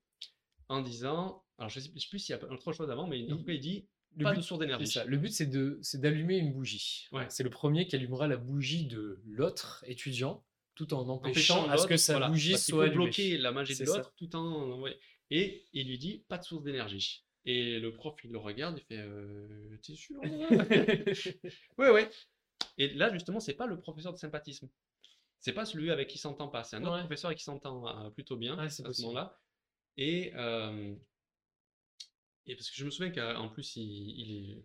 [0.69, 3.35] en disant, alors je ne sais, plus s'il y a autre chose avant, mais en
[3.37, 4.85] tout cas, il dit Le pas but- de source d'énergie.
[4.87, 5.03] Ça.
[5.05, 7.07] Le but, c'est de, c'est d'allumer une bougie.
[7.11, 7.25] Ouais.
[7.29, 10.45] C'est le premier qui allumera la bougie de l'autre étudiant,
[10.75, 12.95] tout en Empêchant empêchant à ce que sa voilà, bougie soit allumée.
[13.05, 13.97] bloquer la magie de ça.
[13.97, 14.97] l'autre tout en ouais.
[15.31, 17.25] Et il lui dit pas de source d'énergie.
[17.45, 20.19] Et le prof il le regarde il fait euh, t'es sûr
[21.77, 22.09] ouais ouais.
[22.77, 24.69] Et là justement c'est pas le professeur de sympathisme.
[25.39, 26.99] C'est pas celui avec qui il s'entend pas c'est un autre Ouais.
[27.01, 29.39] professeur avec qui s'entend euh, plutôt bien Ouais, à ce moment-là.
[29.97, 30.93] Et euh,
[32.45, 33.83] et parce que je me souviens qu'en plus il,
[34.19, 34.63] il est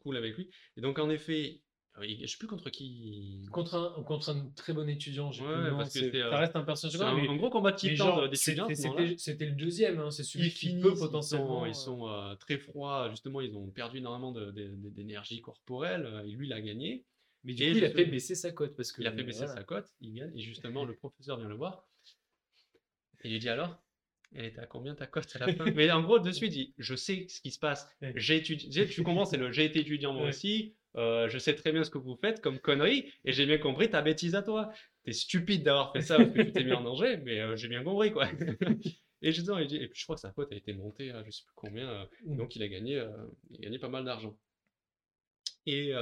[0.00, 0.50] cool avec lui.
[0.76, 1.62] Et donc en effet
[1.98, 5.42] euh, il- je sais plus contre qui Contre un, contre un très bon étudiant, j'ai
[5.44, 7.28] plus le nom, parce que c'est- c'est, euh, ça reste un personnage c'est un, mais-
[7.28, 9.06] un gros combat de mais genre, d'étudiants à c'était- ce moment-là.
[9.08, 11.66] c'était c'était le deuxième, hein, c'est celui Ils qui finissent, peut ils sont, potentiellement.
[11.66, 15.40] ils euh, sont euh, très froids, justement, ils ont perdu énormément de- de- de- d'énergie
[15.40, 17.04] corporelle, euh, et lui, il a gagné.
[17.44, 19.12] Mais du et coup, il a justement- fait baisser sa cote parce que Il a
[19.12, 19.54] fait baisser voilà.
[19.54, 21.86] sa cote, il gagne, et justement, le professeur vient le voir,
[23.22, 23.76] et il lui dit alors,
[24.34, 25.64] elle était à combien ta cote à la fin?
[25.76, 28.86] Mais en gros, de suite, il dit, je sais ce qui se passe, j'ai étudié,
[28.88, 30.28] tu comprends, c'est le j'ai été étudiant moi Ouais.
[30.30, 33.58] aussi, euh, je sais très bien ce que vous faites comme connerie, et j'ai bien
[33.58, 34.72] compris ta bêtise à toi.
[35.04, 37.68] T'es stupide d'avoir fait ça parce que tu t'es mis en danger, mais euh, j'ai
[37.68, 38.28] bien compris, quoi.
[39.22, 41.30] et il dit, et puis je crois que sa cote a été montée à je
[41.30, 42.36] sais plus combien, euh, Mm.
[42.36, 43.02] donc il a gagné,
[43.50, 44.36] il a gagné pas mal d'argent.
[45.66, 45.92] Et,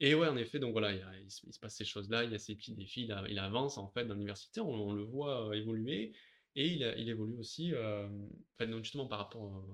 [0.00, 1.84] et ouais, en effet, donc voilà, il, y a- il se, il se passe ces
[1.84, 4.60] choses-là, il y a ces petits défis, il, a- il avance en fait dans l'université,
[4.60, 6.12] on, on le voit évoluer,
[6.54, 9.64] et il, a- il évolue aussi, enfin, donc, justement par rapport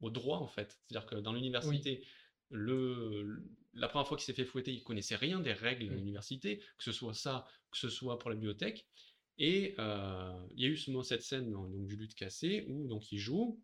[0.00, 0.78] au droit en fait.
[0.86, 2.04] C'est-à-dire que dans l'université,
[2.50, 3.42] le, le-
[3.76, 5.96] la première fois qu'il s'est fait fouetter, il connaissait rien des règles de Mm.
[5.96, 8.86] l'université, que ce soit ça, que ce soit pour la bibliothèque.
[9.38, 13.12] Et euh, il y a eu ce, cette scène donc, du lutte cassé où donc
[13.12, 13.60] il joue,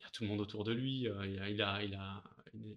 [0.00, 1.94] il y a tout le monde autour de lui, euh, il, a, il, a, il
[1.94, 2.22] a
[2.54, 2.74] une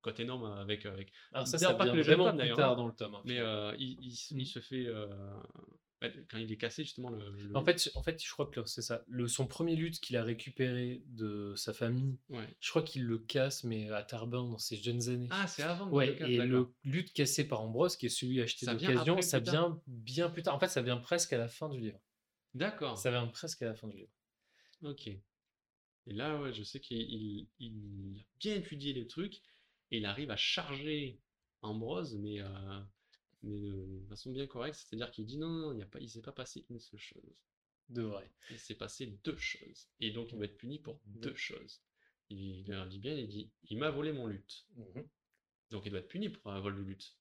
[0.00, 2.76] cote énorme avec, avec Alors ça, D'ailleurs, ça pas que vient vraiment plus tard hein.
[2.76, 3.14] dans le tome.
[3.16, 3.22] hein.
[3.24, 5.06] mais euh, il, il se- il se fait euh,
[6.28, 8.82] quand il est cassé justement le, le- En fait, en fait, je crois que c'est
[8.82, 9.02] ça.
[9.06, 12.46] Le, son premier lutte qu'il a récupéré de sa famille, ouais.
[12.60, 15.28] je crois qu'il le casse, mais à Tarbin dans ses jeunes années.
[15.30, 18.66] ah c'est avant ouais, le et le lutte cassé par Ambrose, qui est celui acheté
[18.66, 20.54] d'occasion, ça vient bien plus tard.
[20.54, 22.00] En fait, ça vient presque à la fin du livre.
[22.54, 24.12] d'accord Ça vient presque à la fin du livre.
[24.82, 25.06] Ok.
[25.06, 29.36] Et là, ouais, je sais qu'il il, il a bien étudié les trucs
[29.90, 31.18] et il arrive à charger
[31.62, 32.80] Ambrose, mais, euh,
[33.44, 34.76] mais de, façon bien correcte.
[34.76, 37.00] C'est-à-dire qu'il dit non, non, il y a pas, il s'est pas passé une seule
[37.00, 37.36] chose.
[37.90, 38.30] De vrai.
[38.50, 39.88] Il s'est passé deux choses.
[40.00, 41.82] Et donc, il va être puni pour deux choses.
[42.30, 44.66] Il leur dit bien, il dit il m'a volé mon lutte.
[45.70, 47.16] Donc, il doit être puni pour un vol de lutte.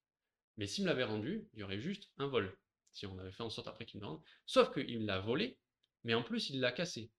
[0.57, 2.55] Mais s'il me l'avait rendu, il y aurait juste un vol.
[2.91, 4.21] Si on avait fait en sorte après qu'il me le rende.
[4.45, 5.57] Sauf qu'il l'a volé,
[6.03, 7.11] mais en plus, il l'a cassé.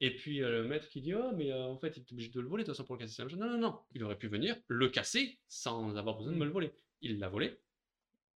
[0.00, 2.30] Et puis euh, le maître qui dit Oh, mais euh, en fait, il est obligé
[2.30, 3.14] de le voler, de toute façon, pour le casser.
[3.14, 3.40] c'est la même chose.
[3.40, 3.78] Non, non, non.
[3.92, 6.72] Il aurait pu venir le casser sans avoir besoin de me le voler.
[7.02, 7.58] Il l'a volé,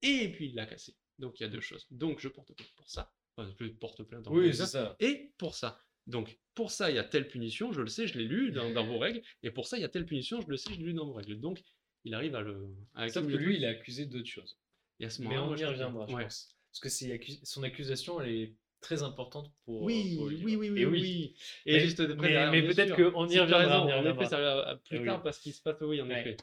[0.03, 0.95] et puis il l'a cassé.
[1.19, 1.87] Donc il y a deux choses.
[1.91, 3.11] Donc je porte plainte pour ça.
[3.35, 4.95] Enfin, je porte plainte en Oui, c'est ça.
[4.99, 5.79] et pour ça.
[6.05, 8.69] Donc, pour ça, il y a telle punition, je le sais, je l'ai lu dans,
[8.71, 10.79] dans vos règles, et pour ça, il y a telle punition, je le sais, je
[10.79, 11.39] l'ai lu dans vos règles.
[11.39, 11.63] Donc,
[12.03, 12.67] il arrive à le.
[12.93, 14.57] À Sauf que lui, il est accusé d'autre chose.
[14.99, 16.23] Et à ce Mais moment-là, on y reviendra, je ouais.
[16.23, 16.53] pense.
[16.71, 19.81] Parce que c'est accu- son accusation, elle est très importante pour.
[19.83, 21.35] Oui, pour oui, oui, oui, Et oui, oui.
[21.65, 25.05] Et Mais- juste mais- mais peut-être qu'on y reviendra, En effet, ça va plus Oui.
[25.05, 26.19] tard parce qu'il se passe, oui, en Ouais.
[26.19, 26.37] effet.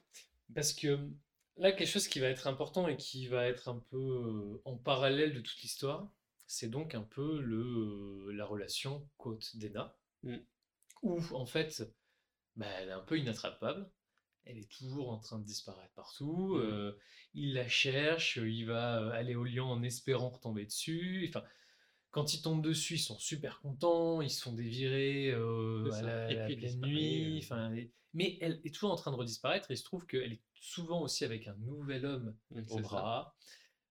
[0.55, 0.99] Parce que
[1.61, 4.77] là, quelque chose qui va être important et qui va être un peu euh, en
[4.77, 6.11] parallèle de toute l'histoire,
[6.47, 10.37] c'est donc un peu le, euh, la relation Côte-Dena, Mm.
[11.03, 11.83] où en fait,
[12.57, 13.91] bah, elle est un peu inattrapable.
[14.45, 16.57] Elle est toujours en train de disparaître partout.
[16.57, 16.61] Mm.
[16.61, 16.93] euh,
[17.35, 21.27] il la cherche, il va aller au lion en espérant retomber dessus.
[21.29, 21.45] Enfin,
[22.11, 26.31] quand ils tombent dessus, ils sont super contents, ils se font dévirer euh, à la,
[26.31, 27.47] Et la pleine nuit.
[27.53, 27.85] euh.
[28.13, 31.03] Mais elle est toujours en train de redisparaître et il se trouve qu'elle est souvent
[31.03, 33.37] aussi avec un nouvel homme Mm, au bras.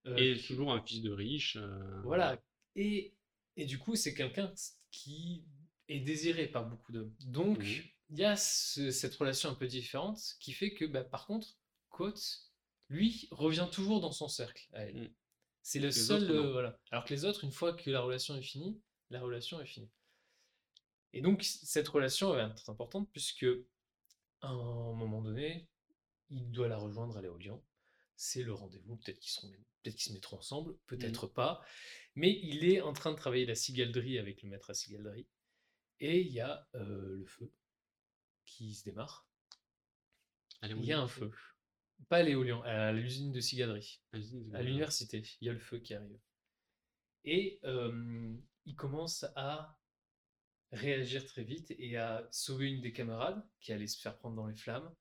[0.07, 1.55] euh, Et qui- toujours un fils de riche.
[1.57, 2.41] euh, Voilà.
[2.75, 3.13] Et,
[3.55, 4.51] et du coup, c'est quelqu'un
[4.91, 5.45] qui
[5.87, 7.13] est désiré par beaucoup d'hommes.
[7.25, 7.59] Donc,
[8.09, 11.57] il y a ce- cette relation un peu différente qui fait que, bah, par contre,
[11.89, 12.51] Coates,
[12.89, 15.03] lui, revient toujours dans son cercle à elle.
[15.03, 15.13] Mm.
[15.69, 16.23] C'est le seul.
[16.23, 16.79] autres, euh, voilà.
[16.89, 19.91] Alors que les autres, une fois que la relation est finie, la relation est finie.
[21.13, 23.45] Et donc, cette relation va être importante puisque,
[24.41, 25.67] à un moment donné,
[26.31, 27.61] il doit la rejoindre à l'éolien.
[28.15, 28.95] C'est le rendez-vous.
[28.95, 29.51] Peut-être qu'ils seront,
[29.83, 31.61] peut-être qu'ils se mettront ensemble, peut-être pas.
[32.15, 35.27] Mais il est en train de travailler la cigalerie avec le maître à cigalerie.
[35.99, 37.53] Et il y a euh, le feu
[38.47, 39.27] qui se démarre.
[40.63, 41.31] il y a un feu.
[42.07, 44.01] Pas à l'éolien, à l'usine de cigaderie.
[44.53, 46.19] À l'université, il y a le feu qui arrive.
[47.25, 47.59] Et
[48.65, 49.77] il commence à
[50.71, 54.47] réagir très vite et à sauver une des camarades qui allait se faire prendre dans
[54.47, 54.93] les flammes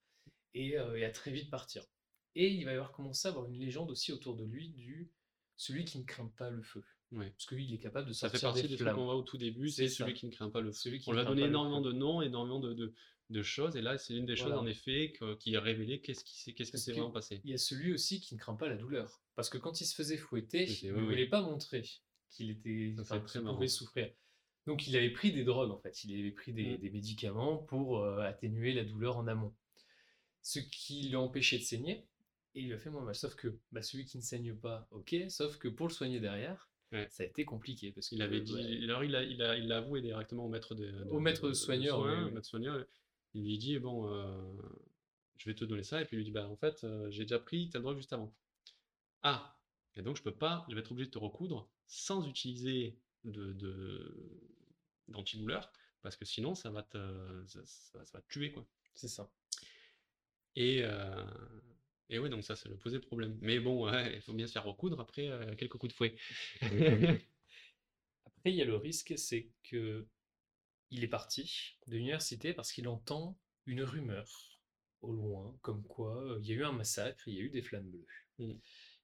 [0.55, 1.85] et, à très vite partir.
[2.35, 5.11] Et il va y avoir commencé à avoir une légende aussi autour de lui du
[5.57, 6.85] celui qui ne craint pas le feu.
[7.11, 9.39] Parce qu'il est capable de sortir Ça fait partie des, trucs qu'on voit au tout
[9.39, 10.91] début, c'est celui qui ne craint pas le feu.
[11.07, 12.95] On lui a donné énormément de noms, énormément de, de,
[13.43, 16.53] choses, et là c'est une des choses en effet qui a révélé qu'est-ce qui s'est
[16.55, 17.41] qu'est-ce qui s'est vraiment passé.
[17.45, 19.23] Il y a celui aussi qui ne craint pas la douleur.
[19.35, 21.85] Parce que quand il se faisait fouetter, il ne voulait pas montrer
[22.31, 24.11] qu'il était enfin, pouvait souffrir.
[24.67, 26.93] Donc il avait pris des drogues en fait, il avait pris des, mmh.
[26.93, 29.55] médicaments pour euh, atténuer la douleur en amont.
[30.43, 32.07] Ce qui l'a empêché de saigner,
[32.55, 33.15] et il a fait moins mal.
[33.15, 36.69] Sauf que bah, celui qui ne saigne pas, ok, sauf que pour le soigner derrière,
[36.91, 37.93] ça a été compliqué.
[37.93, 40.75] Parce qu'il avait dit, alors il l'a il a, il a avoué directement au maître
[40.75, 42.85] de, au maître soigneur, maître soigneur,
[43.35, 44.53] il lui dit bon, euh,
[45.37, 47.25] je vais te donner ça, et puis il lui dit bah en fait euh, j'ai
[47.25, 48.35] déjà pris telle drogue juste avant.
[49.23, 49.59] Ah,
[49.97, 54.15] et donc je peux pas, je vais être obligé de te recoudre sans utiliser de,
[55.09, 55.73] d'antidouleur,
[56.03, 58.67] parce que sinon ça va te, ça, va te tuer quoi.
[58.95, 59.31] C'est ça.
[60.57, 61.25] Et, euh,
[62.09, 63.39] et ouais, donc ça, ça le posait problème.
[63.41, 66.17] Mais bon, il faut bien se faire recoudre après quelques coups de fouet.
[68.27, 70.07] après, il y a le risque, c'est que
[70.91, 74.59] il est parti de l'université parce qu'il entend une rumeur
[75.01, 77.51] au loin, comme quoi euh, il y a eu un massacre, il y a eu
[77.51, 78.07] des flammes bleues.
[78.39, 78.55] Mmh.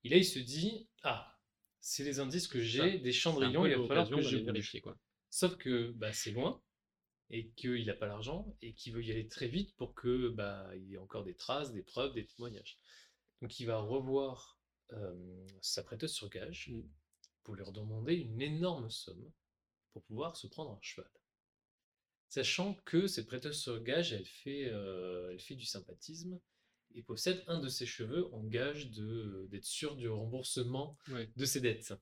[0.05, 1.39] Et là, il se dit, ah,
[1.81, 4.81] c'est les indices que j'ai, des cendrillons, il va falloir que je vérifie.
[4.81, 4.99] Quoi.
[5.31, 6.63] Sauf que bah, c'est loin,
[7.31, 10.69] et qu'il n'a pas l'argent, et qu'il veut y aller très vite pour que bah,
[10.75, 12.79] il y ait encore des traces, des preuves, des témoignages.
[13.41, 14.59] Donc il va revoir
[15.61, 16.83] sa prêteuse sur gage mmh.
[17.43, 19.33] pour lui redemander une énorme somme
[19.93, 21.11] pour pouvoir se prendre un cheval.
[22.35, 26.41] Sachant que cette prêteuse sur gage, elle fait, elle fait du sympathisme
[26.97, 31.95] et possède un de ses cheveux en gage d'être sûr du remboursement de ses dettes.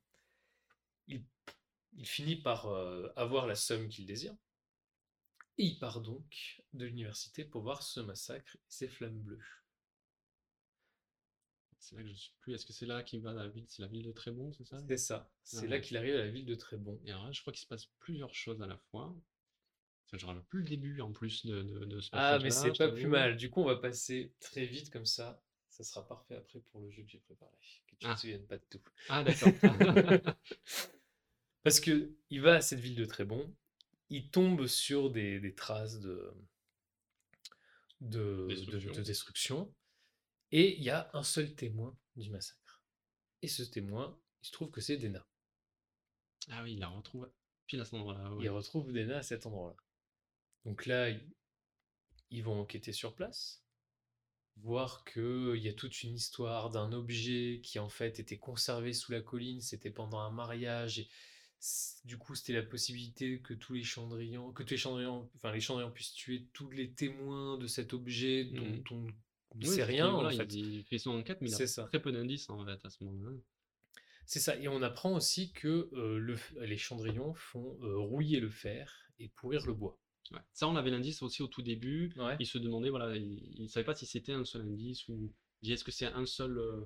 [1.06, 1.22] Il
[1.94, 4.34] il finit par euh, avoir la somme qu'il désire.
[5.58, 9.44] Et il part donc de l'université pour voir ce massacre et ces flammes bleues.
[11.78, 12.54] C'est là que je suis plus.
[12.54, 13.66] Est-ce que c'est là qu'il va à la ville?
[13.68, 14.82] C'est la ville de Trébon, c'est ça?
[14.88, 15.30] C'est ça.
[15.42, 16.98] C'est là qu'il arrive à la ville de Trébon.
[17.04, 19.14] Et alors là, je crois qu'il se passe plusieurs choses à la fois.
[20.12, 23.06] C'est genre plus le début en plus de, de, ce Ah, mais c'est pas plus
[23.06, 23.38] mal.
[23.38, 25.42] Du coup, on va passer très vite comme ça.
[25.70, 27.50] Ça sera parfait après pour le jeu que j'ai préparé.
[27.88, 28.14] Que tu ne ah.
[28.14, 28.82] te souviennes pas de tout.
[29.08, 30.34] Ah, d'accord.
[31.62, 33.56] Parce que il va à cette ville de Trébon,
[34.10, 36.30] il tombe sur des, traces de,
[38.02, 38.48] de,
[39.00, 39.74] destruction.
[40.50, 42.82] et il y a un seul témoin du massacre.
[43.40, 45.26] Et ce témoin, il se trouve que c'est Dena.
[46.50, 47.30] Ah oui, il la retrouve
[47.66, 48.30] pile à cet endroit-là.
[48.40, 49.81] Il retrouve Dena à cet endroit-là.
[50.64, 51.10] Donc là,
[52.30, 53.64] ils vont enquêter sur place,
[54.56, 59.12] voir qu'il y a toute une histoire d'un objet qui en fait était conservé sous
[59.12, 61.08] la colline, c'était pendant un mariage, et
[62.04, 65.90] du coup, c'était la possibilité que tous les chandrillons, que tous les chandrillons, enfin les
[65.90, 69.12] puissent tuer tous les témoins de cet objet dont mmh.
[69.52, 70.08] on ne sait rien.
[70.08, 70.52] en fait.
[70.52, 73.36] Il fait son enquête, mais il a très peu d'indices en fait à ce moment-là.
[74.26, 74.56] C'est ça.
[74.56, 79.28] Et on apprend aussi que euh, le, les chandrillons font euh, rouiller le fer et
[79.28, 80.00] pourrir le bois.
[80.52, 82.12] Ça, on avait l'indice aussi au tout début.
[82.40, 85.32] Il se demandait, voilà, il ne savait pas si c'était un seul indice ou
[85.62, 86.84] est-ce que c'est un seul, euh,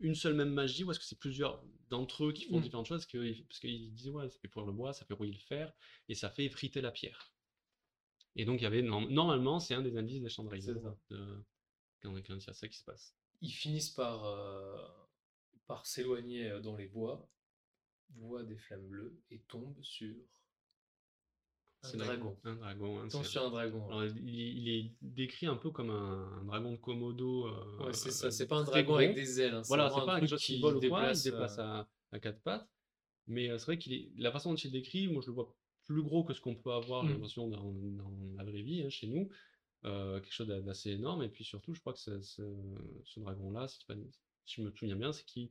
[0.00, 2.62] une seule même magie ou est-ce que c'est plusieurs d'entre eux qui font mmh.
[2.62, 3.06] différentes choses?
[3.06, 5.72] Que, Parce qu'ils disent, ouais, ça fait pourrir le bois, ça fait rouiller le fer,
[6.08, 7.32] et ça fait effriter la pierre.
[8.36, 11.44] Et donc, il y avait, normalement, c'est un des indices des chandriers de,
[12.02, 13.14] quand, il y a ça qui se passe.
[13.40, 14.76] Ils finissent par, euh,
[15.66, 17.28] par s'éloigner euh, dans les bois,
[18.16, 20.14] voient des flammes bleues et tombent sur
[21.92, 22.36] un dragon.
[22.44, 23.00] Un dragon.
[23.00, 24.02] Hein, un dragon.
[24.24, 27.46] il, est décrit un peu comme un, dragon de Komodo.
[27.46, 28.30] Euh, ouais, c'est ça.
[28.30, 29.54] C'est pas un dragon avec des ailes.
[29.54, 31.12] Hein, voilà, c'est pas un chose qui vole ou quoi.
[31.12, 31.82] Il déplace euh,
[32.12, 32.68] à, quatre pattes.
[33.26, 34.10] Mais euh, c'est vrai qu'il est.
[34.16, 35.54] La façon dont il est décrit, moi je le vois
[35.84, 37.26] plus gros que ce qu'on peut avoir, mmh.
[37.36, 39.28] dans, dans, la vraie vie, hein, chez nous.
[39.82, 41.22] quelque chose d'assez énorme.
[41.22, 43.84] Et puis surtout, je crois que ce, ce dragon-là, si,
[44.46, 45.50] je me souviens bien, c'est qu'il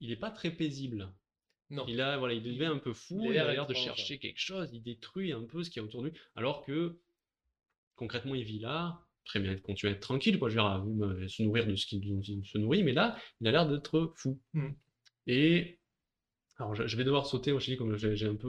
[0.00, 1.12] il est pas très paisible.
[1.88, 4.68] Il a, voilà, il devient un peu fou, il, a l'air de chercher quelque chose,
[4.72, 6.98] il détruit un peu ce qu'il y a autour de lui, alors que
[7.96, 11.42] concrètement il vit là, très bien, il continue à être tranquille, quoi, je veux se
[11.42, 12.02] nourrir de ce qu'il
[12.44, 14.40] se nourrit, mais là, il a l'air d'être fou.
[14.52, 14.68] Mmh.
[15.28, 15.78] Et
[16.58, 18.48] alors je, vais devoir sauter, moi je dis comme j'ai un peu,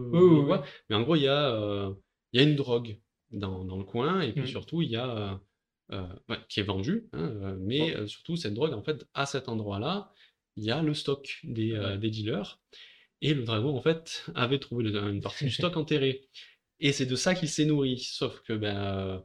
[0.90, 1.94] mais en gros il y a, euh,
[2.34, 3.00] il y a une drogue
[3.32, 4.48] dans, dans, le coin, et puis mmh.
[4.48, 5.40] surtout il y a
[5.91, 6.08] euh,
[6.50, 10.12] qui est vendue, hein, mais euh, surtout cette drogue en fait à cet endroit-là,
[10.56, 12.60] il y a le stock des, des dealers.
[13.24, 16.28] Et le dragon, en fait, avait trouvé une partie du stock enterré.
[16.82, 17.98] Et c'est de ça qu'il s'est nourri.
[18.00, 19.24] Sauf que, ben,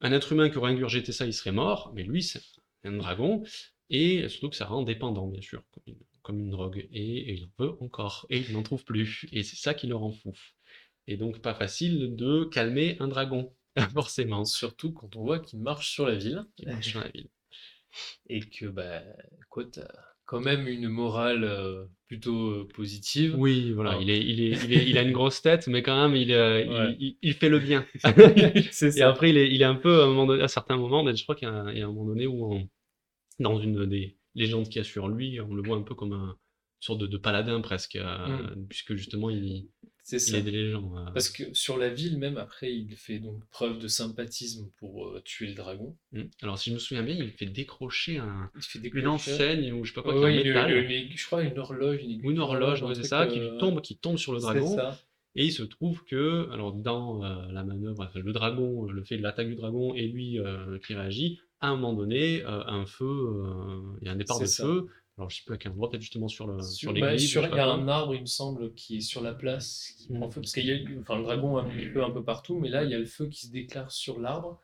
[0.00, 2.42] un être humain qui aurait ingurgité ça, il serait mort, mais lui, c'est
[2.82, 3.44] un dragon,
[3.90, 5.62] et surtout que ça rend dépendant, bien sûr,
[6.22, 9.56] comme une, drogue, et, il en veut encore, et il n'en trouve plus, et c'est
[9.56, 10.32] ça qui le rend fou.
[11.06, 13.54] Et donc pas facile de calmer un dragon,
[13.94, 14.44] forcément.
[14.44, 16.44] Surtout quand on voit qu'il marche sur la ville.
[16.58, 17.28] Il marche sur la ville.
[18.28, 19.02] Et que, bah,
[19.48, 19.64] quoi,
[20.28, 23.34] quand même une morale euh, plutôt euh, positive.
[23.38, 26.32] Oui, voilà, il, est, il, est, il, a une grosse tête, mais quand même, il,
[26.34, 27.86] euh, il, fait le bien.
[28.04, 31.02] Et après, il est, il est un peu, à, un moment donné, à certains moments,
[31.10, 32.60] je crois qu'il y, a un moment donné où,
[33.40, 36.12] dans une des légendes qu'il y a sur lui, on le voit un peu comme
[36.12, 36.36] un
[36.80, 38.66] sorte de, paladin presque, mmh.
[38.68, 39.68] puisque justement, il,
[40.08, 40.38] c'est ça.
[40.38, 40.80] Euh.
[41.12, 45.20] Parce que sur la ville, même après, il fait donc preuve de sympathisme pour euh,
[45.22, 45.98] tuer le dragon.
[46.12, 46.22] Mmh.
[46.40, 48.50] Alors, si je me souviens bien, il fait décrocher un...
[48.56, 52.00] il fait une enseigne ou je sais pas quoi, je crois une horloge.
[52.02, 54.78] Une, une horloge, c'est ça, qui euh, tombe, qui tombe sur le dragon.
[55.34, 57.20] Et il se trouve que, alors dans
[57.52, 60.38] la manœuvre, le dragon, le fait de l'attaque du dragon et lui
[60.86, 63.44] qui réagit, à un moment donné, un feu,
[64.00, 64.86] il y a un départ de feu,
[65.18, 67.32] alors, je sais plus à quel endroit, peut-être justement sur le sur, bah, l'église.
[67.32, 70.30] il y a un arbre, il me semble, qui est sur la place, qui prend
[70.30, 70.40] feu.
[70.40, 72.90] Parce qu'il y a enfin, le dragon un peu un peu partout, mais là, il
[72.90, 74.60] y a le feu qui se déclare sur l'arbre.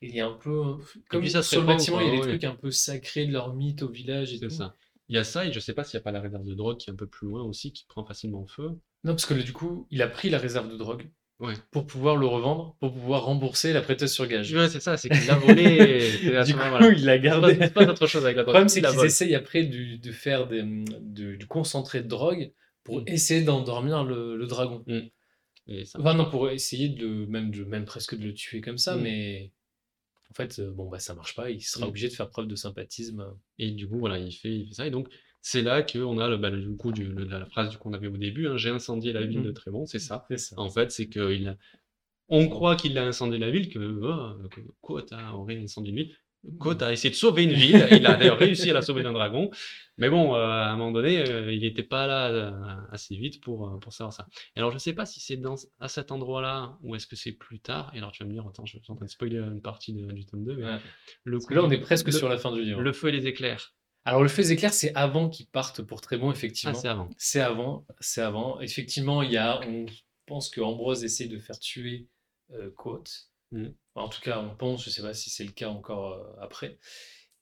[0.00, 0.78] Et il y a un peu.
[1.10, 3.54] Comme ça sur le bâtiment, il y a des trucs un peu sacrés de leur
[3.54, 4.48] mythe au village et tout.
[4.48, 4.74] ça.
[5.10, 6.54] Il y a ça, et je sais pas s'il n'y a pas la réserve de
[6.54, 8.70] drogue qui est un peu plus loin aussi, qui prend facilement feu.
[9.04, 11.10] Non, parce que du coup, il a pris la réserve de drogue
[11.70, 14.52] pour pouvoir le revendre, pour pouvoir rembourser la prêteuse sur gage.
[14.52, 16.10] Ouais, c'est ça, c'est qu'il l'a volé.
[16.44, 16.60] du coup,
[16.96, 17.56] il l'a gardé.
[17.60, 18.54] C'est pas, autre chose avec la drogue.
[18.54, 22.52] Le problème, c'est qu'ils essayent après de faire du concentré de drogue
[22.82, 23.04] pour mm.
[23.06, 24.82] essayer d'endormir le, dragon.
[24.86, 25.82] Mm.
[25.96, 29.02] Enfin, non, pour essayer de même, de, même presque de le tuer comme ça, mm.
[29.02, 29.52] mais
[30.30, 31.50] en fait, euh, bon, bah, ça marche pas.
[31.50, 33.24] Il sera obligé de faire preuve de sympathisme.
[33.58, 34.86] Et du coup, voilà, il fait, il fait ça.
[34.86, 35.08] Et donc,
[35.40, 38.48] c'est là qu'on a le, bah, du coup du, la phrase qu'on avait au début,
[38.48, 39.54] hein, j'ai incendié la ville de mmh.
[39.54, 40.26] Trébon, c'est ça.
[40.56, 41.56] En fait, c'est qu'il
[42.28, 44.48] on croit qu'il a incendié la ville, que, oh,
[44.82, 46.14] que aurait incendié une ville.
[46.60, 49.12] Côte a essayé de sauver une ville, il a d'ailleurs réussi à la sauver d'un
[49.12, 49.50] dragon,
[49.96, 52.52] mais bon, euh, à un moment donné, euh, il n'était pas là euh,
[52.92, 54.28] assez vite pour, pour savoir ça.
[54.54, 55.40] Et alors, je ne sais pas si c'est
[55.80, 57.90] à cet endroit-là ou est-ce que c'est plus tard.
[57.92, 59.92] Et alors, tu vas me dire, attends, je suis en train de spoiler une partie
[59.92, 60.56] du tome 2.
[60.56, 60.78] Mais
[61.24, 62.80] le là, on est presque sur la fin du livre.
[62.80, 63.74] Le feu et les éclairs.
[64.08, 66.72] Alors le feu éclair, c'est avant qu'ils partent pour très bon, effectivement.
[66.74, 67.10] Ah, c'est avant.
[67.18, 68.58] C'est avant, c'est avant.
[68.60, 69.84] Effectivement, il y a, on
[70.24, 72.06] pense que Ambrose essaie de faire tuer
[72.54, 72.70] euh,
[73.52, 73.66] mmh.
[73.96, 76.40] En tout cas, on pense, je ne sais pas si c'est le cas encore euh,
[76.40, 76.78] après.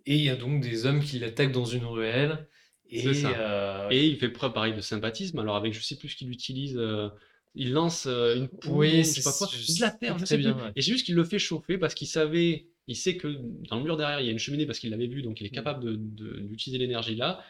[0.07, 2.49] Et il y a donc des hommes qui l'attaquent dans une ruelle.
[2.91, 5.39] Et, euh, et il fait preuve pareil de sympathisme.
[5.39, 6.77] Alors avec, je sais plus ce qu'il utilise.
[6.77, 7.11] Euh,
[7.55, 10.73] il lance une poule, oui, je sais pas quoi, de la terre, je sais bien.
[10.75, 13.29] Et c'est juste qu'il le fait chauffer parce qu'il savait il sait que
[13.69, 15.47] dans le mur derrière, il y a une cheminée parce qu'il l'avait vu, donc il
[15.47, 15.55] est mmh.
[15.55, 17.43] capable d'utiliser l'énergie là.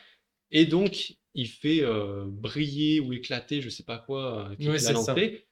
[0.51, 4.93] Et donc, il fait euh, briller ou éclater, je sais pas quoi, euh, qu'il a
[4.93, 5.47] lancé.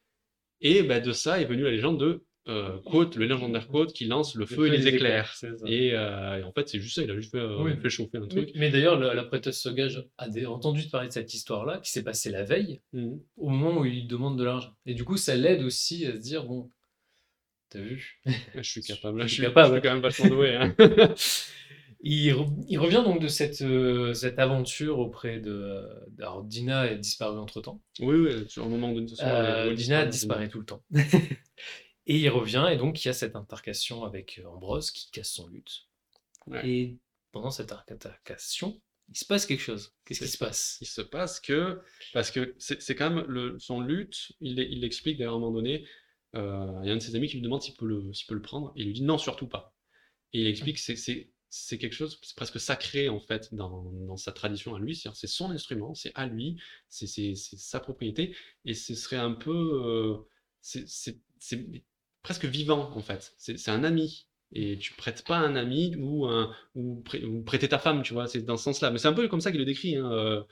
[0.60, 2.78] Et bah, de ça est venue la légende de euh,
[3.16, 5.34] le légendaire Côte, qui lance le, feu, et les éclairs.
[5.66, 8.50] et, en fait, c'est juste ça, il a juste fait, chauffer un truc.
[8.54, 12.44] Mais, d'ailleurs, la, prêteuse Sogage a entendu parler de cette histoire-là, qui s'est passée la
[12.44, 13.14] veille, mmh.
[13.36, 14.74] au moment où il demande de l'argent.
[14.86, 16.70] Et du coup, ça l'aide aussi à se dire, bon,
[17.74, 18.20] T'as vu?
[18.54, 19.22] Je suis capable.
[19.22, 19.82] Je, suis capable.
[19.82, 20.54] quand même vachement doué.
[20.54, 20.76] Hein.
[22.04, 25.84] il, revient donc de cette, euh, cette aventure auprès de.
[26.20, 27.82] Alors, Dina a disparu entre temps.
[27.98, 30.84] Oui, oui, sur un moment de euh, Dina disparaît tout le temps.
[32.06, 35.32] et il revient, et donc il y a cette intercation avec euh, Ambrose qui casse
[35.32, 35.88] son lutte.
[36.62, 36.96] Et
[37.32, 39.96] pendant cette intercation, il se passe quelque chose.
[40.04, 40.78] Qu'est-ce qui se passe?
[40.80, 41.80] Il se passe que.
[42.12, 45.56] Parce que c'est quand même le, son lutte, il, il explique d'ailleurs à un moment
[45.56, 45.84] donné
[46.34, 48.82] il y a un de ses amis qui lui demande s'il peut, le, prendre, et
[48.82, 49.74] il lui dit non, surtout pas.
[50.32, 50.94] Et il explique que
[51.56, 55.50] c'est quelque chose, c'est presque sacré en fait dans, sa tradition à lui, c'est son
[55.50, 56.56] instrument, c'est à lui,
[56.88, 58.34] c'est sa propriété,
[58.64, 60.16] et ce serait un peu, euh,
[60.60, 61.20] c'est
[62.22, 66.52] presque vivant en fait, c'est un ami, et tu prêtes pas un ami ou, un,
[67.46, 69.50] prêter ta femme, tu vois, c'est dans ce sens-là, mais c'est un peu comme ça
[69.50, 70.44] qu'il le décrit, hein,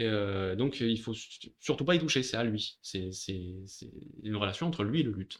[0.00, 1.14] euh, euh, donc il faut
[1.60, 2.78] surtout pas y toucher, c'est à lui.
[2.82, 3.10] C'est
[4.22, 5.38] une relation entre lui et le lutte.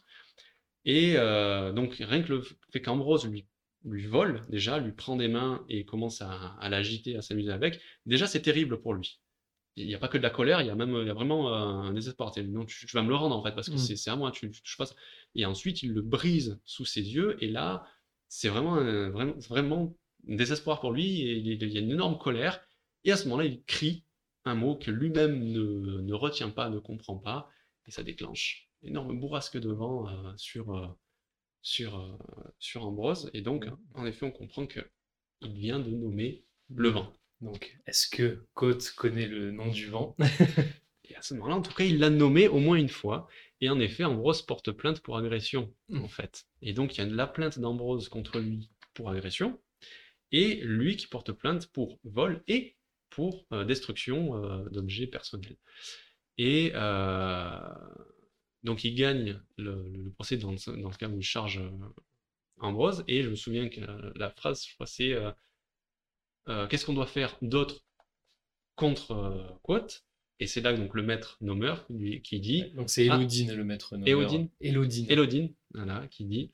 [0.85, 3.45] Et euh, donc rien que le fait qu'Ambrose lui,
[3.83, 8.27] lui vole, déjà, lui prend des mains et commence à, l'agiter, à s'amuser avec, déjà
[8.27, 9.19] c'est terrible pour lui.
[9.77, 11.13] Il n'y a pas que de la colère, il y a même il y a
[11.13, 12.31] vraiment un désespoir.
[12.47, 13.95] Non, tu, vas me le rendre en fait, parce que mmh.
[13.97, 14.85] c'est à moi, tu, touches pas
[15.35, 17.85] Et ensuite il le brise sous ses yeux, et là,
[18.29, 19.97] c'est vraiment, vraiment, vraiment
[20.29, 22.61] un désespoir pour lui, et il, il y a une énorme colère.
[23.03, 24.05] Et à ce moment-là, il crie
[24.45, 27.49] un mot que lui-même ne, retient pas, ne comprend pas,
[27.87, 30.87] et ça déclenche énorme bourrasque de vent euh, sur, euh,
[31.61, 32.17] sur, euh,
[32.59, 33.65] sur Ambrose, et donc,
[33.95, 34.79] en effet, on comprend que
[35.41, 37.11] il vient de nommer le vent.
[37.41, 40.15] Donc, est-ce que Côte connaît le nom du vent?
[41.09, 43.27] Et à ce moment-là, en tout cas, il l'a nommé au moins une fois,
[43.61, 46.03] Et en effet, Ambrose porte plainte pour agression, mmh.
[46.03, 46.45] en fait.
[46.61, 49.59] Et donc, il y a la plainte d'Ambrose contre lui pour agression,
[50.31, 52.75] et lui qui porte plainte pour vol et
[53.09, 55.57] pour euh, destruction euh, d'objets personnels.
[56.37, 57.59] Et euh,
[58.63, 61.61] donc, il gagne le, procès dans, dans, le cas où il charge
[62.59, 63.81] Ambrose, et je me souviens que
[64.17, 65.15] la, phrase, je crois, c'est
[66.69, 67.83] Qu'est-ce qu'on doit faire d'autre
[68.75, 70.05] contre Quote
[70.39, 71.87] et c'est là donc le maître nommeur
[72.23, 72.71] qui dit.
[72.75, 74.07] Donc c'est Elodine le maître nommeur.
[74.07, 74.49] Elodine.
[74.59, 75.05] Elodine.
[75.09, 76.51] Elodine, voilà, qui dit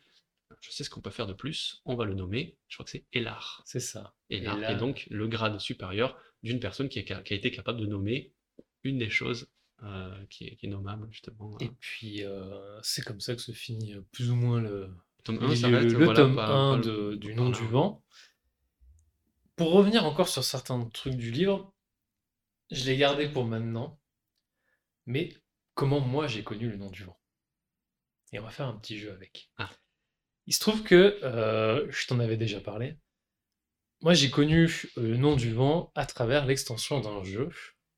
[0.59, 2.57] Je sais ce qu'on peut faire de plus, on va le nommer.
[2.67, 3.63] Je crois que c'est Elar.
[3.65, 4.13] C'est ça.
[4.29, 7.85] Elar, est donc le grade supérieur d'une personne qui a, qui a, été capable de
[7.85, 8.31] nommer
[8.83, 9.47] une des choses
[9.83, 11.57] euh, qui, est, qui, est, nommable, justement.
[11.59, 14.89] Et puis, euh, c'est comme ça que se finit euh, plus ou moins le
[15.23, 15.47] tome 1,
[15.79, 18.03] le, tome 1 de, du nom du vent.
[19.55, 21.73] Pour revenir encore sur certains trucs du livre,
[22.71, 23.99] je l'ai gardé pour maintenant.
[25.05, 25.35] Mais
[25.73, 27.19] comment moi j'ai connu le nom du vent?
[28.33, 29.51] Et on va faire un petit jeu avec.
[29.57, 29.69] Ah.
[30.47, 32.97] Il se trouve que, euh, je t'en avais déjà parlé,
[34.01, 34.65] moi j'ai connu
[34.97, 37.49] euh, le nom du vent à travers l'extension d'un jeu,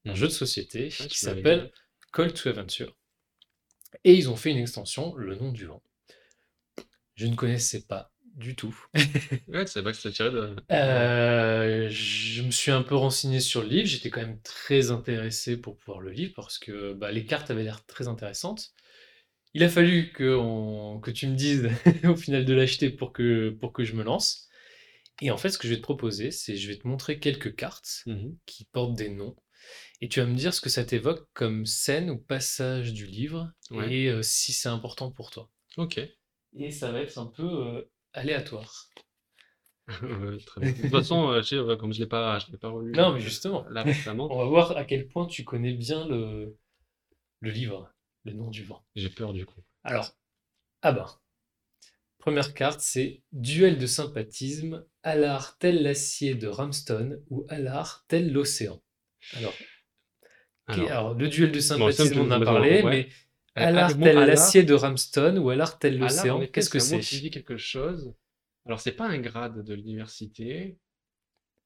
[0.06, 0.16] un mmh.
[0.16, 1.72] jeu de société ah, qui s'appelle
[2.12, 2.96] Call to Adventure.
[4.04, 5.84] Et ils ont fait une extension, le nom du vent.
[7.16, 8.76] Je ne connaissais pas du tout.
[9.48, 10.56] ouais, c'est pas que tiré de.
[10.72, 13.88] Euh, je me suis un peu renseigné sur le livre.
[13.88, 17.64] J'étais quand même très intéressé pour pouvoir le lire parce que bah, les cartes avaient
[17.64, 18.72] l'air très intéressantes.
[19.54, 21.70] Il a fallu que, que tu me dises
[22.06, 24.50] au final de l'acheter pour que, pour que je me lance.
[25.22, 27.56] Et en fait, ce que je vais te proposer, c'est je vais te montrer quelques
[27.56, 29.36] cartes mmh qui portent des noms.
[30.02, 33.54] Et tu vas me dire ce que ça t'évoque comme scène ou passage du livre
[33.72, 35.50] et euh, si c'est important pour toi.
[35.78, 36.02] Ok.
[36.56, 38.90] Et ça va être un peu euh, aléatoire.
[40.02, 42.92] de toute façon, euh, comme je l'ai pas, je l'ai pas relu.
[42.92, 43.86] Non, mais justement, là
[44.18, 46.58] on va voir à quel point tu connais bien le,
[47.40, 48.86] le livre, le nom du vent.
[48.96, 49.62] J'ai peur du coup.
[49.84, 50.12] Alors,
[50.82, 51.06] ah ben,
[52.24, 58.82] première carte, c'est Duel de sympathisme, Alar tel l'acier de Ramston ou Alar tel l'océan.
[59.34, 59.54] Alors,
[60.68, 63.10] alors, le duel de sympathisme, on en a parlé, mais
[63.56, 67.58] Alar tel l'acier de Ramston ou Alar tel l'océan, qu'est-ce que c'est Tu dis quelque
[67.58, 68.16] chose?
[68.66, 70.78] Alors, c'est pas un grade de l'université.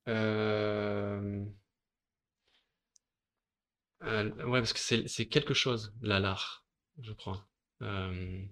[0.09, 1.45] Euh...
[4.05, 6.65] Euh, ouais, parce que c'est quelque chose, l'Alar,
[6.99, 7.47] je crois.
[7.83, 8.43] Euh...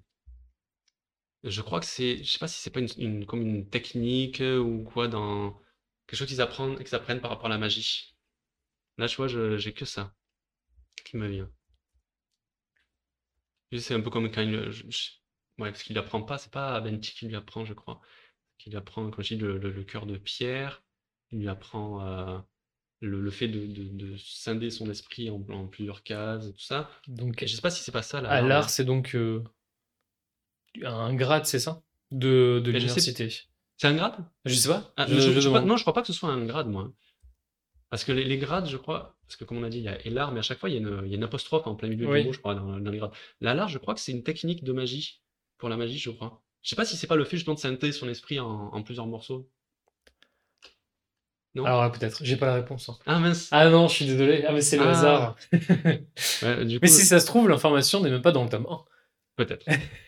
[1.45, 2.17] Je crois que c'est.
[2.23, 5.59] Je sais pas si c'est pas une, une, comme une technique ou quoi dans.
[6.07, 8.15] Quelque chose qu'ils apprennent, qu'ils apprennent par rapport à la magie.
[8.97, 10.13] Là, tu vois, j'ai que ça
[11.03, 11.49] qui me vient.
[13.77, 14.55] C'est un peu comme quand il.
[15.57, 18.01] Ouais, parce qu'il apprend pas, c'est pas Benti qui lui apprend, je crois.
[18.57, 20.83] Qu'il apprend, quand je dis le, cœur de pierre,
[21.31, 22.39] il lui apprend euh,
[23.01, 26.89] le, fait de, scinder son esprit en, plusieurs cases, tout ça.
[27.07, 28.29] Donc, je sais pas si c'est pas ça là.
[28.29, 29.43] À l'art, c'est donc euh,
[30.83, 31.81] un grade, c'est ça?
[32.11, 33.29] De, de l'université.
[33.77, 34.15] C'est un grade?
[34.45, 34.93] Je sais pas.
[34.97, 36.91] Ah, non, je crois pas que ce soit un grade, moi.
[37.89, 40.05] Parce que les, grades, je crois, parce que comme on a dit, il y a
[40.05, 41.75] Elar, mais à chaque fois, il y a une, il y a une apostrophe en
[41.75, 43.11] plein milieu du mot, je crois, dans, les grades.
[43.41, 45.21] L'Alar, je crois que c'est une technique de magie,
[45.57, 46.41] pour la magie, je crois.
[46.61, 49.05] Je sais pas si c'est pas le fait justement de scinder son esprit en, plusieurs
[49.05, 49.49] morceaux.
[51.53, 51.63] Non?
[51.63, 52.89] Alors peut-être, j'ai pas la réponse.
[52.89, 52.97] Hein.
[53.05, 53.47] Ah mince.
[53.51, 54.43] Ah non, je suis désolé.
[54.45, 54.89] Ah mais c'est le ah.
[54.89, 55.35] hasard.
[56.81, 58.83] mais si ça se trouve, l'information n'est même pas dans le tome 1.
[59.37, 59.65] Peut-être.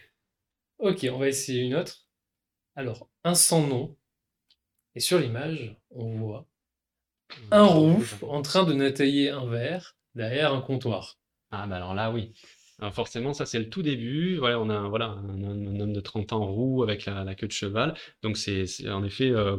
[0.80, 2.08] ok, on va essayer une autre.
[2.76, 3.96] Alors, un sans nom.
[4.96, 6.48] Et sur l'image, on voit
[7.52, 11.20] un roux en train de nettoyer un verre derrière un comptoir.
[11.52, 12.34] Ah bah alors là oui.
[12.92, 14.38] forcément, ça c'est le tout début.
[14.38, 17.52] Voilà, on a un, voilà, un, homme de 30 ans roux avec la, queue de
[17.52, 17.96] cheval.
[18.24, 19.58] Donc c'est en effet, euh,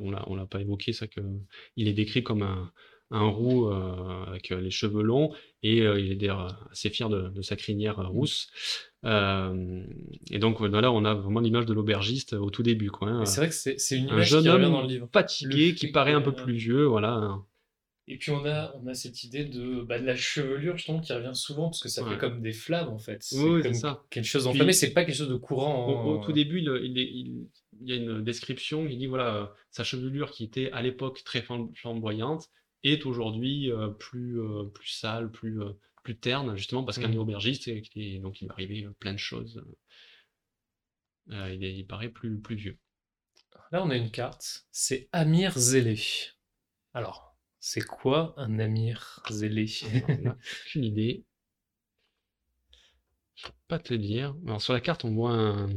[0.00, 1.20] on ne l'a pas évoqué, ça que
[1.76, 2.72] il est décrit comme un,
[3.12, 5.32] un roux euh, avec les cheveux longs
[5.62, 8.50] et euh, il est d'ailleurs assez fier de, sa crinière rousse.
[9.04, 12.90] et donc là, on a vraiment l'image de l'aubergiste au tout début.
[13.02, 13.24] Hein.
[13.24, 15.08] C'est vrai que c'est une image jeune qui homme dans le livre.
[15.12, 17.38] fatigué, qui paraît un peu plus vieux, voilà.
[18.08, 21.00] Et puis on a, on a cette idée de, bah, de la chevelure, je trouve,
[21.00, 23.22] qui revient souvent, parce que ça fait comme des flammes, en fait.
[23.22, 24.04] C'est oui, comme ça.
[24.10, 26.04] quelque chose d'enflammé, c'est pas quelque chose de courant.
[26.06, 30.42] Au, tout début, il, il, y a une description, il dit, voilà, sa chevelure qui
[30.42, 31.42] était à l'époque très
[31.74, 32.50] flamboyante,
[32.84, 35.72] est aujourd'hui euh, plus, euh, plus sale, plus, euh,
[36.02, 37.18] plus terne, justement parce qu'un mmh.
[37.18, 39.64] aubergiste, et, donc il va arriver plein de choses.
[41.28, 42.78] il, paraît plus, plus vieux.
[43.70, 45.98] Là, on a une carte, c'est Amir Zélé.
[46.92, 49.66] Alors, c'est quoi un Amir Zélé?
[50.66, 51.24] Aucune idée.
[53.34, 54.36] Je peux pas te dire.
[54.46, 55.70] Alors, sur la carte, on voit un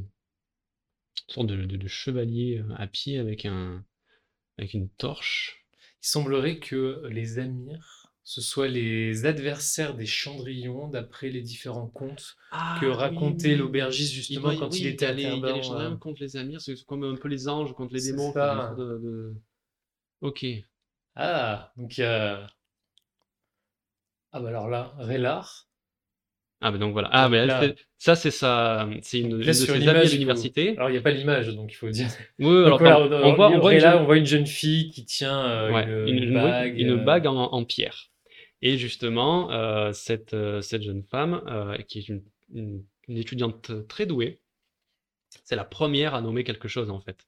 [1.28, 3.84] une sorte de, de chevalier à pied avec, un,
[4.58, 5.65] avec une torche.
[6.06, 12.36] Il semblerait que les amirs ce soit les adversaires des Chandrillons, d'après les différents contes
[12.50, 15.24] ah que racontait l'aubergiste justement quand il était allé.
[15.24, 17.94] Il y a les Chandrillons contre les Amirs, c'est comme un peu les anges contre
[17.94, 18.32] les démons.
[18.32, 19.36] De,
[20.22, 20.44] Ok.
[21.14, 22.48] Ah, donc il y a.
[24.32, 25.68] Ah bah alors là, Rélar.
[26.62, 27.10] Ah bah donc voilà.
[27.12, 27.48] Ah mais
[27.98, 30.76] ça c'est ça, c'est une, une de ses amies à l'université.
[30.78, 32.08] Alors il n'y a pas l'image donc il faut dire.
[32.40, 33.96] Oui, alors on, voit, on, voit une jeune...
[33.96, 38.10] on voit une jeune fille qui tient euh, une, bague, une, bague en, en, pierre.
[38.62, 42.24] Et justement, euh, cette, euh, cette jeune femme, euh, qui est une,
[42.54, 44.42] une, étudiante très douée,
[45.44, 47.28] c'est la première à nommer quelque chose en fait.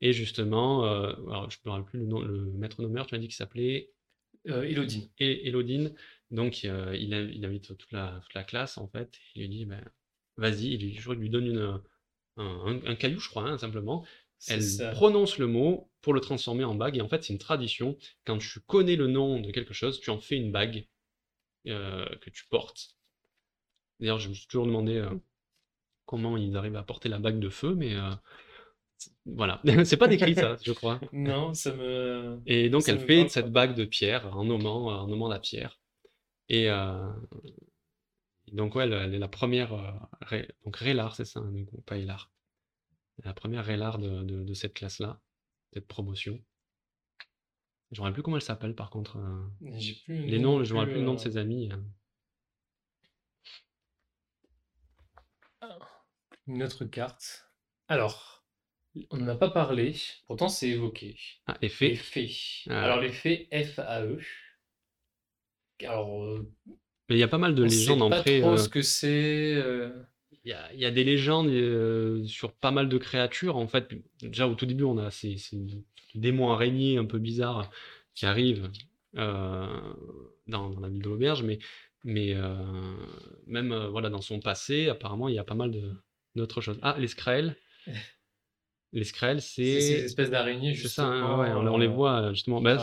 [0.00, 3.18] Et justement, alors je ne me rappelle plus le, nom, le maître nommeur, tu m'as
[3.18, 3.90] dit qu'il s'appelait
[4.46, 5.10] Elodine.
[5.18, 5.92] Et Elodine.
[6.30, 9.18] Donc il, il, invite toute la, toute la, classe en fait.
[9.34, 9.82] Il lui dit, ben,
[10.36, 11.80] vas-y, il, lui, lui donne une,
[12.36, 14.04] un, un, caillou, je crois, hein, simplement.
[14.46, 16.96] Elle prononce le mot pour le transformer en bague.
[16.96, 17.96] Et en fait, c'est une tradition.
[18.24, 20.86] Quand tu connais le nom de quelque chose, tu en fais une bague
[21.66, 22.94] euh, que tu portes.
[23.98, 25.10] D'ailleurs, je me suis toujours demandé euh,
[26.06, 28.10] comment ils arrivent à porter la bague de feu, mais euh,
[29.26, 29.60] voilà.
[29.84, 31.00] c'est pas décrit ça, je crois.
[31.12, 32.40] Non, ça me.
[32.46, 35.80] Et donc, elle fait cette bague de pierre en nommant, en nommant la pierre.
[36.48, 36.68] Et.
[38.52, 39.70] donc, ouais, elle, est la première.
[40.64, 41.52] donc, Rélar, c'est ça, hein,
[41.86, 42.30] pas Hilar
[43.24, 45.20] la première Rélard de, de, cette classe-là,
[45.72, 46.40] cette promotion.
[47.90, 49.16] Je ne me rappelle plus comment elle s'appelle par contre.
[49.18, 51.70] Euh, les noms, je ne me rappelle plus le nom de euh, ses amis.
[56.46, 57.50] Une autre carte.
[57.88, 58.44] Alors,
[59.10, 59.96] on n'en a pas parlé,
[60.26, 61.18] pourtant c'est évoqué.
[61.46, 61.92] Ah, effet.
[61.92, 62.30] Effet.
[62.68, 62.84] Ah.
[62.84, 64.20] Alors l'effet F-A-E.
[65.86, 66.22] Alors.
[66.24, 66.46] Euh,
[67.08, 68.40] Mais il y a pas mal de légendes en pré.
[68.40, 69.62] Trop ce que c'est
[70.48, 73.56] il y a, des légendes euh, sur pas mal de créatures.
[73.56, 73.90] En fait,
[74.22, 75.36] déjà au tout début, on a ces,
[76.14, 77.70] démons araignées un peu bizarres
[78.14, 78.70] qui arrivent
[79.16, 79.66] euh,
[80.46, 81.58] dans, la ville de l'auberge, mais,
[82.04, 82.56] mais euh,
[83.46, 85.72] même voilà, dans son passé, apparemment, il y a pas mal
[86.34, 86.78] d'autres choses.
[86.82, 87.08] Ah, les.
[88.92, 89.80] Les Skrell, c'est.
[89.80, 92.60] C'est ces espèces d'araignées, C'est ça, hein, on, les voit justement.
[92.60, 92.78] Bah,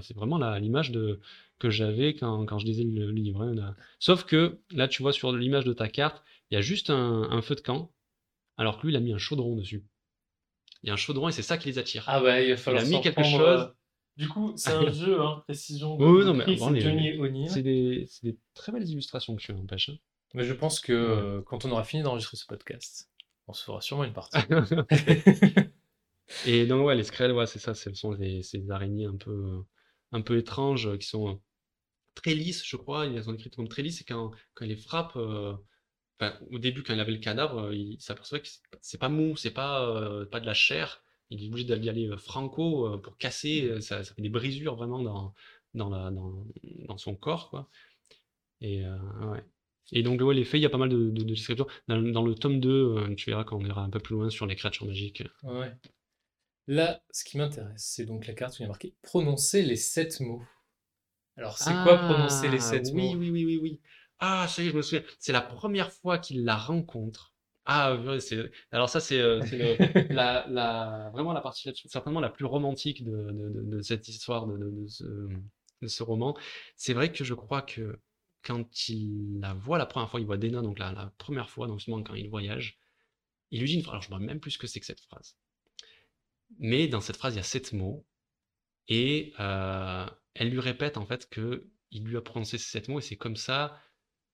[0.00, 1.20] c'est vraiment l'image de
[1.58, 3.42] que j'avais quand, quand, je lisais le, livre.
[3.42, 6.90] Hein, Sauf que là, tu vois sur l'image de ta carte, il y a juste
[6.90, 7.92] un, feu de camp,
[8.56, 9.84] alors que lui, il a mis un chaudron dessus.
[10.82, 12.04] Il y a un chaudron et c'est ça qui les attire.
[12.06, 12.82] Ah ouais, il va falloir.
[12.84, 13.60] Il a mis quelque chose.
[13.60, 13.66] Euh,
[14.16, 15.96] du coup, c'est un jeu, hein, précision.
[15.96, 19.90] Oui, non, mais c'est des, des, très belles illustrations que tu empêches.
[19.90, 19.96] Hein.
[20.34, 23.08] Mais je pense que euh, quand on aura fini d'enregistrer ce podcast,
[23.46, 24.38] on se fera sûrement une partie.
[26.46, 29.62] et donc, ouais, les Skrell, ouais, c'est ça, ce sont ces araignées un peu,
[30.12, 31.40] un peu étranges qui sont
[32.14, 33.06] très lisses, je crois.
[33.06, 35.54] Ils sont écrites comme très lisses et quand, quand les frappent, euh,
[36.50, 38.48] au début, quand il avait le cadavre, euh, il s'aperçoit que
[38.80, 41.02] c'est pas mou, c'est pas, euh, pas de la chair.
[41.30, 43.80] Il est obligé d'y aller euh, franco pour casser.
[43.80, 45.34] Ça, fait des brisures vraiment dans,
[45.74, 47.50] dans, la, dans son corps.
[47.50, 47.68] Quoi.
[48.60, 49.44] Et, ouais.
[49.92, 51.66] Et donc, ouais, les faits, il y a pas mal de, de, descriptions.
[51.88, 54.46] Dans, dans, le tome 2, tu verras quand on ira un peu plus loin sur
[54.46, 55.22] les créatures magiques.
[55.42, 55.72] Ouais.
[56.66, 59.76] Là, ce qui m'intéresse, c'est donc la carte où il y a marqué prononcer les
[59.76, 60.42] sept mots.
[61.36, 63.14] Alors, c'est quoi prononcer les ah, sept mots?
[63.14, 63.80] Oui, oui, oui, oui.
[64.18, 65.04] Ah, ça y est, je me souviens.
[65.18, 67.34] C'est la première fois qu'il la rencontre.
[67.66, 68.50] Ah, c'est.
[68.70, 69.40] Alors ça, c'est euh,
[70.10, 75.04] la, la, vraiment la partie certainement la plus romantique de, cette histoire, de, de, ce,
[75.82, 76.36] de ce roman.
[76.76, 77.98] C'est vrai que je crois que
[78.44, 81.78] quand il la voit la première fois, il voit Dena, donc la, première fois, donc
[81.78, 82.78] justement quand il voyage,
[83.50, 83.94] il lui dit une phrase.
[83.94, 85.36] Alors je ne sais même plus ce que c'est que cette phrase.
[86.58, 88.06] Mais dans cette phrase, il y a sept mots.
[88.88, 92.98] Et euh, elle lui répète en fait que il lui a prononcé ces sept mots
[92.98, 93.80] et c'est comme ça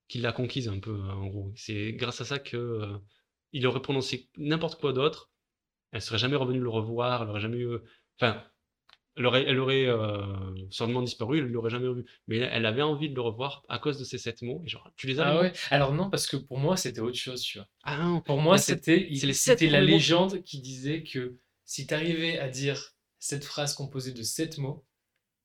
[0.08, 1.52] qu'il l'a conquise un peu, en gros.
[1.54, 2.98] C'est grâce à ça que euh,
[3.52, 5.30] il aurait prononcé n'importe quoi d'autre.
[5.92, 7.78] Elle serait jamais revenue le revoir, elle aurait jamais eu.
[8.16, 8.44] Enfin,
[9.20, 10.22] elle aurait, elle aurait euh,
[10.70, 12.04] sûrement disparu, elle l'aurait jamais revu.
[12.26, 14.62] Mais elle avait envie de le revoir à cause de ces sept mots.
[14.64, 15.52] Et genre, tu les as Ah ouais?
[15.70, 17.68] Alors non, parce que pour moi, c'était autre chose, tu vois.
[17.84, 18.22] Ah non.
[18.22, 21.36] Pour moi, c'était c'était la légende qui disait que
[21.66, 24.86] si tu arrivais à dire cette phrase composée de sept mots,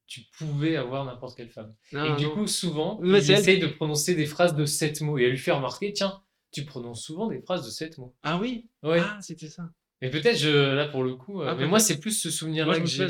[0.07, 1.75] tu pouvais avoir n'importe quelle femme.
[1.91, 5.31] et du coup, souvent, il essaye de prononcer des phrases de sept mots et elle
[5.31, 6.21] lui fait remarquer, tiens,
[6.51, 8.15] tu prononces souvent des phrases de sept mots.
[8.23, 8.69] Ah oui?
[8.83, 9.01] Ouais.
[9.01, 9.69] Ah, c'était ça.
[10.05, 12.85] Et peut-être, là, pour le coup, euh, ah, mais moi, c'est plus ce souvenir-là que
[12.85, 13.07] j'ai.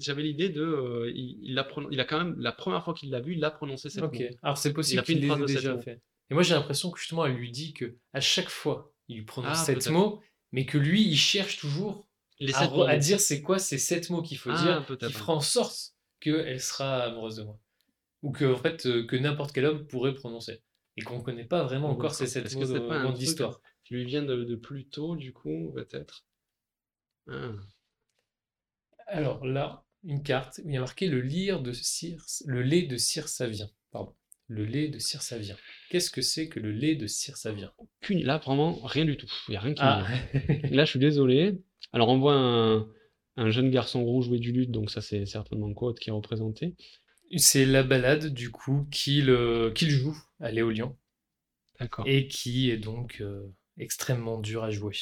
[0.00, 0.62] J'avais l'idée de.
[0.62, 3.50] Euh, il, a il a quand même, la première fois qu'il l'a vu, il a
[3.50, 6.02] prononcé sept Ok, alors c'est possible qu'il l'ait déjà fait.
[6.28, 9.24] Et moi, j'ai l'impression que justement, elle lui dit que à chaque fois, il lui
[9.24, 10.20] prononce ah, sept mots,
[10.52, 12.06] mais que lui, il cherche toujours
[12.38, 15.32] Les à, à, dire c'est quoi ces sept mots qu'il faut ah, dire, qui fera
[15.32, 17.58] en sorte qu'elle sera amoureuse de moi.
[18.22, 20.60] Ou que, en fait, euh, que n'importe quel homme pourrait prononcer.
[20.96, 23.60] Et qu'on ne connaît pas vraiment encore ces sept mots dans l'histoire.
[23.84, 26.25] Qui lui vient de, de, plus tôt, du coup, peut-être?
[27.28, 27.52] Ah.
[29.06, 31.72] Alors là, une carte où il y a marqué le, lire de
[32.46, 33.68] le lait de Cire Savien.
[33.90, 34.14] Pardon.
[34.48, 35.56] Le lait de Cire Savien.
[35.90, 37.72] Qu'est-ce que c'est que le lait de Cire Savien?
[38.10, 39.30] Là, vraiment, rien du tout.
[39.48, 40.06] Il n'y a rien qui ah.
[40.70, 41.60] Là, je suis désolé.
[41.92, 45.98] Alors, on voit un, jeune garçon rouge jouer du luth, donc ça, c'est certainement Quote
[45.98, 46.76] qui est représenté.
[47.36, 49.26] C'est la balade, du coup, qu'il
[49.90, 50.96] joue à Léolian.
[51.80, 52.06] D'accord.
[52.06, 54.94] Et qui est donc euh, extrêmement dur à jouer.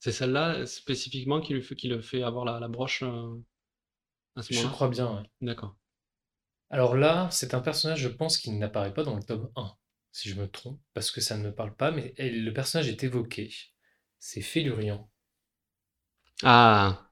[0.00, 3.34] C'est celle-là spécifiquement qui, lui fait, qui le fait avoir la, broche euh,
[4.36, 4.68] à ce moment-là?
[4.68, 5.76] Je crois bien, D'accord.
[6.70, 9.72] Alors là, c'est un personnage, je pense, qui n'apparaît pas dans le tome 1,
[10.12, 13.02] si je me trompe, parce que ça ne me parle pas, mais le personnage est
[13.02, 13.50] évoqué.
[14.18, 15.10] C'est Félurian.
[16.42, 17.10] Ah.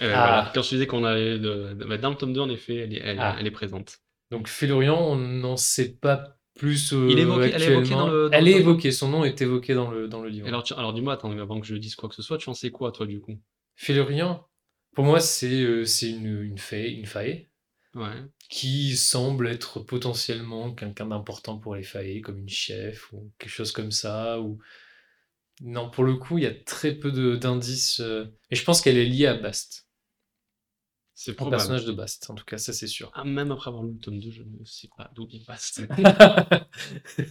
[0.00, 0.50] Euh, ah.
[0.54, 3.36] Quand je disais qu'on avait bah, dans le tome 2, en effet, elle est, ah.
[3.38, 3.98] elle, est présente.
[4.30, 8.08] Donc Félurian, on n'en sait pas plus euh, Il est évoqué, elle est évoquée dans
[8.08, 8.28] le.
[8.32, 10.46] elle est évoquée, son nom est évoqué dans le, dans le livre.
[10.46, 12.70] Alors, alors dis-moi, attends, avant que je dise quoi que ce soit, tu en sais
[12.70, 13.40] quoi, toi, du coup?
[13.74, 14.46] Félurian,
[14.94, 17.48] pour moi, c'est euh, c'est une, une fée, une faille.
[17.94, 18.22] Ouais.
[18.50, 23.72] Qui semble être potentiellement quelqu'un d'important pour les failles, comme une chef ou quelque chose
[23.72, 24.40] comme ça.
[24.40, 24.58] Ou...
[25.62, 28.00] Non, pour le coup, il y a très peu d'indices.
[28.00, 29.87] Euh, et je pense qu'elle est liée à Bast.
[31.20, 33.10] C'est le personnage de Bast, en tout cas, ça c'est sûr.
[33.12, 35.82] Ah, même après avoir lu le tome 2, je ne sais pas d'où vient Bast.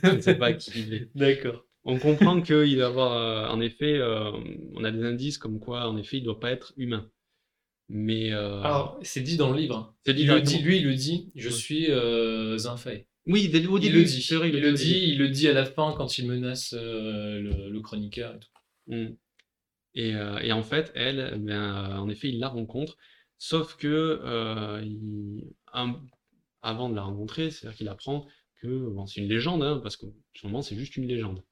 [0.04, 1.10] je ne sais pas qui il est.
[1.16, 1.64] D'accord.
[1.86, 4.30] On comprend qu'il doit avoir, euh, en effet, euh,
[4.74, 7.10] on a des indices comme quoi, en effet, il ne doit pas être humain.
[7.88, 8.34] Mais.
[8.34, 8.60] Euh...
[8.60, 9.96] Alors, c'est dit dans le livre.
[10.06, 12.58] C'est dit, le dit, lui, il le dit je suis euh,
[13.26, 14.36] Oui, dès, début, il le dit.
[14.36, 17.40] Vrai, il, il, le dit, il le dit à la fin quand il menace euh,
[17.70, 18.94] le, chroniqueur et tout.
[18.94, 19.16] Mm.
[19.96, 22.98] Et, et, en fait, elle, ben, en effet, il la rencontre
[23.40, 23.88] Sauf que
[24.24, 25.42] euh,
[26.62, 28.28] avant de la rencontrer, c'est-à-dire qu'il apprend
[28.62, 30.08] que bon, c'est une légende, hein, parce que
[30.44, 31.44] moment c'est juste une légende.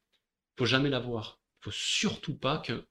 [0.56, 1.41] Il faut jamais la voir.
[1.62, 2.88] Il faut surtout pas que,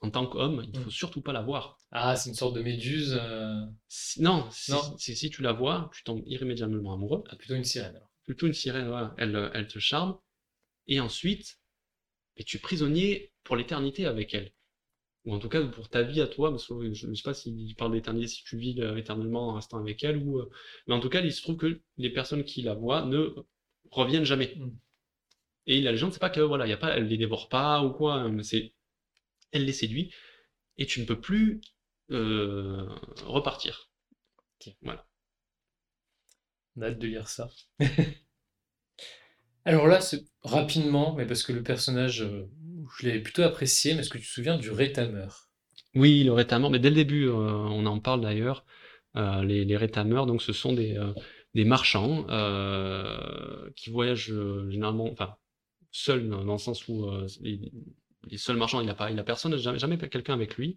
[0.00, 0.92] en tant qu'homme, il faut mmh.
[0.92, 1.78] surtout pas la voir.
[1.90, 3.18] Ah, c'est une sorte de méduse.
[3.20, 3.64] Euh,
[4.18, 4.96] non, non.
[4.98, 7.24] Si, tu la vois, tu tombes irrémédiablement amoureux.
[7.28, 8.10] Ah, plutôt une sirène alors.
[8.24, 9.14] Plutôt une sirène, voilà.
[9.16, 10.18] Elle, elle te charme.
[10.86, 11.58] Et ensuite,
[12.36, 14.52] es tu prisonnier pour l'éternité avec elle
[15.28, 17.34] ou en tout cas pour ta vie à toi, parce que je ne sais pas
[17.34, 20.48] s'il parle d'éternité, si tu vis euh, éternellement en restant avec elle, ou, euh,
[20.86, 23.34] mais en tout cas, il se trouve que les personnes qui la voient ne
[23.90, 24.54] reviennent jamais.
[24.56, 24.70] Mm.
[25.66, 27.90] Et la légende, c'est pas que voilà, y a pas, elle les dévore pas ou
[27.92, 28.72] quoi, hein, c'est
[29.52, 30.14] elle les séduit
[30.78, 31.60] et tu ne peux plus
[32.10, 32.88] euh,
[33.26, 33.90] repartir.
[34.80, 35.06] Voilà.
[36.76, 37.50] On a hâte de lire ça.
[39.66, 40.00] Alors là,
[40.42, 42.26] rapidement, mais parce que le personnage
[42.98, 45.48] je l'ai plutôt apprécié, mais est-ce que tu te souviens du rétameur
[45.94, 48.64] Oui, le rétameur, mais dès le début, euh, on en parle d'ailleurs.
[49.16, 51.12] Euh, les, rétameurs, donc ce sont des, euh,
[51.64, 52.24] marchands
[53.74, 54.32] qui voyagent
[54.68, 55.14] généralement,
[55.90, 57.10] seuls dans le sens où
[57.40, 57.72] les,
[58.36, 60.76] seuls marchands, il n'a pas, il a personne, jamais, jamais quelqu'un avec lui.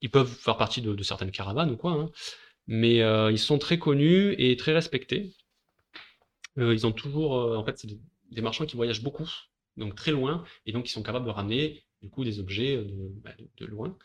[0.00, 2.10] Ils peuvent faire partie de, certaines caravanes ou quoi, hein.
[2.66, 2.98] mais
[3.32, 5.34] ils sont très connus et très respectés.
[6.56, 7.88] ils ont toujours, en fait, c'est
[8.30, 9.28] des marchands qui voyagent beaucoup
[9.76, 13.08] donc très loin, et donc ils sont capables de ramener du coup des objets euh,
[13.22, 13.96] bah, de, loin.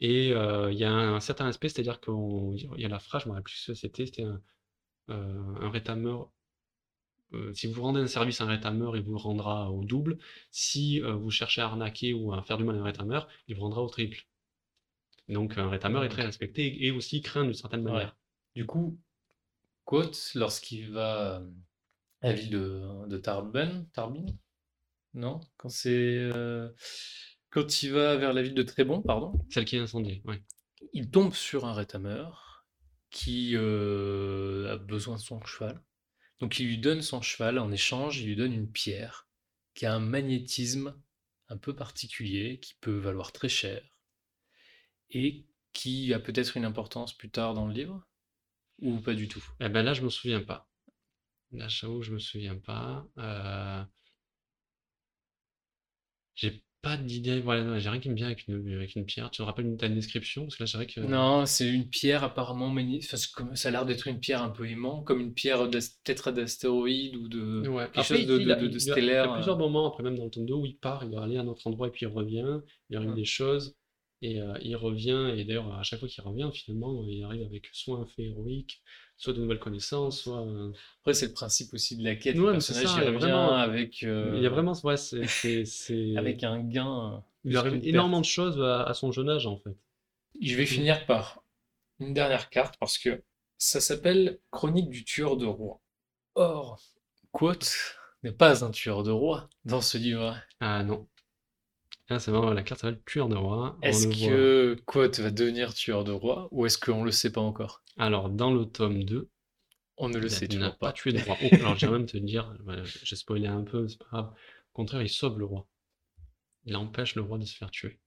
[0.00, 3.26] Et euh, il y a un, certain aspect, c'est-à-dire qu'il y a la phrase, je
[3.26, 4.40] ne me rappelle plus ce que c'était, c'était un,
[5.10, 6.30] euh, rétameur.
[7.54, 10.18] si vous rendez un service à un rétameur, il vous rendra au double.
[10.50, 13.62] Si vous cherchez à arnaquer ou à faire du mal à un rétameur, il vous
[13.62, 14.26] rendra au triple.
[15.28, 18.16] Donc un rétameur est très respecté et aussi craint d'une certaine manière.
[18.54, 18.98] Du coup,
[19.88, 21.42] Quote, lorsqu'il va
[22.20, 24.26] à la ville de, de Tarbin, Tarbin?
[25.18, 25.40] Non?
[25.56, 26.70] Quand c'est, euh,
[27.50, 30.36] quand il va vers la ville de Trébon, pardon, Celle qui est incendiée, oui.
[30.92, 32.66] il tombe sur un rétameur
[33.10, 35.82] qui, euh, a besoin de son cheval.
[36.40, 39.28] Donc il lui donne son cheval, en échange, il lui donne une pierre
[39.74, 40.94] qui a un magnétisme
[41.48, 43.82] un peu particulier, qui peut valoir très cher
[45.10, 48.06] et qui a peut-être une importance plus tard dans le livre?
[48.80, 49.42] Ou pas du tout?
[49.60, 50.68] Eh ben là, je me souviens pas.
[51.52, 53.06] Là, j'avoue, je me souviens pas.
[53.18, 53.82] Euh
[56.38, 59.30] j'ai pas d'idée, voilà, j'ai rien qui me vient avec une, avec une pierre.
[59.30, 60.44] Tu te rappelles ta description?
[60.44, 61.00] Parce que là, c'est vrai que.
[61.00, 63.10] Non, c'est une pierre apparemment magnifique.
[63.54, 67.28] ça a l'air d'être une pierre un peu aimant, comme une pierre peut-être d'astéroïde ou
[67.28, 67.90] de ouais.
[67.92, 69.24] quelque chose de, de, de, stellaire.
[69.24, 71.10] Il y a plusieurs moments, après même dans le tome 2, où il part, il
[71.10, 72.60] va aller à un autre endroit et puis il revient,
[72.90, 73.76] il arrive des choses,
[74.22, 77.68] et euh, il revient, et d'ailleurs, à chaque fois qu'il revient, finalement, il arrive avec
[77.72, 78.82] soit un fait héroïque,
[79.18, 80.40] soit de nouvelles connaissances, soit.
[80.40, 82.36] Euh, Après, c'est le principe aussi de la quête.
[82.36, 84.02] le personnage ça, il vraiment, avec.
[84.04, 87.22] Euh, il y a vraiment, ouais, c'est, avec un gain.
[87.44, 89.76] Il arrive énormément de choses à, son jeune âge, en fait.
[90.40, 91.42] Je vais finir par
[91.98, 93.22] une dernière carte parce que
[93.58, 95.80] ça s'appelle Chronique du tueur de roi.
[96.36, 96.80] Or,
[97.32, 100.36] Quote n'est pas un tueur de roi dans ce livre.
[100.60, 101.08] Ah non.
[102.10, 103.76] Ah, c'est marrant, la carte s'appelle tueur de roi.
[103.82, 107.82] Est-ce que Quote va devenir tueur de roi ou est-ce qu'on le sait pas encore?
[107.98, 109.28] Alors, dans le tome 2,
[109.98, 110.88] on ne le sait toujours pas.
[110.88, 111.36] pas tué de roi.
[111.42, 112.56] Oh, alors, j'ai même te dire,
[113.02, 114.28] j'ai spoilé un peu, c'est pas grave.
[114.28, 115.66] Au contraire, il sauve le roi.
[116.64, 117.98] Il empêche le roi de se faire tuer.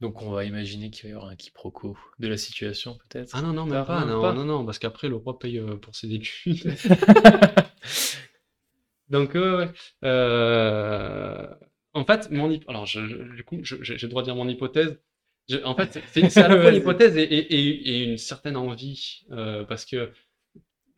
[0.00, 3.30] Donc on va imaginer qu'il va y avoir un quiproquo de la situation peut-être?
[3.34, 5.94] Ah non, non, même pas, non, non, non, parce qu'après le roi paye euh, pour
[5.94, 6.76] ses études.
[9.08, 9.68] Donc, euh,
[11.94, 13.00] en fait, mon alors je,
[13.34, 14.98] du coup, j'ai le droit de dire mon hypothèse.
[15.64, 20.12] en fait, c'est à la fois une hypothèse et, une certaine envie, euh, parce que,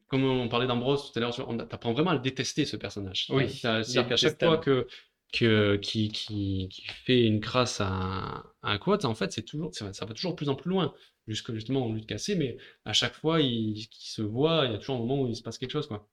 [0.09, 3.27] comme on parlait d'Ambrose tout à l'heure, on apprend vraiment à le détester ce personnage.
[3.31, 3.49] Oui.
[3.51, 4.87] C'est qu'à chaque fois que
[5.33, 9.91] que, qui, qui, qui, fait une crasse à, un quote, en fait, c'est toujours, ça,
[9.91, 10.95] va toujours plus en plus loin,
[11.27, 14.79] jusque justement en lutte cassée, mais à chaque fois il, se voit, il y a
[14.79, 16.09] toujours un moment où il se passe quelque chose, quoi.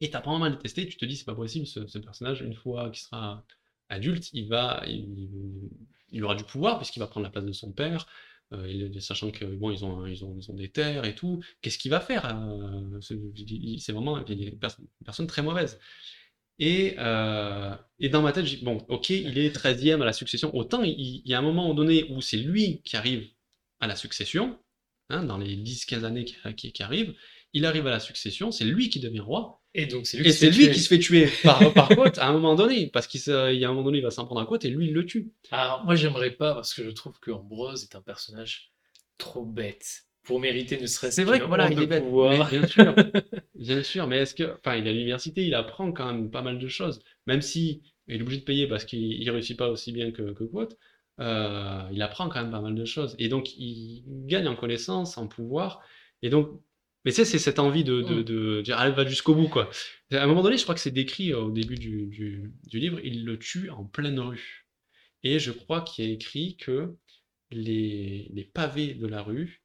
[0.00, 2.54] Et t'as pas mal de tester, tu te dis, c'est pas possible, ce, personnage, une
[2.54, 3.44] fois qu'il sera
[3.88, 4.52] adulte, il
[6.24, 8.06] aura du pouvoir, puisqu'il va prendre la place de son père,
[8.54, 11.42] euh, sachant que bon, ils ont, des terres et tout.
[11.60, 14.58] Qu'est-ce qu'il va faire euh, C'est vraiment une
[15.04, 15.78] personne très mauvaise.
[16.58, 17.74] Et, euh,
[18.10, 20.54] dans ma tête, dis, bon, ok, il est 13e à la succession.
[20.56, 23.28] Autant il, y a un moment donné où c'est lui qui arrive
[23.80, 24.58] à la succession,
[25.10, 27.14] hein, dans les 10-15 années qui, arrivent,
[27.52, 29.57] il arrive à la succession, c'est lui qui devient roi.
[29.74, 32.26] Et donc c'est lui, qui, se lui qui, se fait tuer par, par Quote à
[32.26, 34.46] un moment donné, parce qu'il y a un moment donné, il va s'en prendre un
[34.46, 35.32] Quote et lui, il le tue.
[35.50, 38.72] Alors moi, j'aimerais pas, parce que je trouve que Ambrose est un personnage
[39.18, 42.04] trop bête pour mériter ne serait-ce C'est vrai que voilà, il est bête.
[42.50, 42.94] bien sûr,
[43.54, 46.42] bien sûr, mais est-ce que, enfin, il est à l'université, il apprend quand même pas
[46.42, 49.68] mal de choses, même si il est obligé de payer parce qu'il ne réussit pas
[49.68, 50.76] aussi bien que, que Quote,
[51.20, 53.16] euh, il apprend quand même pas mal de choses.
[53.18, 55.80] Et donc, il gagne en connaissance, en pouvoir.
[56.22, 56.60] Et donc,
[57.08, 58.24] mais tu sais, c'est cette envie de, de, mm.
[58.24, 59.70] de, dire, elle va jusqu'au bout, quoi.
[60.12, 63.00] À un moment donné, je crois que c'est décrit au début du, du, du, livre,
[63.02, 64.68] il le tue en pleine rue.
[65.22, 66.98] Et je crois qu'il y a écrit que
[67.50, 69.62] les, les pavés de la rue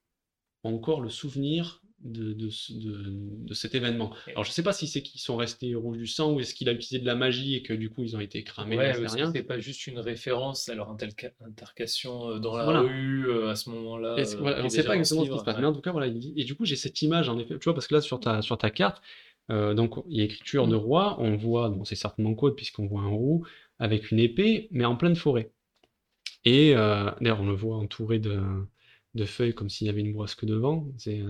[0.62, 2.50] encore le souvenir de, de,
[3.46, 4.12] de, cet événement.
[4.28, 6.68] Alors je sais pas si c'est qu'ils sont restés rouges du sang ou est-ce qu'il
[6.68, 8.76] a utilisé de la magie et que du coup ils ont été cramés.
[8.76, 13.56] Ouais, c'est pas juste une référence à leur intercation euh, dans la rue euh, à
[13.56, 14.16] ce moment-là.
[14.18, 16.08] Euh, on ne sait pas exactement ce qui se passe, mais en tout cas voilà.
[16.36, 18.42] Et du coup j'ai cette image en effet, tu vois parce que là sur ta
[18.42, 19.02] sur ta carte,
[19.48, 20.80] donc il y a écriture de mmh.
[20.80, 23.46] roi, on voit, bon c'est certainement code puisqu'on voit un roux
[23.78, 25.52] avec une épée, mais en pleine forêt.
[26.44, 28.42] Et d'ailleurs on le voit entouré de
[29.14, 30.86] de feuilles comme s'il y avait une brosque devant.
[30.98, 31.22] C'est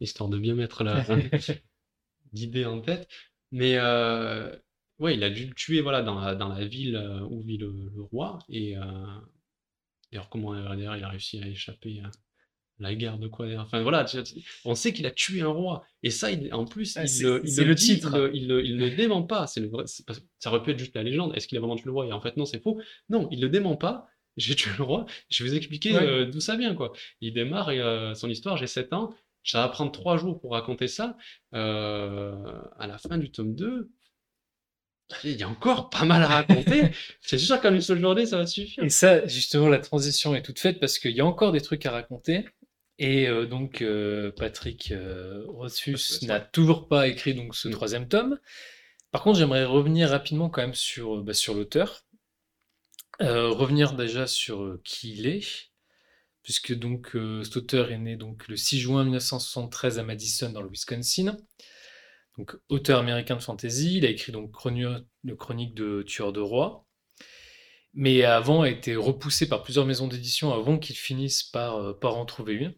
[0.00, 0.84] histoire de bien mettre
[2.32, 3.08] l'idée en tête.
[3.52, 4.54] Mais euh,
[4.98, 7.58] ouais, il a dû le tuer voilà, dans, la, dans la ville euh, où vit
[7.58, 7.72] le,
[8.10, 8.38] roi.
[8.48, 8.74] Et
[10.12, 12.10] d'ailleurs, comment d'ailleurs, il a réussi à échapper à
[12.78, 14.06] la guerre de quoi Enfin voilà,
[14.64, 15.84] on sait qu'il a tué un roi.
[16.02, 18.30] Et ça, il, en plus, ah, il, le, titre.
[18.32, 19.46] Il, il, ne dément pas.
[19.46, 21.36] C'est le ça aurait pu être juste la légende.
[21.36, 22.06] Est-ce qu'il a vraiment tué le roi?
[22.06, 22.80] Et en fait, non, c'est faux.
[23.08, 26.40] Non, il le dément pas j'ai tué le roi, je vais vous expliquer euh, d'où
[26.40, 26.92] ça vient, quoi.
[27.20, 29.14] Il démarre euh, son histoire, j'ai 7 ans,
[29.44, 31.16] ça va prendre 3 jours pour raconter ça.
[31.54, 33.90] Euh, à la fin du tome 2,
[35.24, 36.90] il y a encore pas mal à raconter.
[37.20, 38.84] c'est sûr qu'en une seule journée, ça va suffire.
[38.84, 41.84] Et ça, justement, la transition est toute faite parce qu'il y a encore des trucs
[41.86, 42.44] à raconter.
[42.98, 43.82] Et donc,
[44.36, 44.92] Patrick
[45.48, 47.72] Rothfuss n'a toujours pas écrit donc, ce mm.
[47.72, 48.38] troisième tome.
[49.10, 52.04] Par contre, j'aimerais revenir rapidement quand même sur, bah, sur l'auteur.
[53.20, 55.69] Euh, revenir déjà sur euh, qui il est,
[56.50, 56.72] puisque
[57.14, 58.18] euh, cet auteur est né
[58.48, 61.36] le 6 juin 1973 à Madison dans le Wisconsin.
[62.68, 66.88] Auteur américain de fantasy, il a écrit donc le chronique de Tueur de roi,
[67.94, 72.24] mais avant a été repoussé par plusieurs maisons d'édition avant qu'il finisse par, par en
[72.24, 72.74] trouver une.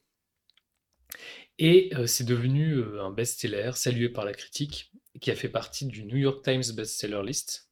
[1.58, 6.16] Et c'est devenu un best-seller salué par la critique, qui a fait partie du New
[6.18, 7.70] York Times Best-Seller List.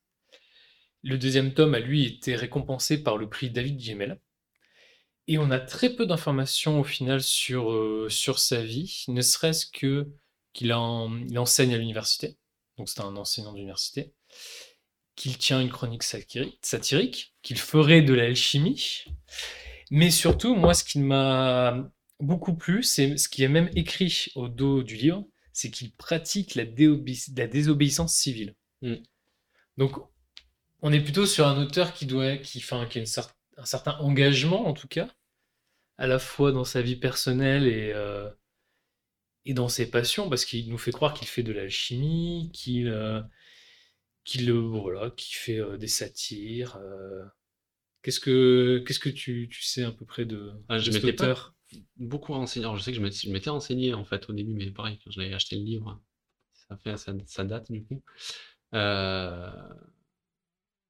[1.02, 4.18] Le deuxième tome a lui été récompensé par le prix David Gemmel.
[5.30, 9.64] Et on a très peu d'informations au final sur, euh, sur sa vie, ne serait-ce
[9.64, 10.08] que
[10.52, 12.36] qu'il enseigne à l'université,
[12.76, 14.12] donc c'est un enseignant d'université,
[15.14, 19.04] qu'il tient une chronique satirique, qu'il ferait de l'alchimie,
[19.92, 21.88] mais surtout, moi, ce qui m'a
[22.18, 26.56] beaucoup plu, c'est ce qui est même écrit au dos du livre, c'est qu'il pratique
[26.56, 28.56] la, désobéissance civile.
[28.82, 28.96] Mm.
[29.76, 29.92] Donc,
[30.82, 33.02] on est plutôt sur un auteur qui doit, qui, enfin, qui a
[33.58, 35.08] un certain engagement en tout cas,
[36.00, 38.30] à la fois dans sa vie personnelle et, euh,
[39.44, 43.20] et dans ses passions, parce qu'il nous fait croire qu'il fait de l'alchimie, qu'il euh,
[44.24, 46.80] qu'il voilà, qu'il fait euh, des satires.
[48.02, 51.54] Qu'est-ce que qu'est-ce que tu, tu, sais à peu près de, ah, je cet auteur?
[51.98, 52.64] Beaucoup renseigné.
[52.64, 55.34] Alors je sais que je m'étais renseigné en fait au début, mais pareil quand j'avais
[55.34, 56.00] acheté le livre,
[56.54, 58.02] ça fait ça, date du coup.
[58.72, 59.50] Euh,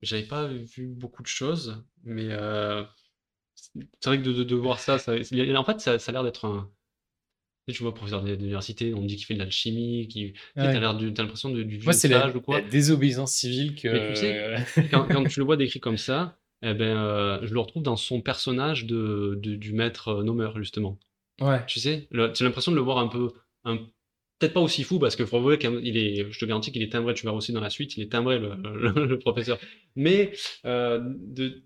[0.02, 2.28] j'avais pas vu beaucoup de choses, mais
[4.00, 6.70] c'est vrai que de, voir ça, ça, en fait, ça, ça a l'air d'être un.
[7.68, 10.32] Tu vois, professeur d'université, on dit qu'il fait de l'alchimie, qui.
[10.56, 12.60] T'as l'air t'as l'impression de, du Moi, c'est la, ou quoi.
[12.60, 13.88] désobéissance civile que.
[13.88, 17.84] Mais tu sais, quand, tu le vois décrit comme ça, eh ben, je le retrouve
[17.84, 20.98] dans son personnage de, du maître nommeur, justement.
[21.40, 21.64] Ouais.
[21.66, 23.30] Tu sais, tu as l'impression de le voir un peu,
[23.64, 23.78] un,
[24.40, 25.22] peut-être pas aussi fou parce que
[25.82, 27.14] il est, je te garantis qu'il est timbré.
[27.14, 28.56] Tu verras aussi dans la suite, il est timbré le,
[29.06, 29.58] le, professeur.
[29.96, 30.32] Mais
[30.64, 31.62] euh, de,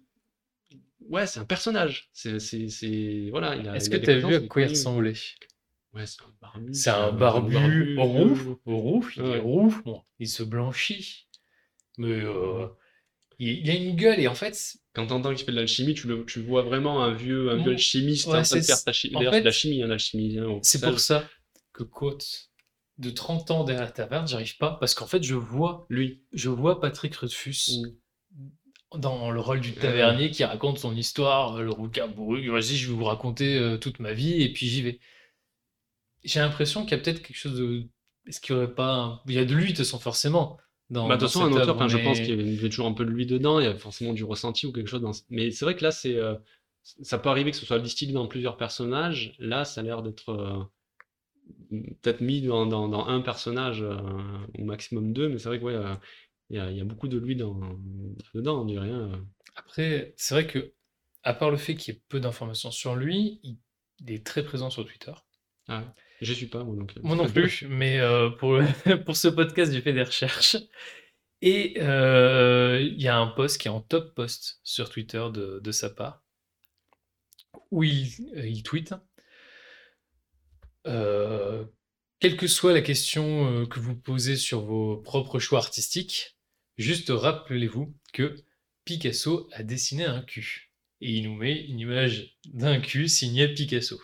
[1.09, 2.09] ouais, c'est un personnage.
[2.13, 3.57] C'est, c'est, voilà.
[3.77, 5.15] Est-ce que tu as vu à quoi il ressemblait?
[5.93, 6.75] Ouais, c'est un barbu.
[6.75, 9.75] C'est un barbu, roux, roux, il est roux.
[9.85, 11.29] Bon, il se blanchit,
[11.99, 12.67] mais euh,
[13.39, 14.77] il, a une gueule et en fait.
[14.93, 17.73] Quand t'entends qu'il fait de l'alchimie, tu, le, tu vois vraiment un vieux, un vieux
[17.73, 20.61] alchimiste ouais, en train de faire ta en fait, la chimie, un alchimien.
[20.63, 21.29] C'est pour ça
[21.73, 22.51] que Côte
[22.99, 26.49] de 30 ans derrière la taverne, j'arrive pas parce qu'en fait, je vois lui, je
[26.49, 27.93] vois Patrick Rufus mm.
[28.99, 32.49] Dans le rôle du tavernier qui raconte son histoire, le rouquin bourru.
[32.49, 35.01] Vas-y, je vais vous raconter euh, toute ma vie et puis j'y vais.
[36.23, 37.85] J'ai l'impression qu'il y a peut-être quelque chose de.
[38.27, 39.23] Est-ce qu'il y aurait pas.
[39.27, 40.59] Il y a de lui, de toute façon, forcément.
[40.91, 43.05] Dans, bah, de toute façon, un auteur, je pense qu'il y avait toujours un peu
[43.05, 45.01] de lui dedans, il y a forcément du ressenti ou quelque chose.
[45.01, 45.13] Dans...
[45.31, 46.17] Mais c'est vrai que là, c'est.
[46.17, 46.35] Euh,
[47.03, 49.35] ça peut arriver que ce soit distillé dans plusieurs personnages.
[49.39, 50.31] Là, ça a l'air d'être.
[50.31, 50.63] Euh,
[52.03, 53.97] peut-être mis dans, dans, un personnage, euh,
[54.59, 55.95] au maximum deux, mais c'est vrai que ouais, euh,
[56.51, 57.59] il y, a, y, a beaucoup de lui dans,
[58.35, 58.91] dedans, on dirait.
[58.91, 59.17] Euh.
[59.57, 60.73] Après, c'est vrai que,
[61.23, 63.59] à part le fait qu'il y ait peu d'informations sur lui, il,
[64.07, 65.13] est très présent sur Twitter.
[65.69, 65.85] Ah,
[66.21, 66.95] je suis pas, moi, donc.
[67.03, 68.01] Moi non plus, mais
[68.39, 68.61] pour,
[69.07, 70.57] pour ce podcast, j'ai fait des recherches.
[71.41, 75.73] Et il y a un post qui est en top post sur Twitter de, de
[75.73, 76.23] sa part,
[77.71, 78.95] où il, il tweet
[80.87, 81.65] euh,
[82.25, 86.39] quelle que soit la question euh, que vous posez sur vos propres choix artistiques,
[86.79, 88.35] juste rappelez-vous que
[88.87, 90.73] Picasso a dessiné un cul.
[91.03, 94.01] Et il nous met une image d'un cul signé Picasso.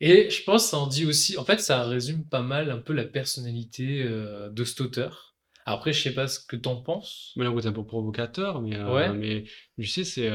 [0.00, 2.78] Et je pense que ça en dit aussi, en fait, ça résume pas mal un
[2.78, 5.36] peu la personnalité euh, de cet auteur.
[5.66, 7.34] Après, je sais pas ce que t'en penses.
[7.36, 9.12] Mais là, êtes un peu provocateur, mais, ouais.
[9.12, 9.44] mais
[9.78, 10.30] tu sais, c'est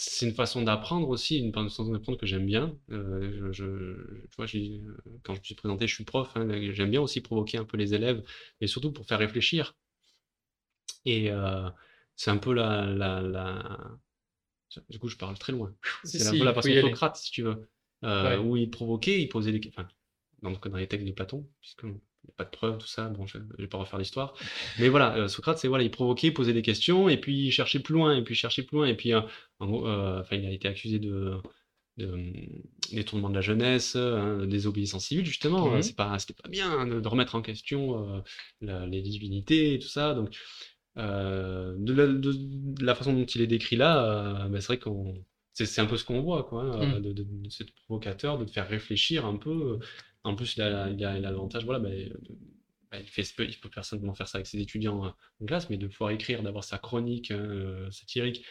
[0.00, 2.74] c'est une façon d'apprendre aussi, une façon d'apprendre que j'aime bien.
[2.90, 4.46] Euh, je, tu vois,
[5.22, 7.76] quand je me suis présenté, je suis prof, hein, j'aime bien aussi provoquer un peu
[7.76, 8.22] les élèves,
[8.60, 9.74] et surtout pour faire réfléchir.
[11.04, 11.68] Et euh,
[12.16, 13.98] c'est un peu la, la,
[14.88, 15.74] Du coup, je parle très loin.
[16.04, 17.68] C'est un peu la façon de Socrate, si tu veux,
[18.04, 19.82] euh, où il provoquait, il posait des questions.
[19.82, 19.88] Enfin,
[20.42, 21.84] dans, dans les textes de Platon, puisque
[22.36, 23.08] pas de preuves, tout ça.
[23.08, 24.34] Bon, je, vais pas refaire l'histoire.
[24.78, 27.80] Mais voilà, euh, Socrate, c'est voilà, il provoquait, posait des questions, et puis il cherchait
[27.80, 29.20] plus loin, et puis il cherchait plus loin, et puis euh,
[29.62, 31.36] euh, enfin, il a été accusé de,
[31.98, 32.16] de
[32.92, 35.70] détournement de la jeunesse, hein, désobéissance civile, justement.
[35.70, 35.82] Mmh.
[35.82, 38.22] C'est pas, c'était pas bien de, remettre en question
[38.60, 40.14] les divinités et tout ça.
[40.14, 40.34] Donc,
[40.96, 45.14] de la, façon dont il est décrit là, bah, c'est vrai qu'on
[45.52, 47.02] c'est un peu ce qu'on voit, quoi, hein, mmh.
[47.02, 49.78] de, de, de, provocateur, de te faire réfléchir un peu
[50.24, 50.88] en plus, il a
[51.20, 51.90] l'avantage, voilà, bah,
[52.90, 55.10] bah, il, fait, il peut simplement faire ça avec ses étudiants euh,
[55.40, 58.44] en classe, mais de pouvoir écrire, d'avoir sa chronique hein, euh, satirique,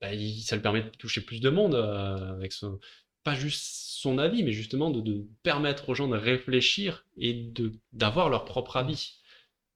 [0.00, 0.08] bah,
[0.42, 2.78] ça lui permet de toucher plus de monde euh, avec son,
[3.22, 8.28] pas juste son avis, mais justement de, permettre aux gens de réfléchir et de d'avoir
[8.28, 9.20] leur propre avis.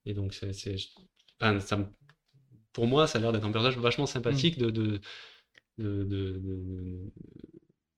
[0.05, 0.53] Et donc, c'est,
[1.41, 1.91] enfin, ça,
[2.73, 4.71] pour moi, ça a l'air d'être un personnage vachement sympathique mmh.
[4.71, 5.01] de,
[5.79, 7.11] de,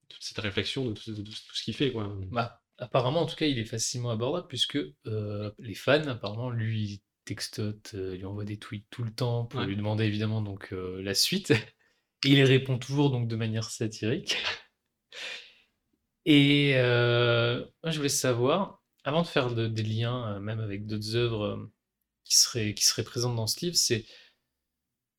[0.09, 1.91] toute cette réflexion, de tout, ce qu'il fait.
[1.91, 2.17] Quoi.
[2.31, 7.03] Bah, apparemment, en tout cas, il est facilement abordable puisque euh, les fans, apparemment, lui
[7.25, 11.01] textotent, euh, lui envoient des tweets tout le temps pour lui demander évidemment donc euh,
[11.03, 11.53] la suite.
[12.25, 14.37] Et il répond toujours donc de manière satirique.
[16.27, 21.71] Et moi, je voulais savoir, avant de faire des liens, même avec d'autres œuvres
[22.25, 24.05] qui seraient, qui seraient présentes dans ce livre, c'est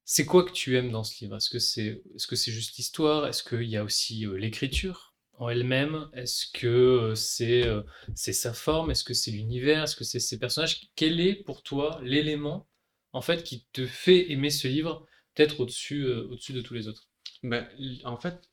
[0.05, 1.38] c'est quoi que tu aimes dans ce livre?
[1.38, 3.25] Est-ce que c'est est -ce c'est juste l'histoire?
[3.25, 5.10] Est-ce qu'il y a aussi l'écriture?
[5.49, 6.09] Elle-même?
[6.13, 7.81] Est-ce que euh, c'est euh,
[8.15, 8.91] c'est sa forme?
[8.91, 9.84] Est-ce que c'est l'univers?
[9.84, 10.89] Est-ce que c'est ses personnages?
[10.95, 12.68] Quel est pour toi l'élément
[13.13, 16.88] en fait qui te fait aimer ce livre peut-être au-dessus euh, au-dessus de tous les
[16.88, 17.09] autres?
[17.43, 17.68] Ben,
[18.03, 18.49] En fait,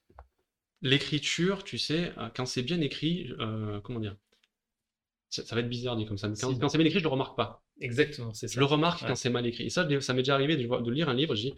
[0.80, 3.30] l'écriture, tu sais, quand c'est bien écrit,
[3.84, 4.16] comment dire?
[5.28, 7.36] Ça, va être bizarre dit comme ça, mais quand, c'est bien écrit, je le remarque
[7.36, 7.62] pas.
[7.82, 8.54] Exactement, c'est ça.
[8.54, 9.64] Je le remarque quand c'est mal écrit.
[9.64, 11.54] Et ça, ça m'est déjà arrivé de, de, lire un livre, je dis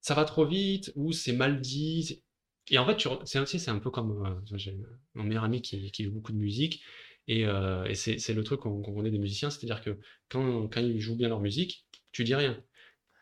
[0.00, 2.22] ça va trop vite, ou c'est mal dit.
[2.70, 4.76] Et en fait, c'est aussi, c'est un peu comme euh, j'ai
[5.14, 6.82] mon meilleur ami qui, qui, joue beaucoup de musique,
[7.26, 9.98] et, euh, et c'est le truc qu'on connaît des musiciens, c'est-à-dire que
[10.28, 12.62] quand, quand, ils jouent bien leur musique, tu dis rien.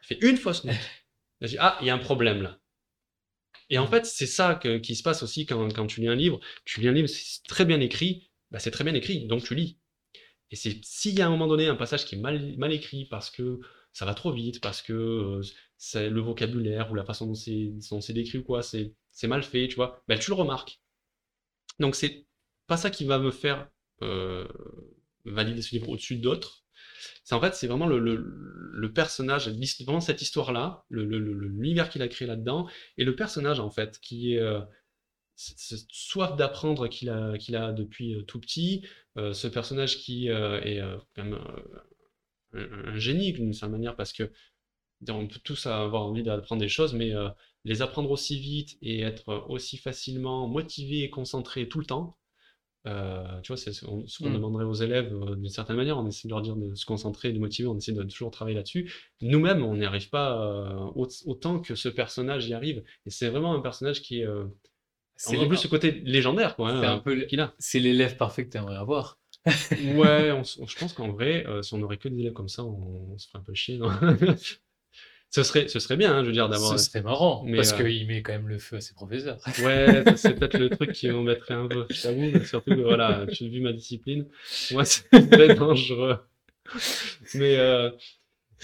[0.03, 0.77] Il fait une fausse note.
[1.43, 2.61] dis, ah, il y a un problème là.
[3.70, 6.15] Et en fait, c'est ça que, qui se passe aussi quand, quand, tu lis un
[6.15, 6.41] livre.
[6.65, 9.55] Tu lis un livre, c'est très bien écrit, bah, c'est très bien écrit, donc tu
[9.55, 9.79] lis.
[10.51, 12.73] Et c'est s'il y a à un moment donné un passage qui est mal, mal
[12.73, 13.61] écrit parce que
[13.93, 15.41] ça va trop vite parce que
[15.77, 18.95] c'est le vocabulaire ou la façon dont c'est décrit ou quoi, c'est
[19.27, 20.03] mal fait, tu vois.
[20.09, 20.81] Ben, tu le remarques.
[21.81, 22.27] Donc, c'est
[22.66, 23.69] pas ça qui va me faire
[25.24, 26.65] valider ce livre au-dessus d'autres.
[27.24, 29.51] C'est en fait, c'est vraiment le, le, personnage,
[29.85, 34.40] vraiment cette histoire-là, l'univers qu'il a créé là-dedans, et le personnage en fait, qui est
[35.39, 38.85] cette soif d'apprendre qu'il a, a depuis euh, tout petit,
[39.16, 40.81] euh, ce personnage qui euh, est
[41.15, 41.39] quand même
[42.55, 44.32] un, génie d'une certaine manière, parce que
[45.09, 47.12] on peut tous avoir envie d'apprendre des choses, mais
[47.69, 52.16] les apprendre aussi vite et être aussi facilement motivé et concentré tout le temps,
[52.85, 54.32] tu vois, c'est ce qu'on mmh.
[54.32, 55.99] demanderait aux élèves d'une certaine manière.
[55.99, 58.57] On essaie de leur dire de se concentrer, de motiver, on essaie de toujours travailler
[58.57, 58.90] là-dessus.
[59.20, 62.82] Nous-mêmes, on n'y arrive pas autant que ce personnage y arrive.
[63.05, 64.27] Et c'est vraiment un personnage qui est
[65.19, 66.81] c'est en plus ce côté légendaire, quoi.
[66.81, 67.53] c'est un peu qu'il a.
[67.59, 69.19] C'est l'élève parfait que tu aimerais avoir.
[69.47, 73.19] ouais, je pense qu'en vrai, euh, si on aurait que des élèves comme ça, on,
[73.19, 73.78] se ferait un peu chier.
[73.78, 73.90] Non?
[75.30, 76.78] Ce serait, ce serait bien, hein, je veux dire, d'avoir.
[76.78, 79.38] Ce serait marrant, mais parce euh, qu'il met quand même le feu à ses professeurs.
[79.62, 82.44] ouais, c'est peut-être le truc qui m'embêterait un peu, je t'avoue.
[82.44, 84.26] Surtout, que, voilà, tu as vu ma discipline.
[84.72, 86.18] Moi, c'est très dangereux.
[87.34, 87.90] mais, euh,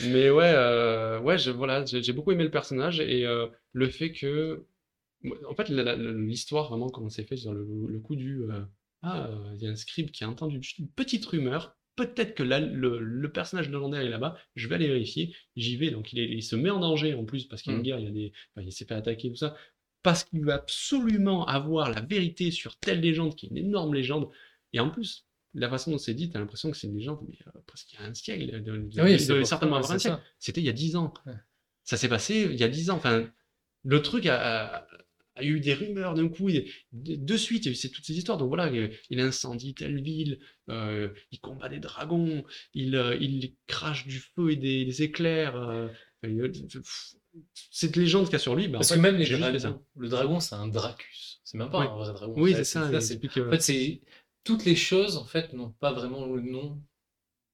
[0.07, 3.27] mais ouais, ouais, je, voilà, j'ai beaucoup aimé le personnage et
[3.73, 4.65] le fait que
[5.49, 8.61] en fait, l'histoire, vraiment, comment c'est fait, le, coup du euh,
[9.03, 13.29] Ah, il y a un scribe qui a entendu une petite rumeur, peut-être que le,
[13.29, 16.81] personnage légendaire est là-bas, je vais aller vérifier, j'y vais, donc il, se met en
[16.81, 17.85] danger en plus, parce qu'il y a une mmh.
[17.85, 19.57] guerre, il, y a des, il s'est fait attaquer, tout ça,
[20.03, 24.29] parce qu'il veut absolument avoir la vérité sur telle légende, qui est une énorme légende,
[24.73, 27.39] et en plus, la façon dont c'est dit, t'as l'impression que c'est une légende, mais
[27.47, 28.63] euh, parce qu'il y a un siècle,
[28.99, 30.21] oui, certainement avoir un siècle.
[30.39, 31.15] C'était il y a dix ans.
[31.85, 32.97] Ça s'est passé il y a dix ans.
[32.97, 33.31] Enfin,
[33.85, 34.89] le truc a, a
[35.43, 36.49] eu des rumeurs d'un coup,
[36.93, 38.39] de suite, il y a eu toutes ces histoires.
[38.39, 38.71] Donc voilà,
[39.11, 40.39] il, incendie telle ville,
[40.69, 45.57] euh, il combat des dragons, il, euh, il crache du feu et des, éclairs.
[45.57, 45.89] Euh,
[47.71, 50.41] cette légende qu'il y a sur lui, bah, parce que même les dragons, le dragon,
[50.41, 51.41] c'est un Dracus.
[51.45, 52.35] C'est même pas un vrai dragon.
[52.37, 52.87] Oui, c'est ça.
[52.87, 54.01] En fait, c'est
[54.45, 56.81] toutes les choses en fait n'ont pas vraiment le nom.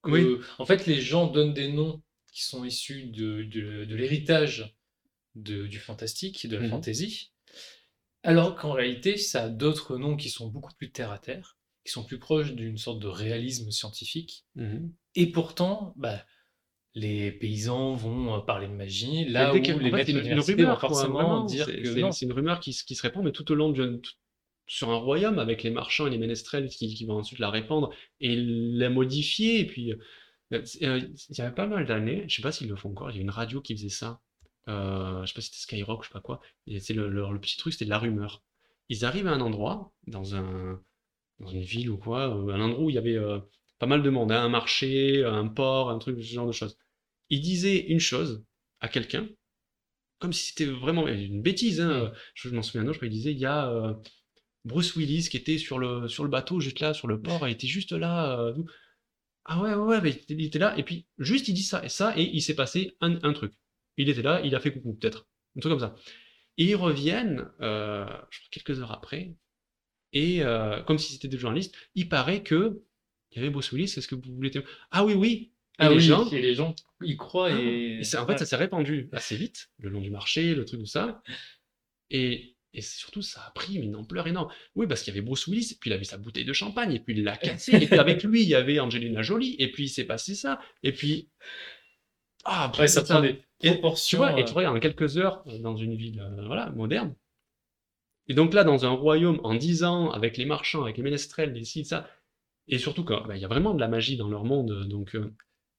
[0.05, 0.36] Oui.
[0.59, 2.02] En fait, les gens donnent des noms
[2.32, 4.77] qui sont issus de, de, l'héritage
[5.35, 7.32] du fantastique, de la mmh fantasy.
[8.22, 11.92] Alors qu'en réalité, ça a d'autres noms qui sont beaucoup plus terre à terre, qui
[11.92, 14.44] sont plus proches d'une sorte de réalisme scientifique.
[14.55, 16.24] Mmh et pourtant, bah,
[16.94, 21.66] les paysans vont euh, parler de magie, là où les maîtres d'université vont forcément dire
[21.66, 24.01] que C'est une rumeur qui, se répand, mais tout au long de,
[24.66, 28.36] sur un royaume avec les marchands et les ménestrels qui, vont ensuite la répandre et
[28.36, 29.60] la modifier.
[29.60, 32.76] Et puis, euh, euh, il y avait pas mal d'années, je sais pas s'ils le
[32.76, 34.20] font encore, il y a une radio qui faisait ça.
[34.68, 36.40] Euh, je sais pas si c'était Skyrock, je sais pas quoi.
[36.66, 38.42] Le, petit truc, c'était de la rumeur.
[38.88, 40.80] Ils arrivent à un endroit, dans, un,
[41.38, 43.38] dans une ville ou quoi, euh, un endroit où il y avait euh,
[43.78, 46.76] pas mal de monde, hein, un marché, un port, un truc, ce genre de choses.
[47.30, 48.44] Ils disaient une chose
[48.80, 49.28] à quelqu'un,
[50.18, 51.80] comme si c'était vraiment une bêtise.
[51.80, 52.06] Hein.
[52.06, 52.12] Mmh.
[52.34, 53.96] Je, m'en souviens je crois qu'il disait il y a
[54.64, 57.52] Bruce Willis qui était sur le, sur le bateau, juste là, sur le port, il
[57.52, 58.52] était juste là.
[59.44, 62.12] ah ouais, ouais, ouais, il était là, et puis juste il dit ça et ça,
[62.18, 63.54] et il s'est passé un, un truc.
[64.01, 65.28] Il était là, il a fait coucou, peut-être.
[65.56, 65.94] Un truc comme ça.
[66.56, 68.06] Et ils reviennent, euh,
[68.51, 69.35] quelques heures après,
[70.12, 72.82] et euh, comme si c'était des journalistes, il paraît que
[73.31, 74.51] il y avait Bruce Willis, est-ce que vous voulez...
[74.90, 78.02] Ah oui, oui et ah les gens, et les gens y croient et...
[78.18, 81.22] en fait, ça s'est répandu assez vite, le long du marché, le truc, tout ça.
[82.10, 84.52] Et, et surtout, ça a pris une ampleur énorme.
[84.74, 86.93] Oui, parce qu'il y avait Bruce Willis, et puis il avait sa bouteille de champagne,
[86.93, 89.70] et puis il l'a cassé, et puis avec lui, il y avait Angelina Jolie, et
[89.70, 91.31] puis il s'est passé ça, et puis...
[92.44, 95.76] Ah, ça prend des et, tu vois, et tu regardes en quelques heures euh, dans
[95.76, 97.14] une ville euh, voilà, moderne.
[98.28, 101.52] Et donc là, dans un royaume, en 10 ans, avec les marchands, avec les ménestrels,
[101.52, 102.08] les sites, ça.
[102.68, 104.88] Et surtout, bah, il bah, y a vraiment de la magie dans leur monde.
[104.88, 105.34] Donc, euh,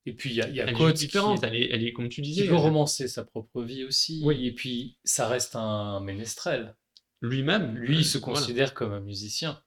[0.06, 2.22] et puis, il y a, y a quoi différente elle, est, elle est, comme tu
[2.22, 2.44] disais.
[2.44, 4.22] Il veut romancer sa propre vie aussi.
[4.24, 4.46] Oui.
[4.46, 6.76] Et puis, ça reste un ménestrel.
[7.22, 7.78] Lui-même.
[7.78, 9.62] Lui, il se considère comme un musicien.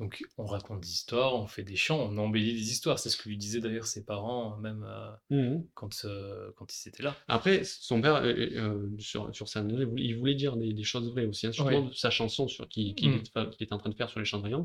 [0.00, 2.98] Donc on raconte des histoires, on fait des chants, on embellit des histoires.
[2.98, 4.84] C'est ce que lui disaient d'ailleurs ses parents, même
[5.30, 7.16] euh, mmh quand, euh, quand ils étaient là.
[7.28, 9.64] Après, son père, euh, sur, sur sa
[9.96, 11.46] il voulait dire des, choses vraies aussi.
[11.46, 11.52] Hein.
[11.52, 13.22] Surtout sa chanson sur, qu'il qui, mmh.
[13.60, 14.64] était en train de faire sur les Cendrillons,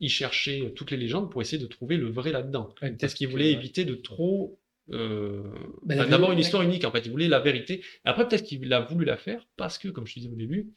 [0.00, 2.74] il cherchait toutes les légendes pour essayer de trouver le vrai là-dedans.
[2.98, 4.58] Parce qu'il voulait éviter de trop...
[4.88, 7.82] Bah, d'abord une histoire unique en fait, il voulait la vérité.
[8.04, 10.74] Après peut-être qu'il a voulu la faire parce que, comme je disais au début,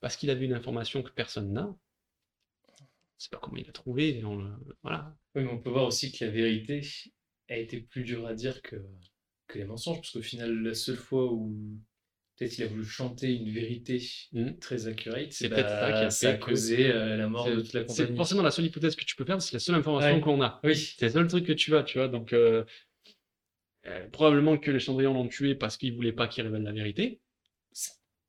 [0.00, 1.74] parce qu'il avait une information que personne n'a
[3.18, 4.22] sais pas comment il a trouvé.
[4.82, 5.16] voilà.
[5.34, 6.86] Oui, mais on peut voir aussi que la vérité
[7.48, 8.76] a été plus dure à dire que,
[9.46, 11.54] que les mensonges, parce qu'au final, la seule fois où
[12.36, 14.02] peut-être il a voulu chanter une vérité
[14.32, 14.58] mmh.
[14.58, 17.72] très accurate, c'est peut-être ça qui a, ça a causé euh, la mort de toute
[17.72, 18.08] la compagnie.
[18.08, 20.60] C'est forcément la seule hypothèse que tu peux faire, c'est la seule information qu'on a.
[20.64, 20.76] Oui.
[20.76, 22.08] C'est le seul truc que tu as, tu vois.
[22.08, 22.64] Donc, euh,
[24.12, 27.20] probablement que les Chandrillons l'ont tué parce qu'ils voulaient pas qu'il révèle la vérité.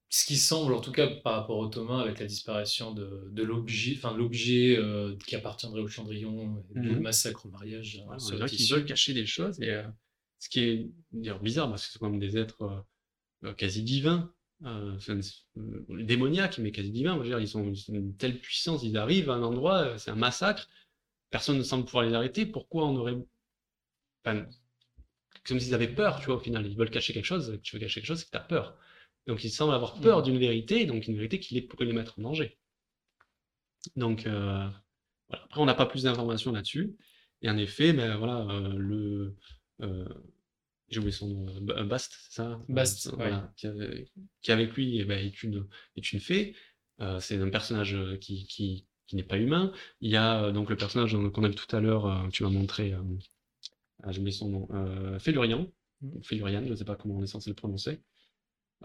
[0.09, 3.43] Ce qui semble, en tout cas par rapport aux Thomas, avec la disparition de, de
[3.43, 4.79] l'objet, enfin l'objet
[5.25, 8.01] qui appartiendrait aux Chandrillon, et le mmh massacre au mariage.
[8.17, 9.75] c'est vrai qu'ils veulent cacher des choses, et
[10.39, 10.89] ce qui est
[11.41, 12.85] bizarre, parce que c'est quand même des êtres
[13.57, 14.31] quasi divins,
[14.65, 14.97] euh,
[15.89, 17.21] démoniaques, mais quasi divins.
[17.23, 20.67] Dire, ils, ont, une telle puissance, ils arrivent à un endroit, c'est un massacre,
[21.29, 22.45] personne ne semble pouvoir les arrêter.
[22.45, 23.17] Pourquoi on aurait.
[24.23, 26.65] comme s'ils avaient peur, tu vois, au final.
[26.65, 28.77] Ils veulent cacher quelque chose, tu veux cacher quelque chose, c'est que tu as peur.
[29.27, 30.23] Donc ils semblent avoir peur mmh.
[30.23, 32.57] d'une vérité, donc une vérité qui pourrait les mettre en danger.
[33.95, 34.67] Donc euh,
[35.29, 35.43] voilà.
[35.43, 36.95] Après, on n'a pas plus d'informations là-dessus.
[37.41, 39.35] Et en effet, ben, voilà, euh, le.
[40.87, 42.61] j'ai oublié son nom, Bast, c'est ça?
[42.69, 43.67] Bast, voilà, qui,
[44.41, 45.67] qui, avec lui eh ben, est, une,
[45.97, 46.55] est une fée.
[47.19, 49.73] c'est un personnage qui, qui, qui n'est pas humain.
[49.99, 52.95] Il y a donc le personnage qu'on a vu tout à l'heure, tu m'as montré,
[54.03, 55.69] ah, j'ai oublié son nom, Félurian,
[56.01, 56.21] mmh.
[56.23, 58.01] Félurian, je ne sais pas comment on est censé le prononcer.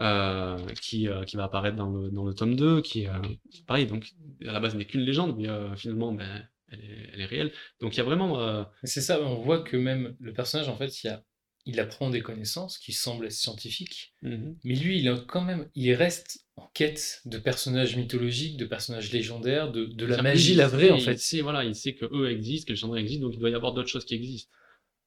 [0.01, 3.21] Euh, qui, euh, qui va apparaître dans le, dans le tome 2, qui est euh,
[3.67, 4.11] pareil, donc
[4.41, 5.47] à la base n'est qu'une légende, mais
[5.77, 7.51] finalement ben, elle, est, elle, est, réelle.
[7.79, 8.65] Donc il y a vraiment.
[8.83, 11.23] C'est ça, on voit que même le personnage, en fait, il, a,
[11.67, 15.69] il apprend des connaissances qui semblent être scientifiques, mmh mais lui, il a quand même,
[15.75, 20.67] il reste en quête de personnages mythologiques, de personnages légendaires, de, de la magie, la
[20.67, 21.13] vraie, en fait.
[21.13, 23.51] Il sait, voilà, il sait que eux existent, que les légendaires existent, donc il doit
[23.51, 24.49] y avoir d'autres choses qui existent.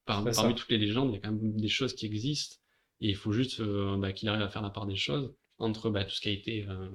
[0.04, 2.56] parmi toutes les légendes, il y a quand même des choses qui existent.
[3.00, 5.90] Et il faut juste euh, bah, qu'il arrive à faire la part des choses entre
[5.90, 6.90] bah, tout ce qui a été euh,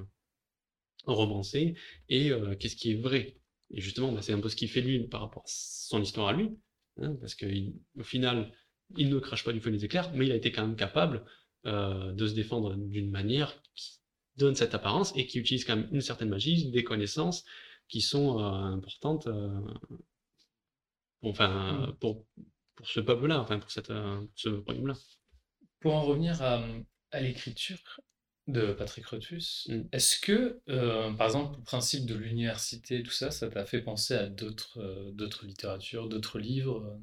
[1.06, 1.76] romancé
[2.10, 3.38] et euh, qu'est-ce qui est vrai.
[3.72, 6.30] Et justement, bah, c'est un peu ce qu'il fait lui par rapport à son histoire
[6.30, 6.52] à lui,
[7.02, 8.52] hein, parce qu'au final,
[8.98, 11.26] il ne crache pas du feu des éclairs, mais il a été quand même capable
[11.64, 14.00] de se défendre d'une manière qui
[14.36, 17.46] donne cette apparence et qui utilise quand même une certaine magie, des connaissances
[17.88, 19.30] qui sont importantes
[21.22, 21.98] enfin, mmh.
[22.00, 22.26] pour,
[22.76, 23.94] pour ce peuple-là, enfin pour, cette,
[24.36, 24.96] ce royaume-là.
[25.82, 26.64] Pour en revenir à,
[27.20, 27.80] l'écriture
[28.48, 29.82] de Patrick Rothfuss, mm.
[29.92, 34.14] est-ce que, euh, par exemple, le principe de l'université, tout ça, ça t'a fait penser
[34.14, 36.98] à d'autres euh, d'autres littératures, d'autres livres euh,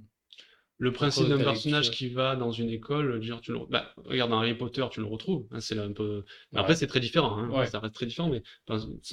[0.79, 4.39] Le principe d'un personnage qui va dans une école, genre, tu le, bah, regarde dans
[4.39, 5.47] Harry Potter, tu le retrouves.
[5.51, 6.25] Hein, c'est un peu.
[6.55, 7.37] Après, c'est très différent.
[7.37, 8.43] Hein, Ça reste très différent, mais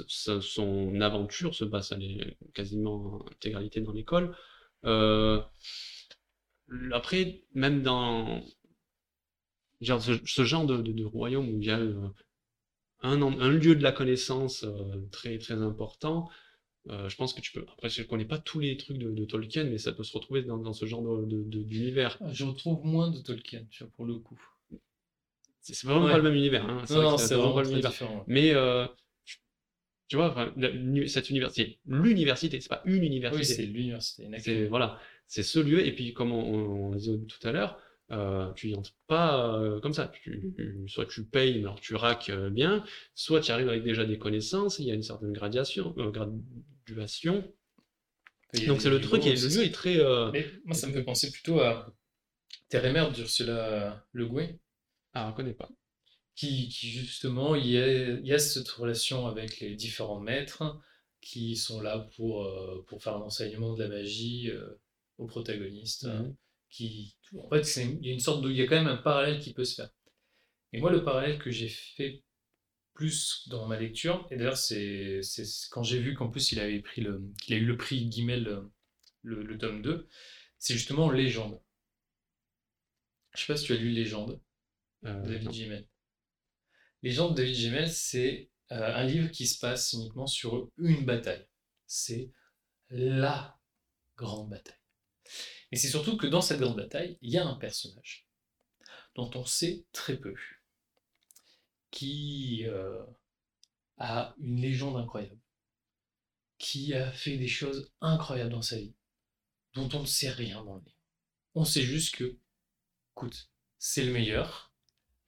[0.07, 1.97] son aventure se passe à
[2.53, 4.35] quasiment intégralité dans l'école.
[6.91, 8.43] après, même dans
[9.81, 12.07] ce, genre de, royaume où il y a euh,
[13.01, 16.29] un, un, lieu de la connaissance euh, très très important,
[16.89, 17.65] euh, je pense que tu peux.
[17.73, 20.43] Après, je ne connais pas tous les trucs de, Tolkien, mais ça peut se retrouver
[20.43, 22.17] dans, ce genre d'univers.
[22.21, 24.39] Ah, je retrouve moins de Tolkien, tu vois, pour le coup.
[25.61, 26.63] C'est vraiment pas le même univers.
[26.63, 26.83] Hein.
[26.91, 28.23] Non, c'est vraiment, pas le même univers.
[28.27, 28.53] Mais
[30.07, 30.53] tu vois,
[31.07, 33.39] cette université, l'université, c'est pas une université.
[33.39, 34.67] Oui, c'est l'université.
[34.67, 35.85] Voilà, c'est ce lieu.
[35.85, 37.79] Et puis, comme on, on disait tout à l'heure,
[38.11, 40.11] euh, tu y entres pas euh, comme ça.
[40.87, 42.83] soit tu payes, alors tu raques euh, bien,
[43.15, 45.91] soit tu arrives avec déjà des connaissances, il y a une certaine graduation.
[45.91, 47.51] graduation.
[48.67, 49.97] Donc c'est le truc, et le lieu est très...
[50.65, 51.93] moi ça me fait penser plutôt à
[52.69, 54.49] Térémère d'Ursula Le Guin.
[55.13, 55.69] Ah, on connaît pas.
[56.35, 60.79] Qui, qui justement, il y, a, il y, a, cette relation avec les différents maîtres
[61.21, 62.49] qui sont là pour,
[62.87, 64.51] pour faire l'enseignement de la magie
[65.17, 66.07] aux protagonistes.
[66.79, 66.85] Mmh
[67.37, 69.39] en fait, il y a une sorte de, il y a quand même un parallèle
[69.39, 69.89] qui peut se faire.
[70.73, 72.23] Et moi, le parallèle que j'ai fait
[72.93, 75.21] plus dans ma lecture, et d'ailleurs, c'est
[75.71, 78.61] quand j'ai vu qu'en plus il avait pris le, qu'il a eu le prix Guimel,
[79.23, 80.07] le, tome 2,
[80.59, 81.61] c'est justement Légende.
[83.33, 84.41] Je sais pas si tu as lu Légende,
[85.05, 85.87] euh, David Gimel.
[87.03, 91.45] Légende de David Gimel, c'est euh, un livre qui se passe uniquement sur une bataille.
[91.85, 92.31] C'est
[92.89, 93.59] la
[94.15, 94.79] grande bataille.
[95.75, 98.25] Et c'est surtout que dans cette grande bataille, il y a un personnage
[99.13, 100.33] dont on sait très peu,
[101.91, 103.03] qui euh,
[103.97, 105.41] a une légende incroyable,
[106.57, 108.95] qui a fait des choses incroyables dans sa vie,
[109.73, 110.97] dont on ne sait rien dans le livre.
[111.55, 112.39] On sait juste que,
[113.11, 114.71] écoute, c'est le meilleur,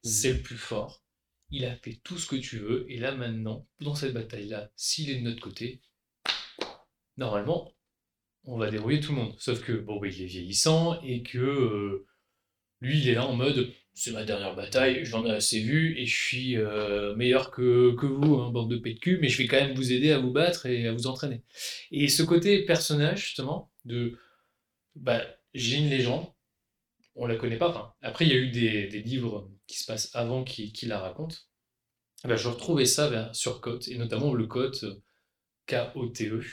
[0.06, 0.08] mmh.
[0.08, 1.04] c'est le plus fort,
[1.50, 5.10] il a fait tout ce que tu veux, et là maintenant, dans cette bataille-là, s'il
[5.10, 5.82] est de notre côté,
[7.18, 7.74] normalement,
[8.48, 9.36] on va débrouiller tout le monde.
[9.38, 12.06] Sauf que, bon, bah, il est vieillissant et que euh,
[12.82, 16.06] lui, il est là en mode c'est ma dernière bataille, j'en ai assez vu et
[16.06, 19.58] je suis euh, meilleur que, que vous, hein, bande de pets mais je vais quand
[19.58, 21.42] même vous aider à vous battre et à vous entraîner.
[21.90, 24.20] Et ce côté personnage, justement, de
[24.96, 25.24] bah,
[25.56, 26.28] j'ai une légende,
[27.16, 27.98] on la connaît pas.
[28.04, 31.38] Après, il y a eu des, livres qui se passent avant qui, la racontent.
[32.24, 34.86] Bah, je retrouvais ça sur Cote, et notamment le Cote
[35.66, 36.44] K-O-T-E,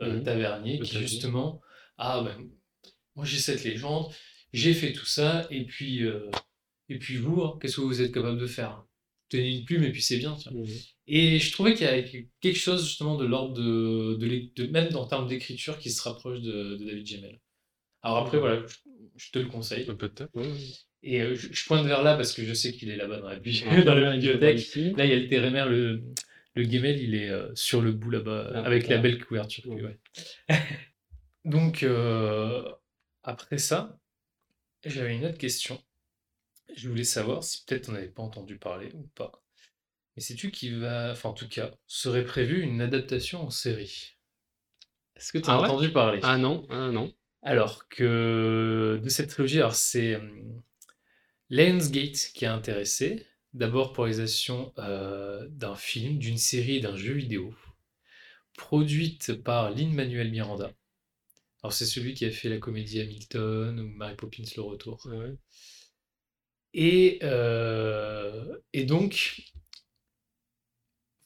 [0.00, 0.22] euh, mhm.
[0.24, 1.60] Tavernier, qui justement,
[1.96, 2.36] ah ben,
[3.16, 4.12] moi j'ai cette légende,
[4.52, 6.30] j'ai fait tout ça, et puis, euh,
[6.88, 8.84] et puis vous, hein, qu'est-ce que vous êtes capable de faire
[9.28, 10.38] Tenez une plume, et puis c'est bien.
[10.50, 10.64] Mmh.
[11.06, 14.16] Et je trouvais qu'il y avait quelque chose justement de l'ordre de,
[14.56, 17.40] de, même en termes d'écriture, qui se rapproche de, David Gemmel.
[18.02, 18.62] Alors après, voilà,
[19.16, 19.84] je, te le conseille.
[19.84, 20.30] Peut-être,
[21.02, 23.38] Et euh, je, pointe vers là parce que je sais qu'il est là-bas dans la,
[23.38, 24.74] bibliothèque.
[24.96, 26.04] Là, il y a le Térémer, le,
[26.54, 29.64] le Gemmel, il est euh, sur le bout là-bas, ah, avec la belle couverture.
[31.44, 31.86] Donc,
[33.22, 33.98] après ça,
[34.84, 35.82] j'avais une autre question.
[36.74, 39.42] Je voulais savoir si peut-être on n'avait pas entendu parler ou pas.
[40.16, 44.16] Mais sais-tu qui va, enfin en tout cas, serait prévu une adaptation en série?
[45.16, 46.20] Est-ce que tu as ah entendu parler?
[46.22, 47.12] Ah non, ah non.
[47.42, 50.62] Alors que de cette trilogie, alors c'est hum,
[51.50, 53.26] Lionsgate qui a intéressé.
[53.54, 57.54] D'abord pour réalisation euh, d'un film, d'une série d'un jeu vidéo,
[58.56, 60.72] produite par Lin-Manuel Miranda.
[61.62, 65.08] Alors c'est celui qui a fait la comédie Hamilton ou Mary Poppins le retour.
[66.74, 69.42] Et, euh, et donc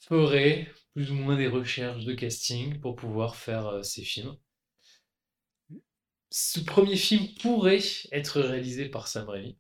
[0.00, 4.36] ferait plus ou moins des recherches de casting pour pouvoir faire euh, ces films.
[6.30, 7.78] Ce premier film pourrait
[8.10, 9.56] être réalisé par Sam Raimi.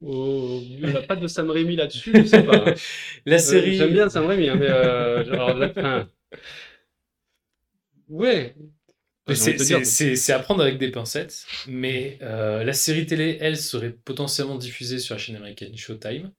[0.00, 2.64] Oh, il n'y a pas de Sam Raimi là-dessus, je sais pas.
[3.26, 3.76] La euh, série.
[3.76, 6.04] J'aime bien Sam Raimi, hein, mais euh,
[8.08, 8.54] Ouais.
[9.34, 14.98] C'est à prendre avec des pincettes, mais euh, la série télé, elle, serait potentiellement diffusée
[14.98, 16.32] sur la chaîne américaine Showtime.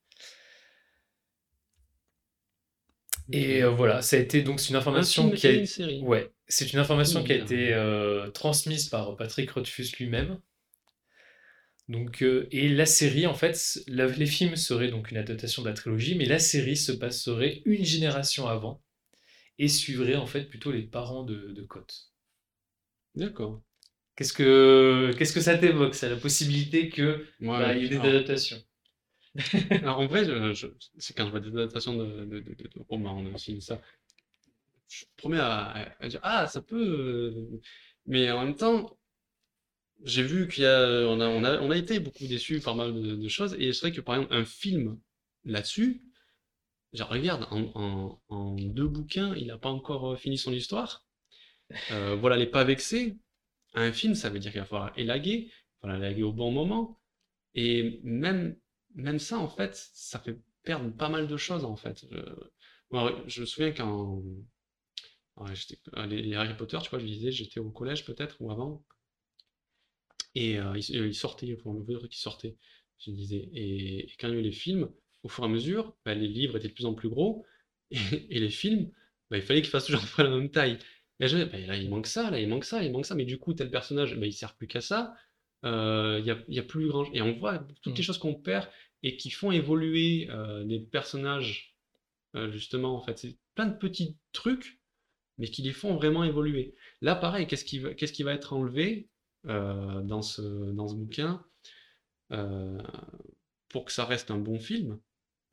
[3.32, 6.02] Et euh, voilà, ça a été donc c'est une information qui a une série.
[6.02, 10.40] ouais, c'est une information qui a été euh, transmise par Patrick Rothfuss lui-même.
[11.90, 16.16] Donc et la série en fait, les films seraient donc une adaptation de la trilogie,
[16.16, 18.82] mais la série se passerait une génération avant
[19.58, 22.12] et suivrait en fait plutôt les parents de, de Cotte.
[23.16, 23.62] D'accord.
[24.16, 27.98] Qu'est-ce que qu'est-ce que ça t'évoque, ça, la possibilité que bah, il y ait des
[27.98, 28.62] adaptations?
[29.72, 30.26] Alors, en vrai,
[30.98, 33.82] c'est quand je vois des adaptations de, de, de, de romans aussi, ça,
[34.90, 37.62] je promets à, dire ah ça peut, euh,
[38.06, 38.99] mais en même temps,
[40.04, 42.76] j'ai vu qu'il y a on a, on a on a été beaucoup déçus par
[42.76, 45.00] mal de, choses et c'est vrai que par exemple un film
[45.46, 46.02] là-dessus,
[46.94, 51.06] je regarde, en, deux bouquins, il n'a pas encore euh, fini son histoire.
[51.92, 53.18] Euh, voilà, les pas vexés.
[53.76, 55.52] Un film, ça veut dire qu'il va falloir élaguer,
[55.84, 57.00] il élaguer au bon moment.
[57.54, 58.58] Et même,
[58.96, 62.06] même ça, en fait, ça fait perdre pas mal de choses, en fait.
[62.12, 62.98] Je,
[63.28, 64.24] je me souviens quand
[66.08, 68.84] les, Harry Potter, tu vois, je disais, j'étais au collège peut-être, ou avant.
[70.36, 72.56] Et euh, il, sortait, pour le dire qu'il sortait,
[73.00, 73.50] je disais.
[73.54, 74.90] Et, et, quand il y a eu les films,
[75.24, 77.46] au fur et à mesure, bah, les livres étaient de plus en plus gros,
[77.92, 78.92] et, les films,
[79.30, 80.80] bah, il fallait qu'ils fassent toujours la même taille.
[81.20, 83.26] Et je, bah, là, il manque ça, là, il manque ça, il manque ça, mais
[83.26, 85.16] du coup, tel personnage, bah, il sert plus qu'à ça.
[85.66, 87.06] Euh, il y, a, y, a, plus grand.
[87.14, 88.06] Et on voit toutes les mmh.
[88.06, 88.70] choses qu'on perd
[89.04, 91.76] et qui font évoluer euh, les personnages,
[92.36, 93.18] euh, justement, en fait.
[93.18, 94.80] C'est plein de petits trucs,
[95.38, 96.76] mais qui les font vraiment évoluer.
[97.02, 99.09] Là, pareil, qu'est-ce qui, qu'est-ce qui va être enlevé?
[99.46, 101.44] Dans, ce, dans ce bouquin
[103.70, 105.00] pour que ça reste un bon film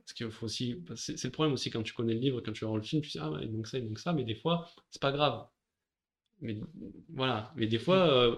[0.07, 0.85] parce qu'il faut aussi.
[0.95, 3.11] C'est le problème aussi quand tu connais le livre, quand tu vois le film, tu
[3.11, 5.47] dis ah, il manque ça, il manque ça, mais des fois, c'est pas grave.
[6.41, 6.57] Mais
[7.09, 7.53] voilà.
[7.57, 8.37] Mais des fois, euh,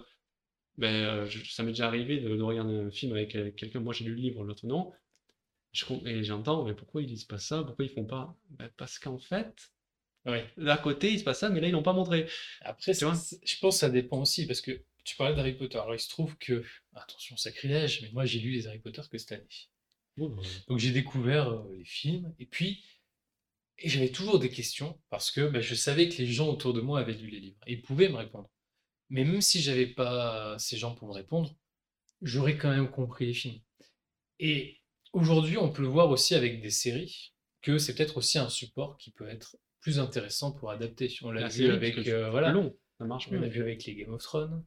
[0.79, 3.81] ben, euh, ça m'est déjà arrivé de, regarder un film avec euh, quelqu'un.
[3.81, 4.93] Moi, j'ai lu le livre, l'autre non.
[6.07, 7.63] et j'entends, mais pourquoi ils disent pas ça?
[7.63, 8.35] Pourquoi ils font pas?
[8.51, 9.71] Ben, Parce qu'en fait,
[10.25, 10.47] ouais.
[10.57, 12.27] d'à côté, il se passe ça, mais là, ils l'ont pas montré.
[12.63, 15.79] Après, je pense que ça dépend aussi, parce que tu parlais d'Harry Potter.
[15.79, 16.65] Alors, il se trouve que,
[16.95, 19.49] attention, sacrilège, mais moi, j'ai lu les Harry Potter que cette année.
[20.67, 22.85] Donc j'ai découvert euh, les films et puis
[23.79, 26.81] et j'avais toujours des questions parce que bah, je savais que les gens autour de
[26.81, 28.51] moi avaient lu les livres et ils pouvaient me répondre.
[29.11, 31.55] Mais même si j'avais pas ces gens pour me répondre,
[32.21, 33.61] j'aurais quand même compris les films.
[34.41, 34.81] Et
[35.13, 37.33] aujourd'hui, on peut le voir aussi avec des séries
[37.63, 41.15] que c'est peut-être aussi un support qui peut être plus intéressant pour adapter.
[41.23, 43.29] On l'a vu avec euh, voilà, long, ça marche.
[43.31, 44.65] On l'a vu avec les Game of Thrones.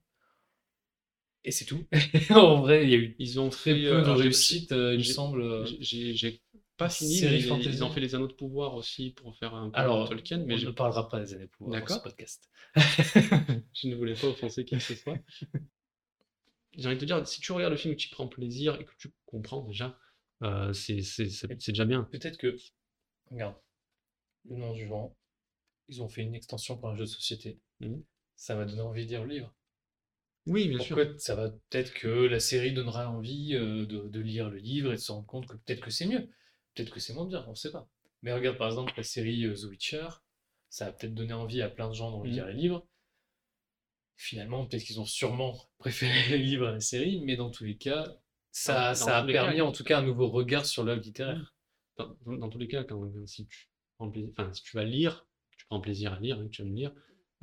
[1.44, 1.84] Et c'est tout.
[2.30, 5.42] en vrai, y a eu, ils ont fait peu de réussite, euh, il me semble.
[5.42, 6.42] Euh, j'ai
[6.78, 9.80] pas fini, mais ils, ont fait les anneaux de pouvoir aussi pour faire un peu
[9.80, 10.44] Alors, Tolkien.
[10.46, 12.50] Mais on ne parlera pas des anneaux de pouvoir dans ce podcast.
[12.76, 15.18] je ne voulais pas offenser qui que ce soit.
[16.78, 18.80] J'ai envie de te dire, si tu regardes le film et que tu prends plaisir
[18.80, 19.98] et que tu comprends déjà,
[20.44, 21.02] euh, c'est
[21.68, 22.04] déjà bien.
[22.12, 22.56] Peut-être que,
[23.30, 23.56] regarde,
[24.50, 25.16] le nom du vent,
[25.88, 27.60] ils ont fait une extension pour un jeu de société.
[27.80, 27.98] Mmh.
[28.36, 29.54] Ça m'a donné envie de lire le livre.
[30.48, 30.98] Oui, bien sûr.
[31.20, 35.02] ça va peut-être que la série donnera envie euh, de, lire le livre et de
[35.02, 36.30] se rendre compte que peut-être que c'est mieux,
[36.74, 37.88] peut-être que c'est moins bien, on ne sait pas.
[38.24, 40.08] Mais regarde par exemple la série euh, The Witcher,
[40.70, 42.50] ça a peut-être donné envie à plein de gens de lire mmh.
[42.50, 42.88] les livres.
[44.16, 47.78] finalement, peut-être qu'ils ont sûrement préféré les livres à la série, mais dans tous les
[47.78, 48.08] cas,
[48.52, 51.56] ça, ça a permis en tout cas un nouveau regard sur l'œuvre littéraire.
[52.26, 53.70] Dans, tous les cas, quand, si, tu
[54.00, 56.92] enfin, si tu vas lire, tu prends plaisir à lire, hein, tu me lire,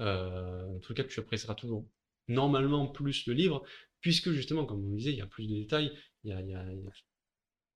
[0.00, 1.86] euh, en tout cas, tu apprécieras toujours
[2.28, 3.64] normalement plus le livre,
[4.00, 5.92] puisque justement, comme on disait, il y a plus de détails,
[6.24, 6.64] il y a,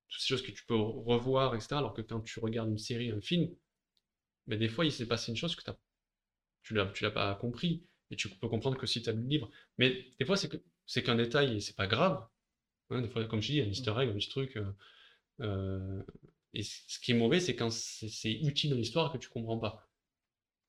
[0.09, 1.77] toutes ces choses que tu peux revoir, etc.
[1.77, 3.49] Alors que quand tu regardes une série, un film,
[4.47, 5.63] ben, des fois, il s'est passé une chose que
[6.63, 9.29] tu l'as, l'as pas compris, et tu peux comprendre que si tu as lu le
[9.29, 9.51] livre.
[9.79, 12.27] Mais des fois, c'est, que, c'est qu'un détail, et c'est pas grave.
[12.91, 14.57] Hein, des fois, comme je dis, il y a un easter egg, un petit truc.
[14.57, 14.73] Euh,
[15.41, 16.03] euh,
[16.55, 19.89] et ce qui est mauvais, c'est quand c'est, utile dans l'histoire que tu comprends pas.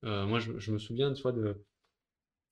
[0.06, 1.64] Euh, moi, je, me souviens une fois de.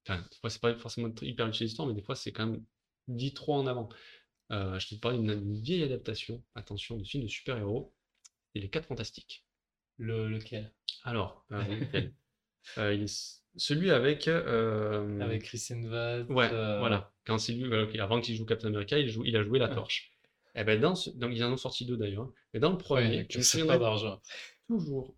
[0.07, 2.64] Enfin, c'est pas forcément hyper utile l'histoire, mais des fois, c'est quand même
[3.07, 3.90] dit trop en avant.
[4.49, 7.94] je te parle d'une vieille adaptation, attention, de film de super-héros,
[8.56, 9.45] et les 4 Fantastiques.
[9.98, 10.72] Le, lequel?
[11.03, 11.45] Alors,
[12.78, 14.28] il est celui avec.
[14.28, 15.19] Euh...
[15.19, 16.26] Avec Chris Evans.
[16.30, 17.11] Ouais, euh, voilà.
[17.26, 20.11] Quand c'est lui, avant qu'il joue Captain America, il, joue, il a joué la torche.
[20.53, 22.30] Et eh ben dans, donc ils en ont sorti deux d'ailleurs.
[22.53, 24.22] Mais dans le premier, ouais, je me souviens pas d'argent.
[24.72, 25.15] Toujours.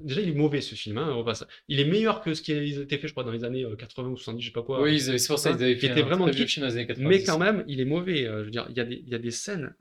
[0.00, 0.98] Déjà, il est mauvais ce film.
[0.98, 1.22] Hein,
[1.68, 4.08] il est meilleur que ce qui a été fait, je crois, dans les années 80
[4.08, 4.80] euh, ou 70, je sais pas quoi.
[4.80, 7.08] Oui, c'est pour ça qu'ils avaient fait était vraiment film dans les années 80.
[7.08, 8.26] Mais quand même, il est mauvais.
[8.26, 9.74] Euh, je veux dire, il y a des, il y a des scènes,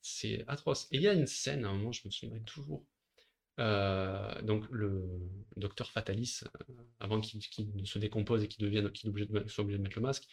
[0.00, 0.88] c'est atroce.
[0.90, 2.84] Et il y a une scène, à un moment, je me souviens toujours,
[3.60, 5.04] euh, donc le
[5.56, 9.10] docteur Fatalis, euh, avant qu'il ne se décompose et qu'il devienne, qu'il
[9.48, 10.26] soit obligé de mettre le masque,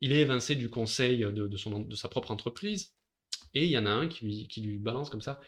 [0.00, 2.94] il est évincé du conseil de, son, de sa propre entreprise.
[3.54, 5.40] Et il y en a un qui lui, qui lui balance comme ça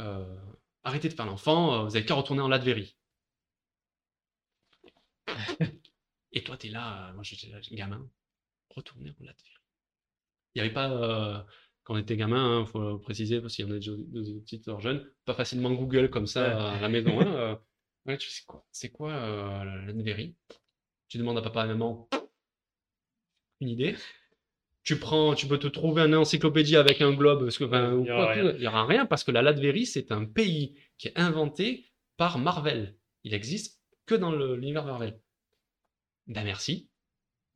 [0.00, 0.36] euh,
[0.88, 2.96] Arrêtez de faire l'enfant, vous avez qu'à retourner en Latverie.
[6.32, 8.08] et toi, tu es là, moi j'étais gamin,
[8.70, 9.52] retourner en Latverie.
[10.54, 11.46] Il n'y avait pas
[11.84, 14.78] quand on était gamin, il hein, faut préciser, parce qu'il y en a des, petites
[14.80, 17.20] jeunes, pas facilement Google comme ça à la maison.
[17.20, 17.58] Hein,
[18.06, 20.24] euh, tu sais quoi C'est quoi euh, la
[21.08, 22.08] Tu demandes à papa et maman
[23.60, 23.96] une idée?
[24.88, 28.66] Tu prends, tu peux te trouver une encyclopédie avec un globe, parce que, il n'y
[28.66, 31.84] aura, rien parce que la Latverie, c'est un pays qui est inventé
[32.16, 32.96] par Marvel.
[33.22, 35.20] Il existe que dans l'univers Marvel.
[36.26, 36.88] Ben merci.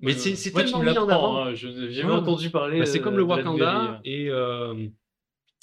[0.00, 1.44] Mais c'est tellement mis en avant.
[1.44, 2.80] Hein, J'ai jamais entendu parler.
[2.80, 4.88] Bah, c'est comme le Wakanda et, euh,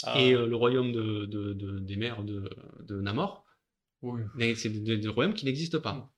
[0.02, 0.20] ah.
[0.20, 3.46] et euh, le royaume de, de, de, des mers de, Namor.
[4.02, 4.24] Oui.
[4.56, 6.12] C'est des, royaumes qui n'existent pas.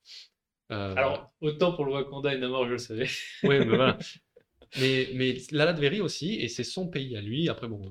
[0.72, 0.95] Euh...
[0.95, 3.10] Alors, autant pour le Wakanda et Namor, je le savais.
[3.44, 3.98] oui, mais voilà.
[4.80, 7.49] mais, mais la Latverie aussi, et c'est son pays à lui.
[7.49, 7.81] Après, bon,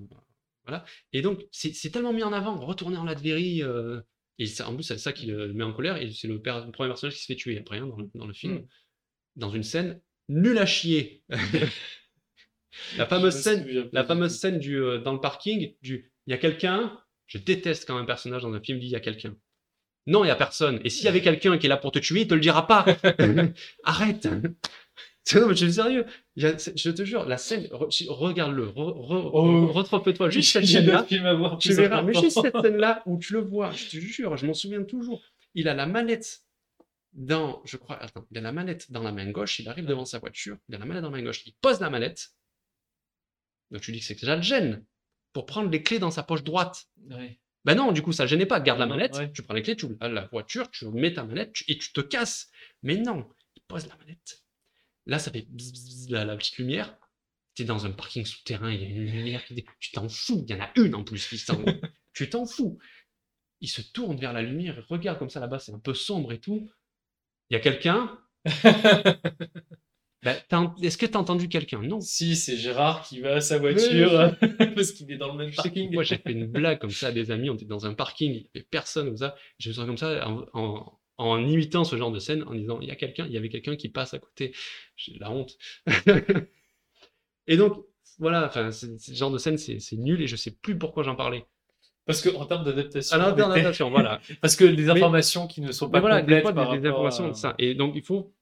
[0.65, 0.85] voilà.
[1.12, 2.59] Et donc, c'est tellement mis en avant.
[2.59, 3.62] Retourner en Latverie.
[3.62, 4.01] Euh,
[4.39, 5.97] et en plus, c'est ça qui le met en colère.
[6.01, 8.32] Et c'est le, premier personnage qui se fait tuer après hein, dans, le, dans, le,
[8.32, 8.55] film.
[8.55, 8.66] Hmm.
[9.36, 11.23] Dans une scène nul à chier.
[12.97, 16.39] la fameuse scène, la fameuse scène du, euh, dans le parking, du il y a
[16.39, 19.36] quelqu'un, je déteste quand un personnage dans un film dit il y a quelqu'un.
[20.07, 20.81] Non, il y a personne.
[20.85, 22.66] Et s'il y avait quelqu'un qui est là pour te tuer, il te le dira
[22.66, 22.86] pas.
[23.85, 24.28] Arrête.
[25.34, 26.06] Non, mais je suis sérieux?
[26.36, 29.66] Je te jure, la scène, regarde-le, oh.
[29.68, 31.06] retrompe-toi juste cette scène-là.
[31.60, 34.55] Tu verras, mais juste cette scène-là où tu le vois, je te jure, je m'en
[34.55, 35.22] souviens toujours.
[35.55, 36.42] Il a la manette
[37.12, 40.05] dans, je crois, attends, il a la manette dans la main gauche, il arrive devant
[40.05, 42.30] sa voiture, il a la manette dans la main gauche, il pose la manette.
[43.70, 44.84] Donc tu dis que c'est déjà le gêne
[45.32, 46.86] pour prendre les clés dans sa poche droite.
[47.64, 48.59] Ben non, du coup, ça ne gênait pas.
[48.59, 51.76] Garde la manette, tu prends les clés, tu la voiture, tu mets ta manette et
[51.76, 52.48] tu te casses.
[52.82, 54.42] Mais non, il pose la manette.
[55.06, 55.47] Là, ça fait
[56.09, 56.97] la, petite lumière.
[57.55, 60.44] Tu es dans un parking souterrain, il y a une lumière qui Tu t'en fous,
[60.47, 61.39] il y en a une en plus qui
[62.12, 62.78] Tu t'en fous.
[63.60, 66.32] Il se tourne vers la lumière, il regarde comme ça là-bas, c'est un peu sombre
[66.32, 66.70] et tout.
[67.51, 68.18] Il y a quelqu'un?
[70.22, 70.35] Bah,
[70.82, 71.81] Est-ce que tu as entendu quelqu'un?
[71.81, 72.01] Non.
[72.01, 74.36] Si, c'est Gérard qui va à sa voiture
[74.74, 75.93] parce qu'il est dans le même parking.
[75.94, 77.48] Moi, j'ai fait une blague comme ça à des amis.
[77.48, 79.35] On était dans un parking, il n'y avait personne comme ça.
[79.59, 80.99] Je me sens comme ça en, en,
[81.38, 83.76] imitant ce genre de scène, en disant il y a quelqu'un, il y avait quelqu'un
[83.76, 84.52] qui passe à côté.
[84.97, 85.56] J'ai la honte.
[87.47, 87.84] et donc,
[88.18, 91.44] voilà, enfin, ce genre de scène, c'est nul et je sais plus pourquoi j'en parlais.
[92.06, 93.86] Parce qu'en termes d'adaptation.
[93.86, 94.20] En voilà.
[94.40, 96.44] Parce que les informations qui ne sont pas voilà, complètes.
[96.44, 97.55] Des, des, informations de ça.
[97.59, 98.34] Et donc, il faut.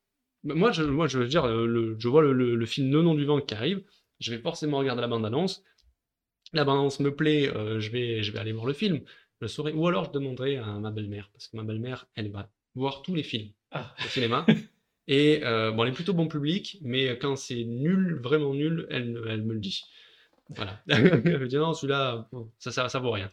[0.45, 3.25] Moi, je, moi, je veux dire, le, je vois le, le, film Le nom du
[3.25, 3.83] vent qui arrive.
[4.21, 5.65] Je vais forcément regarder la bande-annonce.
[6.53, 9.01] La bande-annonce me plaît, euh, je, vais, je vais aller voir le film.
[9.43, 9.73] Je saurai.
[9.73, 11.29] Ou alors, je demanderai à ma belle-mère.
[11.33, 13.95] Parce que ma belle-mère, elle va voir tous les films ah.
[14.05, 14.47] au cinéma.
[15.09, 19.19] Et euh, bon, elle est plutôt bon public, mais quand c'est nul, vraiment nul, elle,
[19.29, 19.85] elle me le dit.
[20.51, 20.83] Voilà.
[20.89, 22.29] je dis non, celui-là,
[22.59, 23.31] ça, ça, ça vaut rien.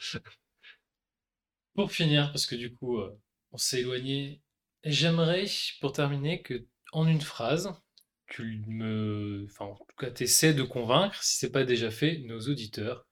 [1.73, 3.11] Pour finir, parce que du coup, euh,
[3.51, 4.41] on s'est éloigné,
[4.85, 5.45] j'aimerais,
[5.81, 7.73] pour terminer, que en une phrase,
[8.27, 9.45] tu me.
[9.49, 13.05] Enfin, en tout cas, tu essaies de convaincre, si c'est pas déjà fait, nos auditeurs,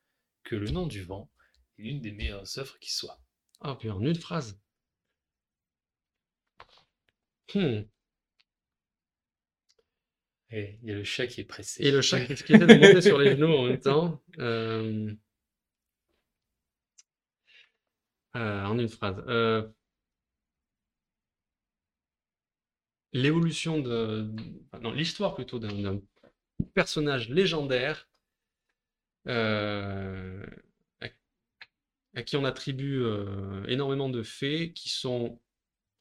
[0.43, 1.30] que Le Nom du Vent
[1.77, 3.22] est l'une des meilleures œuvres qui soit.
[3.60, 4.60] Ah, puis en une phrase.
[7.53, 7.84] Hmm.
[10.56, 11.84] Et il y a le chat qui est pressé.
[11.84, 14.22] Et le chat qui essaie de monter sur les genoux en même temps.
[14.38, 15.11] Euh,
[18.36, 19.24] euh, en une phrase.
[19.28, 19.68] Euh,
[23.14, 24.32] l'évolution de,
[24.80, 25.99] non, l'histoire plutôt d'un
[26.76, 28.07] personnage légendaire
[29.26, 30.44] à,
[32.26, 33.03] qui on attribue
[33.68, 35.40] énormément de faits qui sont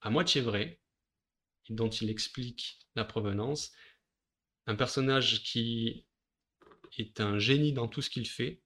[0.02, 0.81] à moitié vrais,
[1.68, 3.72] dont il explique la provenance,
[4.66, 6.06] un personnage qui
[6.98, 8.62] est un génie dans tout ce qu'il fait,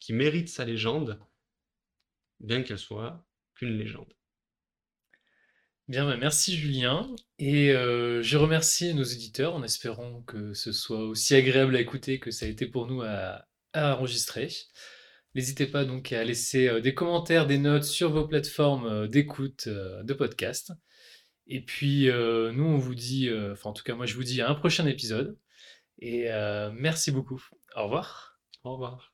[0.00, 1.20] qui mérite sa légende,
[2.40, 4.12] bien qu'elle soit qu'une légende.
[5.88, 7.14] Bien, bah, merci Julien.
[7.38, 12.18] Et euh, je remercie nos éditeurs en espérant que ce soit aussi agréable à écouter
[12.18, 14.48] que ça a été pour nous à, enregistrer.
[15.34, 19.68] N'hésitez pas donc à laisser euh, des commentaires, des notes sur vos plateformes euh, d'écoute
[19.68, 20.72] de podcast.
[21.46, 24.48] Et puis, nous, on vous dit, enfin, en tout cas, moi, je vous dis à
[24.48, 25.38] un prochain épisode.
[25.98, 26.28] Et
[26.72, 27.42] merci beaucoup.
[27.76, 28.38] Au revoir.
[28.64, 29.13] Au revoir.